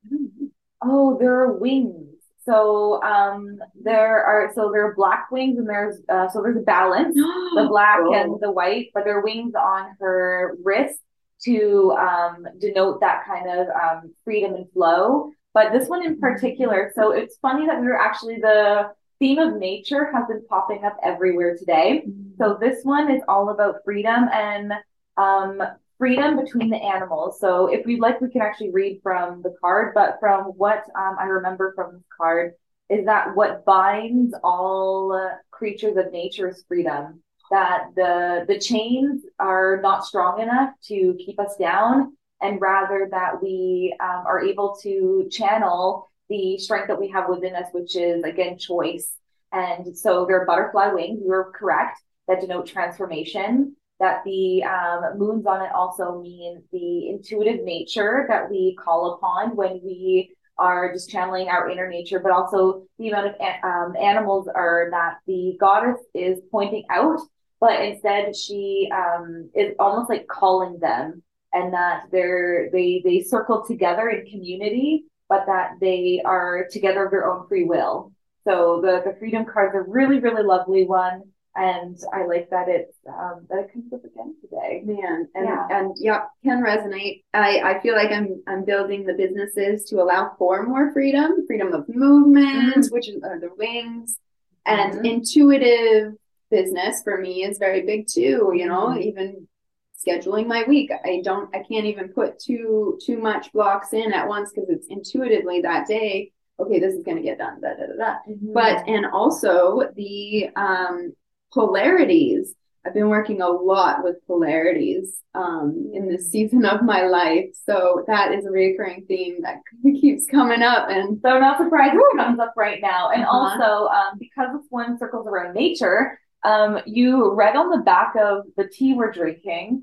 I 0.05 0.09
don't 0.11 0.23
know. 0.41 0.49
Oh, 0.83 1.19
there 1.19 1.33
are 1.41 1.53
wings. 1.57 2.14
So 2.45 3.03
um, 3.03 3.59
there 3.83 4.23
are 4.25 4.53
so 4.55 4.71
there 4.73 4.87
are 4.87 4.95
black 4.95 5.31
wings 5.31 5.59
and 5.59 5.69
there's 5.69 5.97
uh, 6.09 6.29
so 6.29 6.43
there's 6.43 6.57
a 6.57 6.61
balance. 6.61 7.15
the 7.15 7.67
black 7.69 8.01
Oh. 8.03 8.13
and 8.15 8.41
the 8.41 8.51
white, 8.51 8.89
but 8.95 9.05
there 9.05 9.19
are 9.19 9.25
wings 9.25 9.55
on 9.55 9.97
her 10.01 10.57
wrist 10.63 10.99
to 11.45 11.93
um, 11.93 12.47
denote 12.59 13.01
that 13.01 13.25
kind 13.27 13.49
of 13.51 13.69
um, 13.69 14.15
freedom 14.25 14.55
and 14.55 14.71
flow. 14.73 15.31
But 15.53 15.73
this 15.73 15.89
one 15.89 16.05
in 16.05 16.19
particular, 16.19 16.93
so 16.95 17.13
it's 17.13 17.37
funny 17.39 17.67
that 17.67 17.81
we 17.81 17.87
were 17.87 17.99
actually 18.01 18.37
the 18.41 18.91
theme 19.21 19.39
of 19.39 19.57
nature 19.57 20.11
has 20.13 20.27
been 20.27 20.45
popping 20.49 20.85
up 20.85 20.97
everywhere 21.03 21.57
today. 21.57 22.05
So 22.39 22.59
this 22.61 22.85
one 22.85 23.11
is 23.11 23.23
all 23.29 23.51
about 23.51 23.77
freedom 23.85 24.29
and 24.33 24.73
um, 25.17 25.63
freedom 25.99 26.43
between 26.43 26.71
the 26.71 26.77
animals. 26.77 27.41
So 27.41 27.67
if 27.67 27.87
we'd 27.87 28.01
like, 28.01 28.21
we 28.21 28.31
can 28.31 28.43
actually 28.43 28.71
read 28.71 29.01
from 29.03 29.43
the 29.43 29.55
card. 29.61 29.93
But 29.95 30.17
from 30.21 30.45
what 30.57 30.85
um, 30.97 31.17
I 31.19 31.25
remember 31.25 31.73
from 31.75 31.95
this 31.95 32.03
card 32.21 32.53
is 32.91 33.07
that 33.07 33.35
what 33.35 33.65
binds 33.65 34.35
all 34.43 35.19
creatures 35.51 35.97
of 35.97 36.13
nature 36.13 36.49
is 36.49 36.65
freedom. 36.69 37.23
That 37.51 37.89
the 37.95 38.45
the 38.49 38.59
chains 38.59 39.23
are 39.39 39.79
not 39.83 40.05
strong 40.05 40.41
enough 40.41 40.71
to 40.85 41.15
keep 41.25 41.39
us 41.39 41.57
down, 41.57 42.17
and 42.41 42.61
rather 42.61 43.09
that 43.11 43.43
we 43.43 43.95
um, 44.01 44.25
are 44.27 44.43
able 44.43 44.77
to 44.83 45.29
channel 45.31 46.11
the 46.31 46.57
strength 46.59 46.89
that 46.89 46.99
we 46.99 47.09
have 47.11 47.29
within 47.29 47.55
us, 47.55 47.69
which 47.73 47.97
is 47.97 48.25
again 48.25 48.59
choice. 48.59 49.13
And 49.53 49.97
so 49.97 50.25
they're 50.27 50.47
butterfly 50.47 50.89
wings. 50.89 51.21
You 51.23 51.29
were 51.29 51.53
correct 51.55 52.01
that 52.27 52.41
denote 52.41 52.67
transformation. 52.67 53.77
That 54.01 54.25
the 54.25 54.65
um, 54.65 55.19
moons 55.19 55.47
on 55.47 55.63
it 55.63 55.73
also 55.73 56.21
mean 56.21 56.63
the 56.73 57.09
intuitive 57.11 57.65
nature 57.65 58.27
that 58.29 58.51
we 58.51 58.77
call 58.83 59.15
upon 59.15 59.55
when 59.55 59.81
we 59.85 60.35
are 60.59 60.93
just 60.93 61.11
channeling 61.11 61.49
our 61.49 61.71
inner 61.71 61.89
nature, 61.89 62.19
but 62.19 62.33
also 62.33 62.85
the 62.99 63.09
amount 63.09 63.29
of 63.29 63.35
um, 63.63 63.95
animals 63.97 64.49
are 64.53 64.89
that 64.91 65.19
the 65.27 65.57
goddess 65.61 66.01
is 66.13 66.41
pointing 66.51 66.85
out, 66.91 67.21
but 67.61 67.81
instead 67.81 68.37
she 68.37 68.91
um, 68.93 69.51
is 69.55 69.75
almost 69.79 70.11
like 70.11 70.27
calling 70.27 70.79
them, 70.81 71.23
and 71.53 71.73
that 71.73 72.05
they're 72.11 72.69
they 72.73 73.01
they 73.05 73.21
circle 73.21 73.65
together 73.65 74.09
in 74.09 74.31
community, 74.31 75.05
but 75.29 75.47
that 75.47 75.73
they 75.81 76.21
are 76.25 76.67
together 76.71 77.05
of 77.05 77.11
their 77.11 77.31
own 77.31 77.47
free 77.49 77.65
will. 77.65 78.13
So 78.43 78.81
the 78.83 79.03
the 79.05 79.17
freedom 79.19 79.45
card's 79.45 79.77
a 79.77 79.83
really 79.83 80.19
really 80.19 80.43
lovely 80.43 80.85
one. 80.85 81.23
And 81.57 81.97
I 82.13 82.25
like 82.27 82.51
that 82.51 82.69
it's 82.69 82.97
um, 83.07 83.47
that 83.49 83.59
it 83.61 83.73
comes 83.73 83.93
up 83.93 84.05
again 84.05 84.35
today. 84.41 84.83
Man, 84.85 85.29
and 85.37 85.45
Yeah. 85.45 85.67
and 85.71 85.97
yeah, 86.01 86.25
can 86.43 86.63
resonate. 86.63 87.23
I 87.33 87.61
I 87.61 87.81
feel 87.81 87.95
like 87.95 88.11
I'm 88.11 88.43
I'm 88.49 88.65
building 88.65 89.05
the 89.07 89.15
businesses 89.15 89.85
to 89.91 90.03
allow 90.03 90.35
for 90.37 90.65
more 90.65 90.93
freedom, 90.93 91.47
freedom 91.47 91.73
of 91.73 91.89
movement, 91.89 92.87
which 92.91 93.09
is- 93.09 93.23
are 93.23 93.39
the 93.39 93.51
wings, 93.57 94.19
and 94.67 94.95
Mhm. 94.95 95.05
intuitive 95.13 96.15
business 96.51 97.03
for 97.03 97.19
me 97.19 97.45
is 97.45 97.59
very 97.59 97.83
big 97.83 98.09
too. 98.09 98.53
You 98.55 98.67
know, 98.67 98.87
Mhm. 98.89 99.03
even 99.03 99.49
scheduling 99.97 100.47
my 100.47 100.65
week, 100.65 100.91
I 101.05 101.23
don't, 101.25 101.49
I 101.55 101.61
can't 101.63 101.87
even 101.87 102.09
put 102.09 102.39
too 102.39 102.99
too 103.01 103.19
much 103.19 103.53
blocks 103.53 103.93
in 103.93 104.13
at 104.13 104.27
once 104.29 104.51
because 104.53 104.69
it's 104.71 104.89
intuitively 104.89 105.61
that 105.63 105.87
day. 105.87 106.33
Okay, 106.59 106.79
this 106.79 106.95
is 106.95 107.03
going 107.05 107.17
to 107.17 107.23
get 107.23 107.39
done. 107.39 107.61
Da, 107.61 107.75
da, 107.75 107.87
da, 107.87 107.97
da 107.97 108.15
but 108.53 108.87
and 108.89 109.07
also 109.07 109.89
the 109.97 110.51
um 110.57 111.13
polarities 111.55 112.55
i've 112.85 112.95
been 112.95 113.09
working 113.09 113.41
a 113.41 113.49
lot 113.49 114.03
with 114.05 114.17
polarities 114.27 115.07
um 115.35 115.91
in 115.95 116.09
this 116.09 116.31
season 116.31 116.65
of 116.67 116.83
my 116.83 117.03
life 117.07 117.47
so 117.69 118.05
that 118.07 118.33
is 118.35 118.45
a 118.45 118.51
recurring 118.51 119.05
theme 119.09 119.37
that 119.43 119.57
keeps 120.01 120.27
coming 120.27 120.63
up 120.63 120.89
and 120.91 121.19
So 121.23 121.39
not 121.39 121.57
surprised 121.59 121.95
it 121.95 122.17
comes 122.19 122.39
up 122.39 122.53
right 122.57 122.81
now. 122.83 123.11
And 123.11 123.23
Uh-huh. 123.23 123.37
also, 123.39 123.87
um, 123.89 124.19
because 124.19 124.49
this 124.55 124.67
one 124.71 124.99
circles 124.99 125.27
around 125.27 125.55
nature, 125.55 126.19
um, 126.45 126.81
you 126.87 127.33
read 127.33 127.57
on 127.57 127.71
the 127.71 127.83
back 127.93 128.15
of 128.21 128.45
the 128.59 128.69
tea 128.69 128.93
we're 128.95 129.11
drinking. 129.13 129.81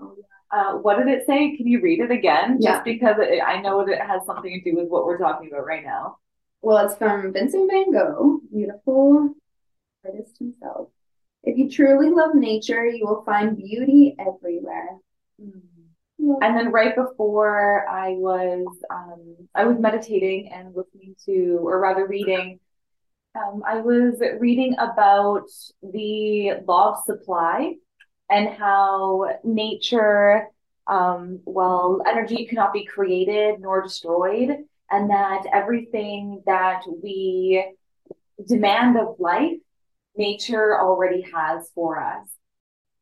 Uh, 0.55 0.73
what 0.83 0.97
did 0.97 1.07
it 1.07 1.25
say? 1.25 1.55
Can 1.57 1.65
you 1.67 1.79
read 1.81 1.99
it 2.01 2.11
again? 2.11 2.57
Yeah. 2.59 2.73
Just 2.73 2.83
because 2.85 3.15
it, 3.19 3.41
I 3.41 3.61
know 3.61 3.79
it 3.81 3.99
has 4.11 4.21
something 4.25 4.51
to 4.63 4.69
do 4.69 4.75
with 4.77 4.87
what 4.89 5.05
we're 5.05 5.17
talking 5.17 5.47
about 5.49 5.65
right 5.73 5.83
now. 5.95 6.03
well 6.61 6.79
it's 6.85 6.95
from 7.01 7.33
vincent 7.33 7.65
van 7.71 7.91
gogh 7.91 8.39
beautiful 8.53 9.33
artist 10.05 10.37
himself 10.37 10.89
if 11.43 11.57
you 11.57 11.69
truly 11.69 12.09
love 12.09 12.35
nature 12.35 12.85
you 12.85 13.05
will 13.05 13.23
find 13.23 13.57
beauty 13.57 14.15
everywhere. 14.19 14.97
And 16.41 16.55
then 16.55 16.71
right 16.71 16.95
before 16.95 17.87
I 17.89 18.09
was 18.11 18.67
um, 18.91 19.35
I 19.55 19.65
was 19.65 19.79
meditating 19.79 20.51
and 20.53 20.75
listening 20.75 21.15
to, 21.25 21.59
or 21.63 21.79
rather 21.79 22.05
reading, 22.05 22.59
um, 23.35 23.63
I 23.65 23.77
was 23.81 24.21
reading 24.39 24.75
about 24.77 25.49
the 25.81 26.61
law 26.67 26.91
of 26.91 27.03
supply 27.05 27.73
and 28.29 28.49
how 28.49 29.29
nature, 29.43 30.47
um, 30.85 31.39
well, 31.45 32.03
energy 32.07 32.45
cannot 32.45 32.71
be 32.71 32.85
created 32.85 33.59
nor 33.59 33.81
destroyed, 33.81 34.49
and 34.91 35.09
that 35.09 35.45
everything 35.51 36.43
that 36.45 36.83
we 37.01 37.65
demand 38.47 38.97
of 38.97 39.15
life, 39.19 39.57
nature 40.15 40.79
already 40.79 41.21
has 41.33 41.69
for 41.73 42.01
us. 42.01 42.27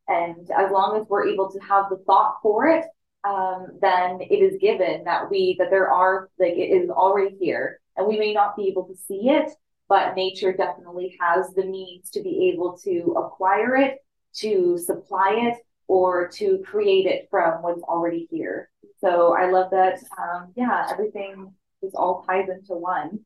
And 0.07 0.49
as 0.51 0.71
long 0.71 0.99
as 0.99 1.07
we're 1.07 1.27
able 1.27 1.51
to 1.51 1.59
have 1.59 1.85
the 1.89 1.97
thought 1.97 2.37
for 2.41 2.67
it, 2.67 2.85
um, 3.23 3.67
then 3.81 4.19
it 4.21 4.41
is 4.41 4.59
given 4.59 5.03
that 5.03 5.29
we 5.29 5.55
that 5.59 5.69
there 5.69 5.91
are 5.91 6.29
like 6.39 6.53
it 6.53 6.71
is 6.71 6.89
already 6.89 7.35
here, 7.39 7.79
and 7.97 8.07
we 8.07 8.17
may 8.17 8.33
not 8.33 8.55
be 8.55 8.69
able 8.69 8.85
to 8.85 8.95
see 8.95 9.29
it, 9.29 9.51
but 9.89 10.15
nature 10.15 10.53
definitely 10.53 11.17
has 11.19 11.53
the 11.53 11.65
means 11.65 12.09
to 12.11 12.21
be 12.23 12.49
able 12.53 12.77
to 12.85 13.15
acquire 13.17 13.75
it, 13.75 13.97
to 14.35 14.77
supply 14.77 15.51
it, 15.51 15.57
or 15.87 16.29
to 16.29 16.59
create 16.65 17.07
it 17.07 17.27
from 17.29 17.61
what's 17.61 17.83
already 17.83 18.27
here. 18.31 18.69
So 19.01 19.35
I 19.37 19.51
love 19.51 19.71
that. 19.71 19.99
Um, 20.17 20.53
yeah, 20.55 20.87
everything 20.89 21.53
just 21.83 21.95
all 21.95 22.23
ties 22.25 22.47
into 22.49 22.75
one, 22.75 23.19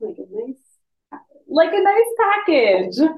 like 0.00 0.16
a 0.18 0.26
nice 0.30 0.57
like 1.48 1.72
a 1.72 1.82
nice 1.82 2.46
package 2.46 3.10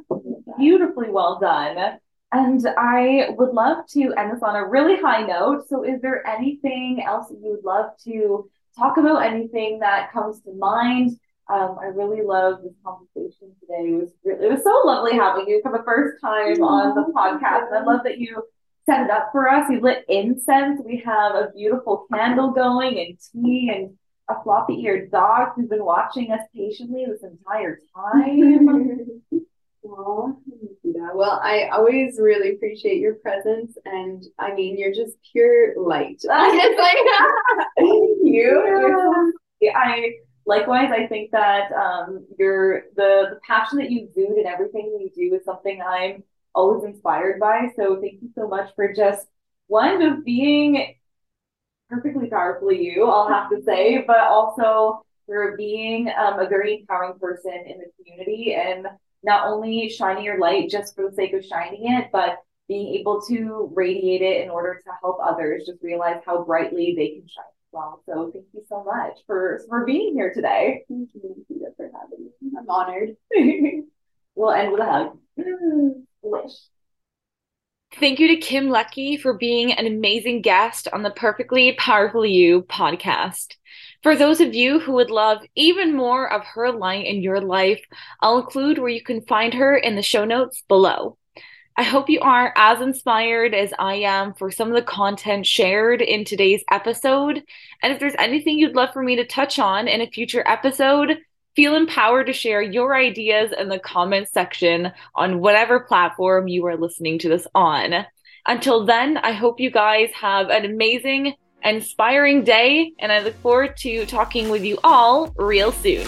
beautifully 0.59 1.11
well 1.11 1.39
done. 1.41 1.99
And 2.33 2.65
I 2.79 3.31
would 3.31 3.53
love 3.53 3.87
to 3.89 4.15
end 4.17 4.33
this 4.33 4.43
on 4.43 4.55
a 4.55 4.67
really 4.67 4.97
high 4.97 5.27
note. 5.27 5.69
So, 5.69 5.83
is 5.83 6.01
there 6.01 6.25
anything 6.27 7.03
else 7.05 7.29
that 7.29 7.41
you 7.43 7.51
would 7.51 7.65
love 7.65 7.91
to 8.05 8.49
talk 8.79 8.99
about? 8.99 9.25
Anything 9.25 9.81
that 9.81 10.13
comes 10.13 10.41
to 10.43 10.53
mind? 10.55 11.19
Um, 11.53 11.79
I 11.83 11.87
really 11.87 12.23
love 12.23 12.63
this 12.63 12.75
conversation 12.85 13.53
today. 13.61 13.91
It 13.91 14.01
was 14.01 14.11
really, 14.25 14.47
it 14.47 14.51
was 14.53 14.63
so 14.63 14.81
lovely 14.85 15.15
having 15.15 15.49
you 15.49 15.61
for 15.65 15.73
the 15.73 15.83
first 15.85 16.21
time 16.21 16.63
on 16.63 16.95
the 16.95 17.13
podcast. 17.13 17.67
And 17.67 17.79
I 17.79 17.83
love 17.83 18.03
that 18.05 18.19
you 18.19 18.45
set 18.87 19.03
it 19.03 19.11
up 19.11 19.31
for 19.33 19.49
us. 19.49 19.69
You 19.69 19.81
lit 19.81 20.05
incense. 20.09 20.81
We 20.85 21.03
have 21.05 21.35
a 21.35 21.51
beautiful 21.53 22.07
candle 22.15 22.53
going 22.53 23.01
and 23.01 23.19
tea 23.33 23.73
and 23.75 23.97
a 24.31 24.43
floppy 24.43 24.75
eared 24.83 25.11
dog 25.11 25.51
who's 25.55 25.69
been 25.69 25.85
watching 25.85 26.31
us 26.33 26.41
patiently 26.55 27.07
this 27.07 27.23
entire 27.23 27.79
time. 27.95 29.23
Well, 29.83 30.41
well, 31.15 31.41
I 31.43 31.69
always 31.73 32.19
really 32.21 32.55
appreciate 32.55 32.99
your 32.99 33.15
presence, 33.15 33.77
and 33.87 34.23
I 34.39 34.55
mean, 34.55 34.79
you're 34.79 34.93
just 34.93 35.17
pure 35.33 35.75
light. 35.83 36.21
it's 36.23 36.79
like 37.79 37.87
you. 38.23 39.33
Yeah, 39.61 39.73
I 39.77 40.13
likewise. 40.47 40.91
I 40.93 41.07
think 41.07 41.31
that 41.31 41.73
um, 41.73 42.27
your 42.39 42.83
the 42.97 43.31
the 43.31 43.41
passion 43.47 43.79
that 43.79 43.91
you 43.91 44.05
exude 44.05 44.39
in 44.39 44.47
everything 44.47 44.99
you 45.01 45.11
do 45.15 45.35
is 45.35 45.45
something 45.45 45.81
I'm 45.81 46.23
always 46.55 46.85
inspired 46.85 47.41
by. 47.41 47.69
So 47.77 48.01
thank 48.01 48.21
you 48.23 48.31
so 48.35 48.49
much 48.49 48.71
for 48.77 48.93
just 48.93 49.27
one 49.69 50.01
just 50.01 50.25
being 50.25 50.95
perfectly 51.91 52.29
powerfully 52.29 52.83
you. 52.83 53.05
I'll 53.05 53.29
have 53.29 53.51
to 53.51 53.63
say, 53.63 54.05
but 54.07 54.21
also 54.21 55.05
for 55.27 55.57
being 55.57 56.09
um, 56.09 56.39
a 56.41 56.49
very 56.49 56.81
empowering 56.81 57.19
person 57.19 57.53
in 57.67 57.79
the 57.79 57.87
community 57.99 58.55
and 58.55 58.87
not 59.23 59.49
only 59.49 59.89
shining 59.89 60.25
your 60.25 60.39
light 60.39 60.71
just 60.71 60.95
for 60.95 61.09
the 61.09 61.15
sake 61.15 61.33
of 61.33 61.45
shining 61.45 61.93
it, 61.93 62.09
but 62.13 62.39
being 62.69 62.95
able 62.95 63.21
to 63.23 63.71
radiate 63.75 64.23
it 64.23 64.43
in 64.43 64.51
order 64.51 64.81
to 64.83 64.91
help 65.03 65.19
others 65.23 65.65
just 65.67 65.83
realize 65.83 66.21
how 66.25 66.45
brightly 66.45 66.95
they 66.97 67.09
can 67.09 67.29
shine 67.29 67.45
as 67.45 67.73
well. 67.73 68.03
So 68.07 68.31
thank 68.33 68.47
you 68.55 68.63
so 68.69 68.85
much 68.85 69.19
for 69.27 69.61
for 69.69 69.85
being 69.85 70.15
here 70.15 70.33
today. 70.33 70.85
Thank 70.89 71.11
you, 71.15 71.45
Nikita, 71.49 71.73
for 71.77 71.91
having 71.93 72.27
me. 72.27 72.51
I'm 72.57 72.71
honored. 72.71 73.17
we'll 74.37 74.53
end 74.53 74.73
with 74.73 74.81
a 74.81 74.85
hug. 74.85 75.19
Wish. 76.23 76.53
Thank 77.99 78.21
you 78.21 78.29
to 78.29 78.37
Kim 78.37 78.69
Leckey 78.69 79.21
for 79.21 79.35
being 79.35 79.73
an 79.73 79.85
amazing 79.85 80.43
guest 80.43 80.87
on 80.93 81.03
the 81.03 81.11
Perfectly 81.11 81.73
Powerful 81.73 82.25
You 82.25 82.63
podcast. 82.63 83.57
For 84.05 84.15
those 84.15 84.41
of 84.41 84.55
you 84.55 84.79
who 84.79 84.93
would 84.93 85.11
love 85.11 85.39
even 85.57 85.97
more 85.97 86.33
of 86.33 86.45
her 86.45 86.71
light 86.71 87.07
in 87.07 87.21
your 87.21 87.41
life, 87.41 87.85
I'll 88.21 88.39
include 88.39 88.79
where 88.79 88.89
you 88.89 89.03
can 89.03 89.23
find 89.23 89.53
her 89.55 89.77
in 89.77 89.97
the 89.97 90.03
show 90.03 90.25
notes 90.25 90.63
below. 90.69 91.19
I 91.77 91.83
hope 91.83 92.09
you 92.09 92.21
are 92.21 92.55
as 92.57 92.81
inspired 92.81 93.55
as 93.55 93.73
I 93.77 93.97
am 93.97 94.35
for 94.35 94.53
some 94.53 94.69
of 94.69 94.75
the 94.75 94.83
content 94.83 95.45
shared 95.45 96.01
in 96.01 96.25
today's 96.25 96.63
episode. 96.71 97.43
And 97.83 97.93
if 97.93 97.99
there's 97.99 98.15
anything 98.19 98.57
you'd 98.57 98.77
love 98.77 98.93
for 98.93 99.03
me 99.03 99.17
to 99.17 99.27
touch 99.27 99.59
on 99.59 99.89
in 99.89 100.01
a 100.01 100.07
future 100.07 100.45
episode, 100.47 101.19
feel 101.57 101.75
empowered 101.75 102.27
to 102.27 102.33
share 102.33 102.63
your 102.63 102.95
ideas 102.95 103.53
in 103.59 103.69
the 103.69 103.79
comments 103.79 104.33
section 104.33 104.93
on 105.15 105.41
whatever 105.41 105.81
platform 105.81 106.49
you 106.49 106.67
are 106.67 106.77
listening 106.77 107.19
to 107.19 107.29
this 107.29 107.47
on. 107.55 108.07
Until 108.47 108.87
then, 108.87 109.19
I 109.19 109.33
hope 109.33 109.61
you 109.61 109.71
guys 109.71 110.11
have 110.13 110.49
an 110.49 110.65
amazing, 110.65 111.35
inspiring 111.63 112.45
day, 112.45 112.93
and 112.99 113.13
I 113.13 113.21
look 113.21 113.35
forward 113.41 113.77
to 113.79 114.07
talking 114.07 114.49
with 114.49 114.65
you 114.65 114.79
all 114.83 115.35
real 115.37 115.73
soon. 115.73 116.07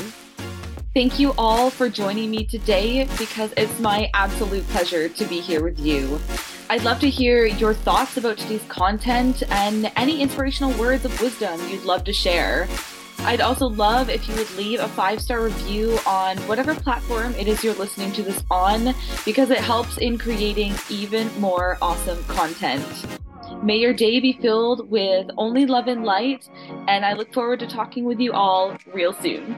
Thank 0.94 1.18
you 1.18 1.32
all 1.38 1.70
for 1.70 1.88
joining 1.88 2.30
me 2.30 2.44
today 2.44 3.08
because 3.18 3.52
it's 3.56 3.80
my 3.80 4.10
absolute 4.14 4.66
pleasure 4.68 5.08
to 5.08 5.24
be 5.24 5.40
here 5.40 5.62
with 5.62 5.78
you. 5.78 6.20
I'd 6.68 6.84
love 6.84 7.00
to 7.00 7.10
hear 7.10 7.46
your 7.46 7.74
thoughts 7.74 8.16
about 8.16 8.38
today's 8.38 8.64
content 8.64 9.42
and 9.50 9.90
any 9.96 10.22
inspirational 10.22 10.72
words 10.78 11.04
of 11.04 11.20
wisdom 11.20 11.60
you'd 11.68 11.84
love 11.84 12.04
to 12.04 12.12
share. 12.12 12.68
I'd 13.24 13.40
also 13.40 13.68
love 13.68 14.10
if 14.10 14.28
you 14.28 14.34
would 14.34 14.50
leave 14.56 14.80
a 14.80 14.88
five 14.88 15.20
star 15.20 15.44
review 15.44 15.96
on 16.06 16.36
whatever 16.48 16.74
platform 16.74 17.34
it 17.36 17.46
is 17.46 17.62
you're 17.62 17.72
listening 17.74 18.12
to 18.12 18.22
this 18.22 18.42
on 18.50 18.94
because 19.24 19.50
it 19.50 19.58
helps 19.58 19.96
in 19.98 20.18
creating 20.18 20.74
even 20.90 21.30
more 21.40 21.78
awesome 21.80 22.22
content. 22.24 22.84
May 23.62 23.76
your 23.76 23.94
day 23.94 24.18
be 24.18 24.32
filled 24.32 24.90
with 24.90 25.30
only 25.38 25.66
love 25.66 25.86
and 25.86 26.04
light, 26.04 26.48
and 26.88 27.04
I 27.04 27.12
look 27.12 27.32
forward 27.32 27.60
to 27.60 27.66
talking 27.68 28.04
with 28.04 28.18
you 28.18 28.32
all 28.32 28.76
real 28.92 29.12
soon. 29.12 29.56